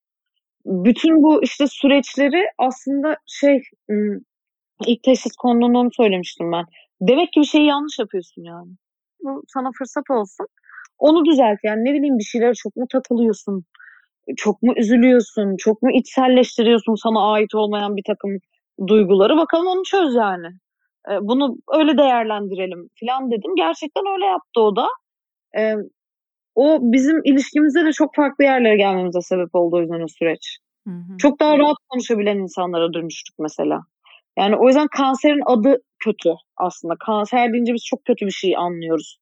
[0.66, 3.62] Bütün bu, işte, süreçleri aslında şey,
[4.86, 6.64] ilk teşhis konduğunda söylemiştim ben.
[7.00, 8.70] Demek ki bir şeyi yanlış yapıyorsun yani.
[9.24, 10.46] Bu sana fırsat olsun.
[11.00, 11.58] Onu düzelt.
[11.64, 13.64] Yani ne bileyim bir şeylere çok mu takılıyorsun?
[14.36, 15.56] Çok mu üzülüyorsun?
[15.58, 18.30] Çok mu içselleştiriyorsun sana ait olmayan birtakım
[18.88, 19.36] duyguları?
[19.36, 20.46] Bakalım onu çöz yani.
[21.08, 23.52] Eee, bunu öyle değerlendirelim filan dedim.
[23.56, 24.86] Gerçekten öyle yaptı o da.
[25.54, 25.80] Emm,
[26.54, 30.58] o bizim ilişkimizde de çok farklı yerlere gelmemize sebep oldu o yüzden o süreç.
[30.88, 31.16] Hı hı.
[31.18, 33.80] Çok daha rahat konuşabilen insanlara dönüştük mesela.
[34.38, 36.94] Yani o yüzden kanserin adı kötü aslında.
[37.06, 39.19] Kanser deyince biz çok kötü bir şey anlıyoruz.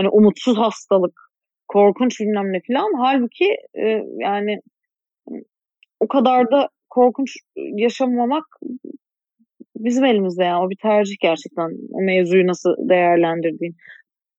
[0.00, 1.20] Hani umutsuz hastalık,
[1.68, 2.92] korkunç bilmem ne filan.
[2.98, 4.60] Hâlbuki, eee, yani,
[6.00, 8.44] o kadar da korkunç yaşamamak
[9.76, 10.64] bizim elimizde yani.
[10.66, 11.70] O bir tercih gerçekten.
[11.92, 13.76] O mevzuyu nasıl değerlendirdiğin.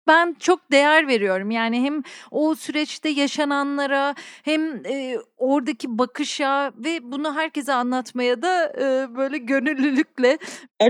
[0.08, 1.52] Ben çok değer veriyorum.
[1.52, 2.02] Yani hem
[2.32, 10.38] o süreçte yaşananlara hem, eee, oradaki bakışa ve bunu herkese anlatmaya da, eee, böyle gönüllülükle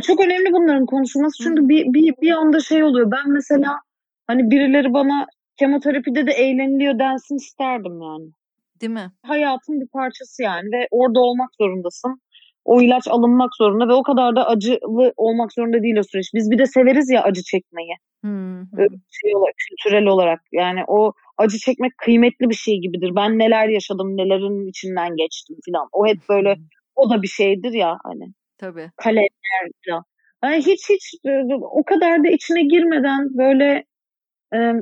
[0.03, 3.11] çok önemli bunların konuşulması çünkü bir bir bir anda şey oluyor.
[3.11, 3.79] Ben mesela,
[4.31, 5.27] hani, birileri bana
[5.59, 8.29] kemoterapide de eğleniliyor densin isterdim yani.
[8.81, 9.11] Değil mi?
[9.23, 12.21] Hayatın bir parçası yani ve orada olmak zorundasın.
[12.65, 16.33] O ilaç alınmak zorunda ve o kadar da acılı olmak zorunda değil o süreç.
[16.33, 17.95] Biz bir de severiz ya acı çekmeyi.
[18.25, 18.65] Hı.
[19.21, 20.41] şey olarak, kültürel olarak.
[20.51, 23.11] Yani o acı çekmek kıymetli bir şey gibidir.
[23.15, 25.87] Ben neler yaşadım, nelerin içinden geçtim filan.
[25.91, 26.55] O hep böyle
[26.95, 28.33] o da bir şeydir ya hani.
[28.57, 28.91] Tabii.
[28.97, 30.03] Kalemler filan.
[30.43, 31.15] Yani hiç hiç,
[31.61, 33.83] o kadar da içine girmeden böyle,
[34.53, 34.81] emm,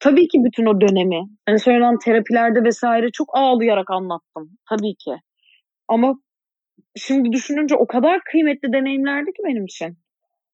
[0.00, 2.84] tabii ki bütün o dönemi, hani, sonradan terapilerde vs.
[3.14, 4.50] çok ağlayarak anlattım.
[4.70, 5.12] Tabii ki.
[5.88, 6.14] Ama
[6.96, 9.98] şimdi düşününce o kadar kıymetli deneyimlerdi ki benim için.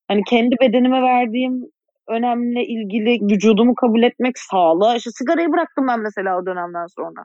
[0.08, 1.62] Hani, kendi bedenime verdiğim
[2.08, 7.24] önemle ilgili vücudumu kabul etmek, sağlığa işte sigarayı bıraktım ben mesela o dönemden sonra.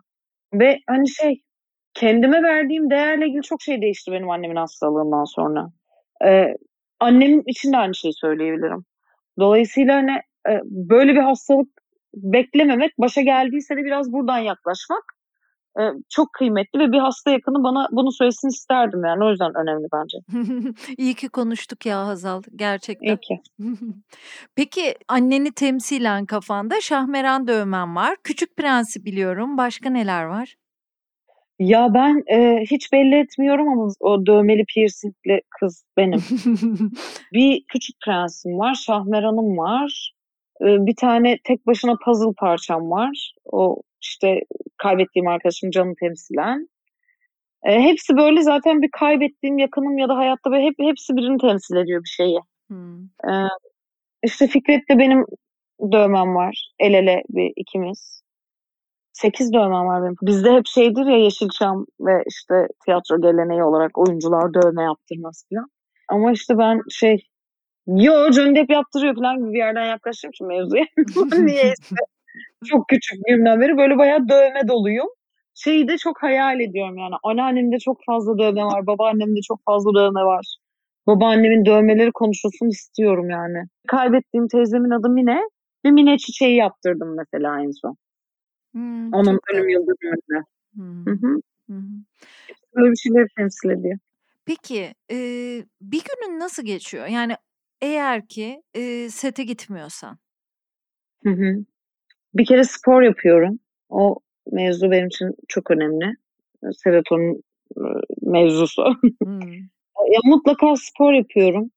[0.53, 1.41] Ve, hani, şey,
[1.95, 5.67] kendime verdiğim değerle ilgili çok şey değişti benim annemin hastalığından sonra.
[6.25, 6.55] Eee,
[7.01, 8.85] annem için de aynı şeyi söyleyebilirim.
[9.39, 10.21] Dolayısıyla, hani,
[10.65, 11.69] böyle bir hastalık
[12.13, 15.03] beklememek, başa geldiyse de biraz buradan yaklaşmak,
[15.79, 19.23] eee, çok kıymetli ve bir hasta yakını bana bunu söylesin isterdim yani.
[19.23, 20.17] O yüzden önemli bence.
[20.97, 23.17] İyi ki konuştuk ya Hazal, İyi gerçekten.
[23.17, 23.41] ki.
[24.55, 28.15] Peki, anneni temsilen kafanda Şahmeran dövmen var.
[28.23, 29.57] Küçük Prens'i biliyorum.
[29.57, 30.55] Başka neler var?
[31.59, 36.19] Ya ben e, hiç belli etmiyorum ama o dövmeli piercingli kız benim.
[37.33, 40.13] bir küçük prensim var, Şahmeran'ım var.
[40.61, 43.33] Bir tane tek başına puzzle parçam var.
[43.45, 44.39] O işte
[44.77, 46.67] kaybettiğim arkadaşım canı temsilen.
[47.63, 51.75] E, hepsi böyle zaten bir kaybettiğim yakınım ya da hayatta böyle hep hepsi birini temsil
[51.75, 52.39] ediyor bir şeyi.
[52.67, 53.03] Hmm.
[53.03, 53.31] E,
[54.23, 55.25] işte Fikret de benim
[55.91, 56.71] dövmem var.
[56.79, 58.21] El ele bir ikimiz.
[59.13, 60.15] Sekiz dövmem var benim.
[60.21, 65.67] Bizde hep şeydir ya Yeşilçam ve işte tiyatro geleneği olarak oyuncular dövme yaptırmaz falan.
[66.09, 67.23] Ama işte ben şey
[67.87, 70.85] yo Johnny yaptırıyor falan gibi bir yerden yaklaştım ki mevzuya.
[71.45, 71.95] Niyeyse.
[72.65, 75.07] Çok küçüklüğümden beri böyle bayağı dövme doluyum.
[75.55, 77.15] Şeyi de çok hayal ediyorum yani.
[77.23, 78.87] Anneannemde çok fazla dövme var.
[78.87, 80.57] Babaannemde çok fazla dövme var.
[81.07, 83.57] Babaannemin dövmeleri konuşulsun istiyorum yani.
[83.87, 85.41] Kaybettiğim teyzemin adı Mine.
[85.83, 87.95] Bir Mine çiçeği yaptırdım mesela en son.
[88.73, 90.45] Hmm, Onun ölüm yıl dönümünde.
[90.73, 92.03] Hmm.
[92.75, 93.99] Böyle bir şeyleri temsil ediyor.
[94.45, 95.17] Peki e,
[95.81, 97.07] bir günün nasıl geçiyor?
[97.07, 97.35] Yani
[97.81, 100.17] eğer ki e, sete gitmiyorsan.
[101.23, 101.65] Hı hı.
[102.33, 103.59] Bir kere spor yapıyorum.
[103.89, 104.19] O
[104.51, 106.13] mevzu benim için çok önemli.
[106.73, 107.43] Serotonin
[108.21, 108.83] mevzusu.
[109.23, 109.39] Hmm.
[110.11, 111.71] ya mutlaka spor yapıyorum.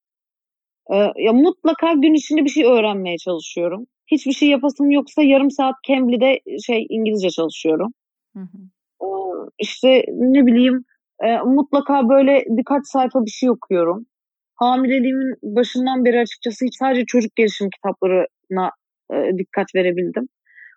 [1.17, 3.87] ya mutlaka gün içinde bir şey öğrenmeye çalışıyorum.
[4.07, 7.93] Hiçbir şey yapasım yoksa yarım saat Cambly'de şey İngilizce çalışıyorum.
[8.37, 8.59] Hı hı.
[9.59, 10.85] İşte ne bileyim
[11.45, 14.07] mutlaka böyle birkaç sayfa bir şey okuyorum.
[14.61, 18.71] Hamileliğimin başından beri açıkçası hiç sadece çocuk gelişim kitaplarına
[19.39, 20.29] dikkat verebildim.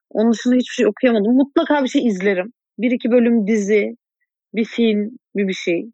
[0.09, 1.35] Onun dışında hiçbir şey okuyamadım.
[1.35, 2.53] Mutlaka bir şey izlerim.
[2.79, 3.95] Bir iki bölüm dizi,
[4.53, 5.85] bir film, bir bir şey.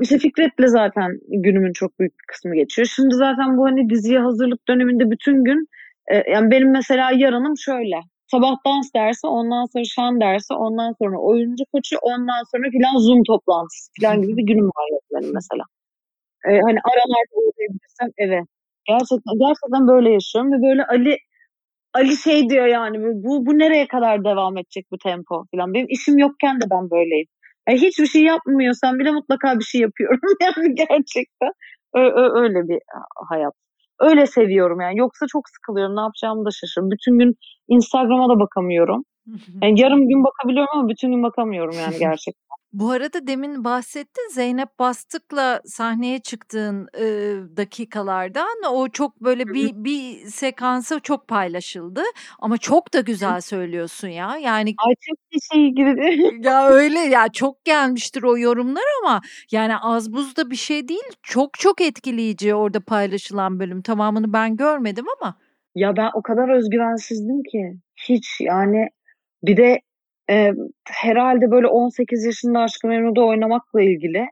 [0.00, 2.88] İşte Fikret'le zaten günümün çok büyük bir kısmı geçiyor.
[2.96, 5.66] Şimdi zaten bu hani diziye hazırlık döneminde bütün gün
[6.12, 7.96] e, yani benim mesela yarınım şöyle.
[8.30, 13.22] Sabah dans dersi, ondan sonra şan dersi, ondan sonra oyuncu koçu, ondan sonra filan Zoom
[13.24, 15.64] toplantısı filan gibi bir günüm var benim mesela.
[16.48, 18.44] E, hani aralarda uğrayabilirsem evet.
[18.88, 21.16] Gerçekten gerçekten böyle yaşıyorum ve böyle Ali
[21.94, 25.74] Ali şey diyor yani bu bu nereye kadar devam edecek bu tempo falan.
[25.74, 27.26] Benim işim yokken de ben böyleyim.
[27.68, 31.52] Yani hiçbir şey yapmıyorsam bile mutlaka bir şey yapıyorum yani gerçekten.
[32.34, 32.78] öyle bir
[33.28, 33.52] hayat.
[34.00, 34.98] Öyle seviyorum yani.
[34.98, 35.96] Yoksa çok sıkılıyorum.
[35.96, 36.90] Ne yapacağımı da şaşırıyorum.
[36.90, 37.34] Bütün gün
[37.68, 39.04] Instagram'a da bakamıyorum.
[39.62, 42.56] Yani yarım gün bakabiliyorum ama bütün gün bakamıyorum yani gerçekten.
[42.72, 47.04] Bu arada demin bahsettin Zeynep Bastık'la sahneye çıktığın e,
[47.56, 52.02] dakikalardan o çok böyle bir bir sekansı çok paylaşıldı
[52.38, 56.42] ama çok da güzel söylüyorsun ya yani Ay çok teşekkür ederim.
[56.42, 59.20] ya öyle ya çok gelmiştir o yorumlar ama
[59.50, 64.56] yani az buz da bir şey değil çok çok etkileyici orada paylaşılan bölüm tamamını ben
[64.56, 65.34] görmedim ama.
[65.74, 67.76] Ya ben o kadar özgüvensizdim ki
[68.08, 68.88] hiç yani
[69.42, 69.80] bir de
[70.32, 70.52] e,
[70.88, 74.26] herhalde böyle 18 yaşında Aşk-ı Memnu'da oynamakla ilgili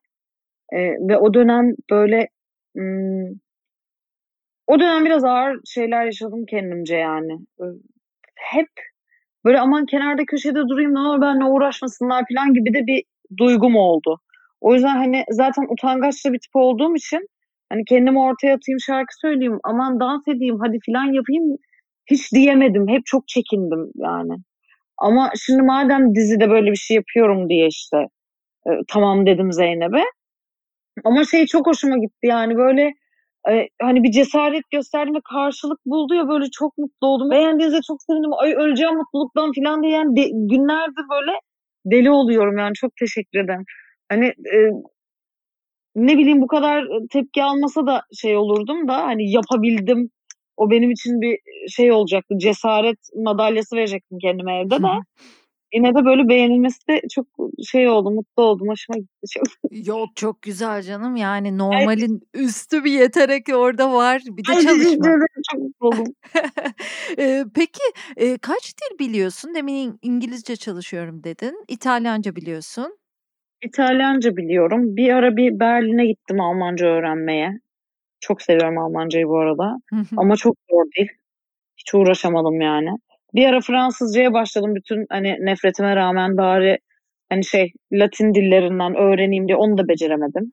[0.73, 0.79] e,
[1.09, 2.29] ve o dönem böyle
[2.77, 3.31] hmm,
[4.67, 7.39] o dönem biraz ağır şeyler yaşadım kendimce yani.
[8.37, 8.69] Hep
[9.45, 13.05] böyle aman kenarda köşede durayım ne olur benimle uğraşmasınlar falan gibi de bir
[13.39, 14.19] duygum oldu.
[14.61, 17.29] O yüzden hani zaten utangaçlı bir tip olduğum için
[17.69, 21.57] hani kendimi ortaya atayım şarkı söyleyeyim aman dans edeyim hadi filan yapayım
[22.07, 22.89] hiç diyemedim.
[22.89, 24.33] Hep çok çekindim yani.
[25.01, 27.97] Ama şimdi madem dizide böyle bir şey yapıyorum diye işte
[28.67, 30.05] e, tamam dedim Zeynep'e.
[31.05, 32.93] Ama şey çok hoşuma gitti yani böyle
[33.51, 37.31] e, hani bir cesaret gösterdim ve karşılık buldu ya böyle çok mutlu oldum.
[37.31, 38.31] Beğendiğinize çok sevindim.
[38.39, 41.33] Ay öleceğim mutluluktan falan diye yani de, günlerdir böyle
[41.85, 43.65] deli oluyorum yani çok teşekkür ederim.
[44.09, 44.59] Hani e,
[45.95, 50.11] ne bileyim bu kadar tepki almasa da şey olurdum da hani yapabildim
[50.61, 51.39] o benim için bir
[51.69, 52.35] şey olacaktı.
[52.39, 54.87] Cesaret madalyası verecektim kendime evde de.
[55.75, 57.27] Yine de böyle beğenilmesi de çok
[57.71, 58.69] şey oldu, mutlu oldum.
[58.69, 59.45] Hoşuma gitti çok.
[59.87, 61.17] Yok çok güzel canım.
[61.17, 62.47] Yani normalin evet.
[62.47, 64.23] üstü bir yetenek orada var.
[64.27, 65.09] Bir de çalışma.
[65.53, 66.15] çok mutlu oldum.
[67.55, 69.55] Peki kaç dil biliyorsun?
[69.55, 71.65] Demin İngilizce çalışıyorum dedin.
[71.69, 72.99] İtalyanca biliyorsun.
[73.65, 74.97] İtalyanca biliyorum.
[74.97, 77.61] Bir ara bir Berlin'e gittim Almanca öğrenmeye.
[78.21, 79.77] Çok seviyorum Almancayı bu arada.
[80.17, 81.09] Ama çok zor değil.
[81.77, 82.91] Hiç uğraşamadım yani.
[83.35, 86.79] Bir ara Fransızcaya başladım bütün hani nefretime rağmen bari
[87.29, 90.53] hani şey Latin dillerinden öğreneyim diye onu da beceremedim.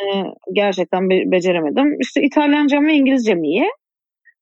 [0.00, 0.22] ee,
[0.52, 2.00] gerçekten be- beceremedim.
[2.00, 3.70] İşte İtalyancam ve İngilizcem iyi.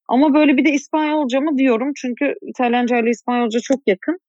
[0.07, 4.19] Ama böyle bir de İspanyolca mı diyorum çünkü İtalyanca ile İspanyolca çok yakın.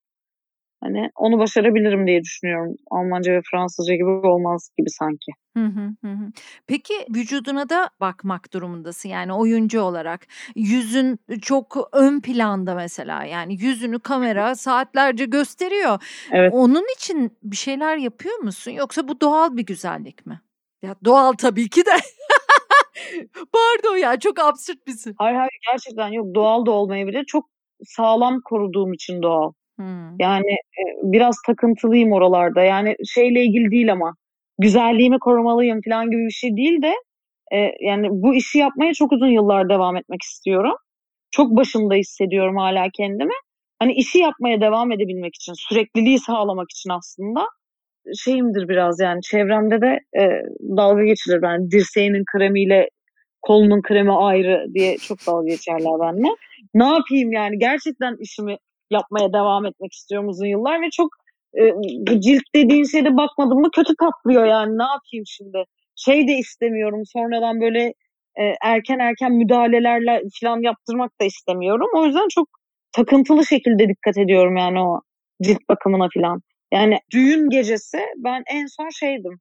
[0.81, 2.77] Hani onu başarabilirim diye düşünüyorum.
[2.91, 5.33] Almanca ve Fransızca gibi olmaz gibi sanki.
[5.57, 6.17] Hı hı, hı.
[6.67, 10.27] Peki vücuduna da bakmak durumundasın yani oyuncu olarak.
[10.57, 16.03] Yüzün çok ön planda mesela yani yüzünü kamera saatlerce gösteriyor.
[16.33, 16.53] Evet.
[16.55, 20.41] Onun için bir şeyler yapıyor musun yoksa bu doğal bir güzellik mi?
[20.83, 21.91] Ya doğal tabii ki de.
[23.53, 27.25] Pardon ya çok absürt bir Hayır hayır gerçekten yok doğal da olmayabilir.
[27.25, 27.51] Çok
[27.85, 29.53] sağlam koruduğum için doğal.
[30.21, 32.63] Yani, eee, biraz takıntılıyım oralarda.
[32.63, 34.15] Yani şeyle ilgili değil ama
[34.59, 36.93] güzelliğimi korumalıyım falan gibi bir şey değil de,
[37.53, 40.75] eee, yani bu işi yapmaya çok uzun yıllar devam etmek istiyorum.
[41.31, 43.33] Çok başında hissediyorum hâlâ kendimi.
[43.81, 47.47] Hani işi yapmaya devam edebilmek için, sürekliliği sağlamak için aslında
[48.25, 50.43] şeyimdir biraz yani çevremde de, eee,
[50.79, 51.41] dalga geçilir.
[51.45, 52.91] Yani dirseğinin kremiyle
[53.43, 56.29] kolunun kremi ayrı diye çok dalga geçerler benimle.
[56.75, 58.57] Ne yapayım yani gerçekten işimi
[58.91, 61.09] yapmaya devam etmek istiyorum uzun yıllar ve çok
[61.55, 65.65] e, cilt dediğin şeyde bakmadım mı kötü patlıyor yani ne yapayım şimdi.
[65.97, 67.95] Şey de istemiyorum sonradan böyle
[68.39, 71.89] e, erken erken müdahalelerle falan yaptırmak da istemiyorum.
[71.95, 72.49] O yüzden çok
[72.93, 75.01] takıntılı şekilde dikkat ediyorum yani o
[75.43, 76.43] cilt bakımına falan.
[76.73, 79.41] Yani düğün gecesi ben en son şeydim.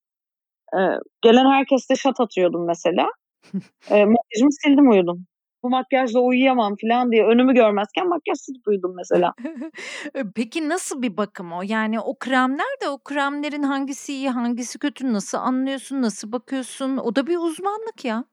[0.73, 0.79] E,
[1.21, 3.07] gelen herkeste şat atıyordum mesela.
[3.91, 5.25] e, makyajımı sildim uyudum
[5.65, 9.33] bu makyajla uyuyamam falan diye önümü görmezken makyaj silip uyudum mesela.
[10.35, 11.61] Peki nasıl bir bakım o?
[11.65, 16.97] Yani o kremler de o kremlerin hangisi iyi hangisi kötü nasıl anlıyorsun nasıl bakıyorsun?
[16.97, 18.25] O da bir uzmanlık ya.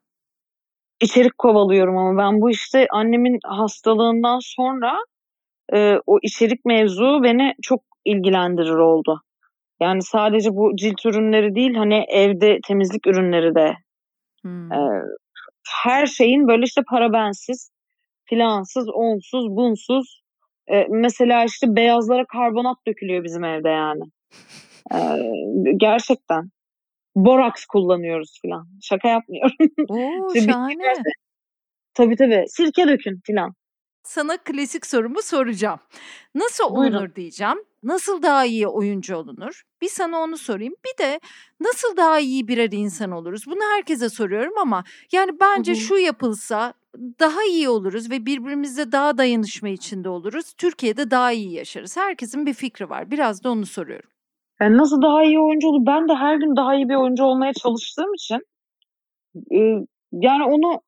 [1.00, 4.98] İçerik kovalıyorum ama ben bu işte annemin hastalığından sonra
[5.72, 9.22] e, o içerik mevzu beni çok ilgilendirir oldu.
[9.80, 13.74] Yani sadece bu cilt ürünleri değil hani evde temizlik ürünleri de
[14.42, 14.72] hmm.
[14.72, 15.02] e,
[15.68, 17.70] her şeyin böyle işte parabensiz,
[18.24, 20.22] filansız, onsuz, bunsuz.
[20.72, 24.02] E, mesela işte beyazlara karbonat dökülüyor bizim evde yani.
[24.94, 24.98] E,
[25.76, 26.51] gerçekten.
[27.16, 28.68] Boraks kullanıyoruz filan.
[28.82, 29.56] Şaka yapmıyorum.
[29.89, 30.93] Oo, şahane.
[31.94, 32.44] Tabii tabii.
[32.48, 33.55] Sirke dökün filan.
[34.02, 35.80] Sana klasik sorumu soracağım.
[36.34, 36.97] Nasıl Buyurun.
[36.97, 37.59] olunur diyeceğim.
[37.82, 39.62] Nasıl daha iyi oyuncu olunur?
[39.80, 40.74] Bir sana onu sorayım.
[40.84, 41.20] Bir de
[41.60, 43.46] nasıl daha iyi birer insan oluruz?
[43.46, 46.74] Bunu herkese soruyorum ama yani bence şu yapılsa
[47.20, 50.52] daha iyi oluruz ve birbirimizle daha dayanışma içinde oluruz.
[50.52, 51.96] Türkiye'de daha iyi yaşarız.
[51.96, 53.10] Herkesin bir fikri var.
[53.10, 54.10] Biraz da onu soruyorum.
[54.60, 55.86] Yani nasıl daha iyi oyuncu olur?
[55.86, 58.40] Ben de her gün daha iyi bir oyuncu olmaya çalıştığım için
[59.52, 59.59] e,
[60.12, 60.80] yani onu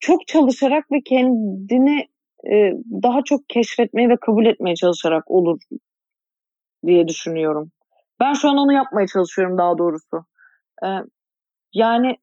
[0.00, 2.08] çok çalışarak ve kendini
[2.52, 5.60] e, daha çok keşfetmeye ve kabul etmeye çalışarak olur
[6.86, 7.70] diye düşünüyorum.
[8.20, 10.24] Ben şu an onu yapmaya çalışıyorum daha doğrusu.
[10.84, 10.88] E,
[11.72, 12.16] yani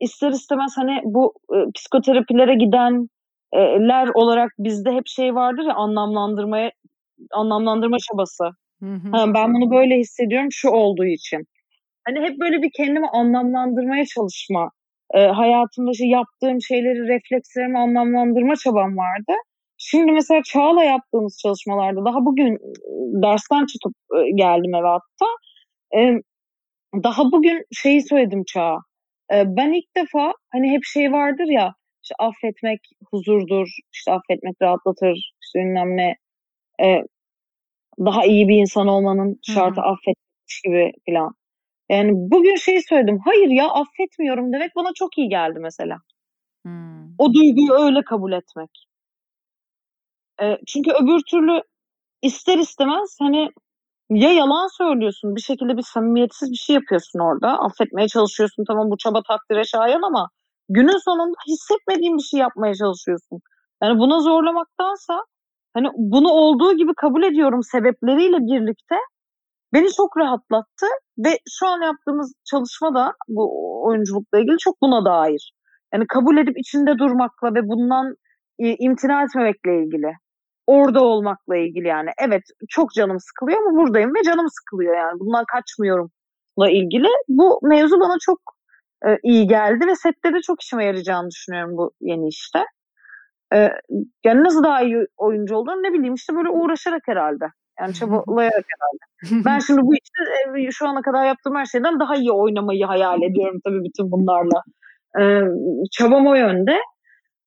[0.00, 6.70] ister istemez hani bu e, psikoterapilere gidenler olarak bizde hep şey vardır ya anlamlandırmaya
[7.32, 8.44] anlamlandırma çabası.
[8.80, 9.10] Hı hı.
[9.10, 11.46] Ha, ben bunu böyle hissediyorum şu olduğu için.
[12.06, 14.70] Hani hep böyle bir kendimi anlamlandırmaya çalışma
[15.14, 19.32] e, hayatımda şey yaptığım şeyleri, reflekslerimi anlamlandırma çabam vardı.
[19.86, 22.58] Şimdi mesela Çağ'la yaptığımız çalışmalarda daha bugün
[23.22, 23.94] dersten çıkıp
[24.34, 25.26] geldim eve hatta.
[27.04, 28.78] Daha bugün şeyi söyledim Çağ'a.
[29.32, 32.80] Ben ilk defa hani hep şey vardır ya işte affetmek
[33.10, 36.14] huzurdur, işte affetmek rahatlatır, işte bilmem ne.
[37.98, 39.90] Daha iyi bir insan olmanın şartı Hı-hı.
[39.90, 40.16] affetmek
[40.64, 41.34] gibi falan.
[41.90, 43.18] Yani bugün şey söyledim.
[43.24, 45.96] Hayır ya affetmiyorum demek bana çok iyi geldi mesela.
[46.62, 47.14] Hmm.
[47.18, 48.70] O duyguyu öyle kabul etmek.
[50.66, 51.62] Çünkü öbür türlü
[52.22, 53.48] ister istemez hani
[54.10, 57.48] ya yalan söylüyorsun bir şekilde bir samimiyetsiz bir şey yapıyorsun orada.
[57.58, 60.28] Affetmeye çalışıyorsun tamam bu çaba takdire şayan ama
[60.68, 63.40] günün sonunda hissetmediğin bir şey yapmaya çalışıyorsun.
[63.82, 65.22] Yani buna zorlamaktansa
[65.74, 68.96] hani bunu olduğu gibi kabul ediyorum sebepleriyle birlikte
[69.72, 70.86] beni çok rahatlattı
[71.18, 73.44] ve şu an yaptığımız çalışma da bu
[73.84, 75.52] oyunculukla ilgili çok buna dair.
[75.94, 78.14] Yani kabul edip içinde durmakla ve bundan
[78.58, 80.12] imtina etmemekle ilgili.
[80.66, 82.10] Orada olmakla ilgili yani.
[82.18, 85.20] Evet çok canım sıkılıyor ama buradayım ve canım sıkılıyor yani.
[85.20, 87.08] Bundan kaçmıyorumla ilgili.
[87.28, 88.40] Bu mevzu bana çok
[89.06, 92.64] e, iyi geldi ve sette de çok işime yarayacağını düşünüyorum bu yeni işte.
[93.54, 93.70] E,
[94.24, 97.44] yani nasıl daha iyi oyuncu olduğunu ne bileyim işte böyle uğraşarak herhalde.
[97.80, 99.44] Yani çabalayarak herhalde.
[99.44, 103.60] ben şimdi bu işte şu ana kadar yaptığım her şeyden daha iyi oynamayı hayal ediyorum
[103.64, 104.62] tabii bütün bunlarla.
[105.20, 105.40] Ee,
[105.92, 106.78] çabam o yönde.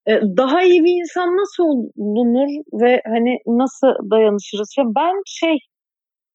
[0.08, 1.64] Ee, daha iyi bir insan nasıl
[1.98, 4.76] olunur ve hani nasıl dayanışırız?
[4.78, 5.58] Ya ben şey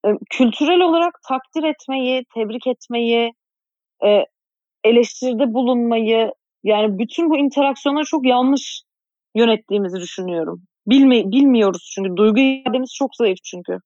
[0.07, 3.33] e, kültürel olarak takdir etmeyi, tebrik etmeyi,
[4.07, 4.25] e,
[4.85, 6.33] eleştiride bulunmayı
[6.65, 8.83] yani bütün bu interaksiyonları çok yanlış
[9.37, 10.63] yönettiğimizi düşünüyorum.
[10.87, 13.79] Bilme, bilmiyoruz çünkü duygu ifademiz çok zayıf çünkü.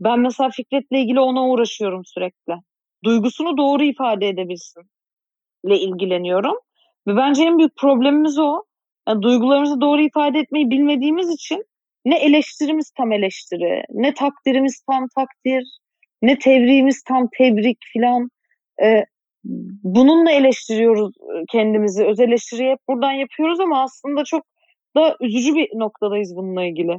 [0.00, 2.54] Ben mesela Fikret'le ilgili ona uğraşıyorum sürekli.
[3.04, 4.82] Duygusunu doğru ifade edebilsin
[5.64, 6.54] ile ilgileniyorum.
[7.08, 8.64] Ve bence en büyük problemimiz o.
[9.08, 11.64] Yani duygularımızı doğru ifade etmeyi bilmediğimiz için
[12.04, 15.78] ne eleştirimiz tam eleştiri, ne takdirimiz tam takdir,
[16.22, 18.28] ne tebriğimiz tam tebrik filan.
[18.82, 19.04] Ee,
[19.84, 21.14] bununla eleştiriyoruz
[21.52, 22.04] kendimizi.
[22.04, 24.46] Öz eleştiriyi hep buradan yapıyoruz ama aslında çok
[24.96, 26.96] da üzücü bir noktadayız bununla ilgili.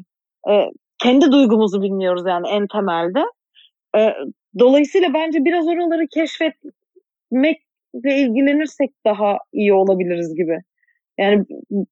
[0.49, 0.65] Ee,
[1.03, 3.23] kendi duygumuzu bilmiyoruz yani en temelde.
[3.97, 4.13] Ee,
[4.59, 10.59] dolayısıyla bence biraz oraları keşfetmekle ilgilenirsek daha iyi olabiliriz gibi.
[11.17, 11.45] Yani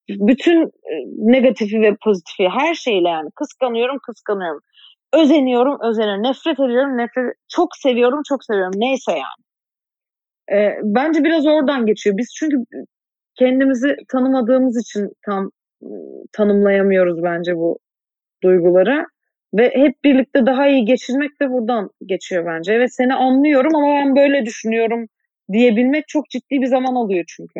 [0.09, 0.71] bütün
[1.17, 4.61] negatifi ve pozitifi her şeyle yani kıskanıyorum kıskanıyorum.
[5.13, 6.23] Özeniyorum özeniyorum.
[6.23, 8.73] Nefret ediyorum nefret Çok seviyorum çok seviyorum.
[8.75, 9.43] Neyse yani.
[10.51, 12.17] Ee, bence biraz oradan geçiyor.
[12.17, 12.57] Biz çünkü
[13.35, 15.51] kendimizi tanımadığımız için tam
[16.31, 17.79] tanımlayamıyoruz bence bu
[18.43, 19.05] duyguları.
[19.53, 22.73] Ve hep birlikte daha iyi geçirmek de buradan geçiyor bence.
[22.73, 25.07] Evet seni anlıyorum ama ben böyle düşünüyorum
[25.51, 27.59] diyebilmek çok ciddi bir zaman alıyor çünkü.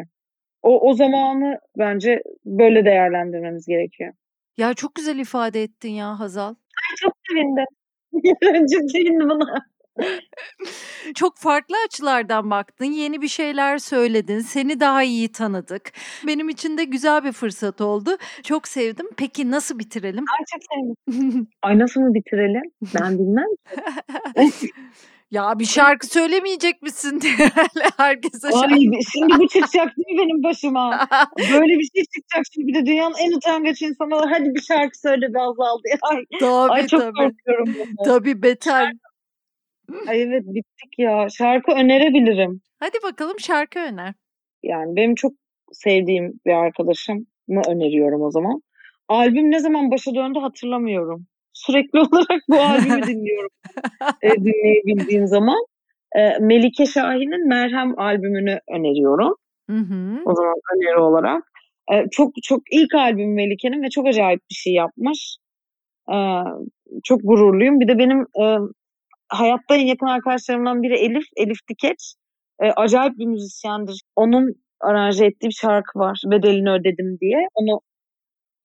[0.63, 4.13] O, o zamanı bence böyle değerlendirmemiz gerekiyor.
[4.57, 6.49] Ya çok güzel ifade ettin ya Hazal.
[6.49, 7.65] Ay çok sevindim.
[8.91, 9.65] sevindim buna.
[11.15, 15.91] Çok farklı açılardan baktın, yeni bir şeyler söyledin, seni daha iyi tanıdık.
[16.27, 18.17] Benim için de güzel bir fırsat oldu.
[18.43, 19.09] Çok sevdim.
[19.17, 20.25] Peki nasıl bitirelim?
[20.39, 21.47] Ay çok sevdim.
[21.61, 22.63] Ay nasıl mı bitirelim?
[23.01, 23.47] Ben bilmem.
[25.33, 27.19] Ya bir şarkı söylemeyecek misin
[27.97, 28.73] herkese şarkı.
[28.73, 28.79] Ay
[29.11, 31.07] şimdi bu çıkacak değil mi benim başıma?
[31.39, 34.29] Böyle bir şey çıkacak şimdi bir de dünyanın en utangaç insanı var.
[34.29, 35.97] Hadi bir şarkı söyle be Azal diye.
[36.01, 37.13] Ay, tabii, ay çok tabii.
[37.13, 37.65] korkuyorum.
[37.67, 38.05] Bunu.
[38.05, 38.91] Tabii beter.
[40.07, 41.27] Ay evet bittik ya.
[41.37, 42.61] Şarkı önerebilirim.
[42.79, 44.13] Hadi bakalım şarkı öner.
[44.63, 45.33] Yani benim çok
[45.71, 48.61] sevdiğim bir arkadaşımı öneriyorum o zaman.
[49.07, 51.25] Albüm ne zaman başa döndü hatırlamıyorum.
[51.53, 53.49] Sürekli olarak bu albümü dinliyorum.
[54.21, 55.65] e, dinleyebildiğim zaman.
[56.15, 59.35] E, Melike Şahin'in Merhem albümünü öneriyorum.
[59.69, 60.21] Hı hı.
[60.25, 61.43] O zaman öneri olarak.
[61.93, 65.37] E, çok çok ilk albüm Melike'nin ve çok acayip bir şey yapmış.
[66.13, 66.15] E,
[67.03, 67.79] çok gururluyum.
[67.79, 68.45] Bir de benim e,
[69.29, 72.13] hayatta en yakın arkadaşlarımdan biri Elif, Elif Dikeç.
[72.61, 74.01] E, acayip bir müzisyendir.
[74.15, 76.21] Onun aranje ettiği bir şarkı var.
[76.25, 77.47] Bedelini ödedim diye.
[77.55, 77.79] Onu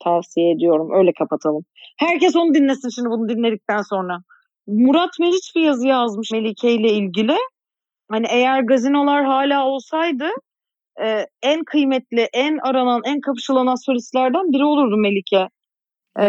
[0.04, 0.90] tavsiye ediyorum.
[0.92, 1.64] Öyle kapatalım.
[1.96, 4.18] Herkes onu dinlesin şimdi bunu dinledikten sonra.
[4.66, 7.36] Murat Meriç bir yazı yazmış Melike ile ilgili.
[8.10, 10.28] Hani eğer gazinolar hala olsaydı
[11.02, 15.48] e, en kıymetli, en aranan, en kapışılan astrolistlerden biri olurdu Melike
[16.20, 16.24] e,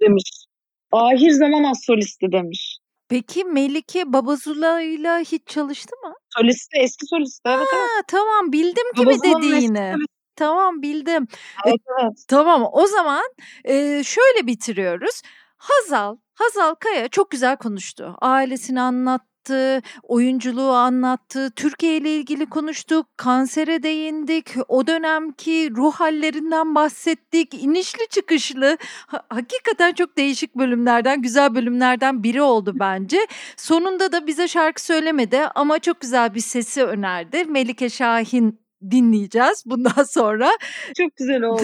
[0.00, 0.46] demiş.
[0.92, 2.78] Ahir zaman astrolisti demiş.
[3.08, 6.14] Peki Melike Babazula'yla hiç çalıştı mı?
[6.38, 7.48] Solisti, eski solisti.
[7.48, 8.04] Evet, ha, evet.
[8.08, 9.94] Tamam bildim kimi dediğini.
[10.38, 11.28] Tamam bildim.
[11.66, 12.24] Evet, evet.
[12.28, 13.22] Tamam o zaman
[13.64, 15.22] e, şöyle bitiriyoruz.
[15.56, 18.16] Hazal, Hazal Kaya çok güzel konuştu.
[18.20, 27.54] Ailesini anlattı, oyunculuğu anlattı, Türkiye ile ilgili konuştuk, kansere değindik, o dönemki ruh hallerinden bahsettik,
[27.54, 28.78] inişli çıkışlı.
[29.06, 33.18] Ha, hakikaten çok değişik bölümlerden, güzel bölümlerden biri oldu bence.
[33.56, 37.44] Sonunda da bize şarkı söylemedi ama çok güzel bir sesi önerdi.
[37.44, 40.50] Melike Şahin dinleyeceğiz bundan sonra.
[40.96, 41.62] Çok güzel oldu.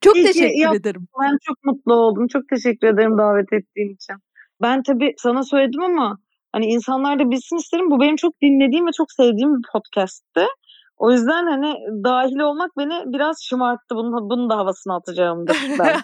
[0.00, 1.08] çok İyi teşekkür ki, ederim.
[1.22, 2.26] Ben çok mutlu oldum.
[2.28, 4.16] Çok teşekkür ederim davet ettiğin için.
[4.62, 6.18] Ben tabii sana söyledim ama
[6.52, 7.90] hani insanlar da bilsin isterim.
[7.90, 10.46] Bu benim çok dinlediğim ve çok sevdiğim bir podcast'ti.
[10.96, 13.94] O yüzden hani dahil olmak beni biraz şımarttı.
[13.94, 15.96] Bunun, bunun da havasını atacağımdır ben.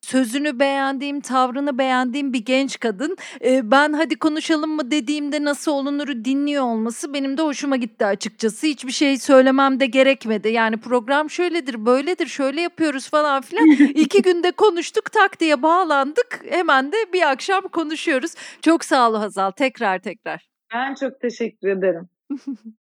[0.00, 3.16] Sözünü beğendiğim, tavrını beğendiğim bir genç kadın.
[3.44, 8.66] E, ben hadi konuşalım mı dediğimde nasıl olunuru dinliyor olması benim de hoşuma gitti açıkçası.
[8.66, 10.48] Hiçbir şey söylemem de gerekmedi.
[10.48, 13.66] Yani program şöyledir, böyledir, şöyle yapıyoruz falan filan.
[13.94, 16.40] İki günde konuştuk, tak diye bağlandık.
[16.50, 18.34] Hemen de bir akşam konuşuyoruz.
[18.62, 19.50] Çok sağ ol Hazal.
[19.50, 20.48] Tekrar tekrar.
[20.74, 22.08] Ben çok teşekkür ederim.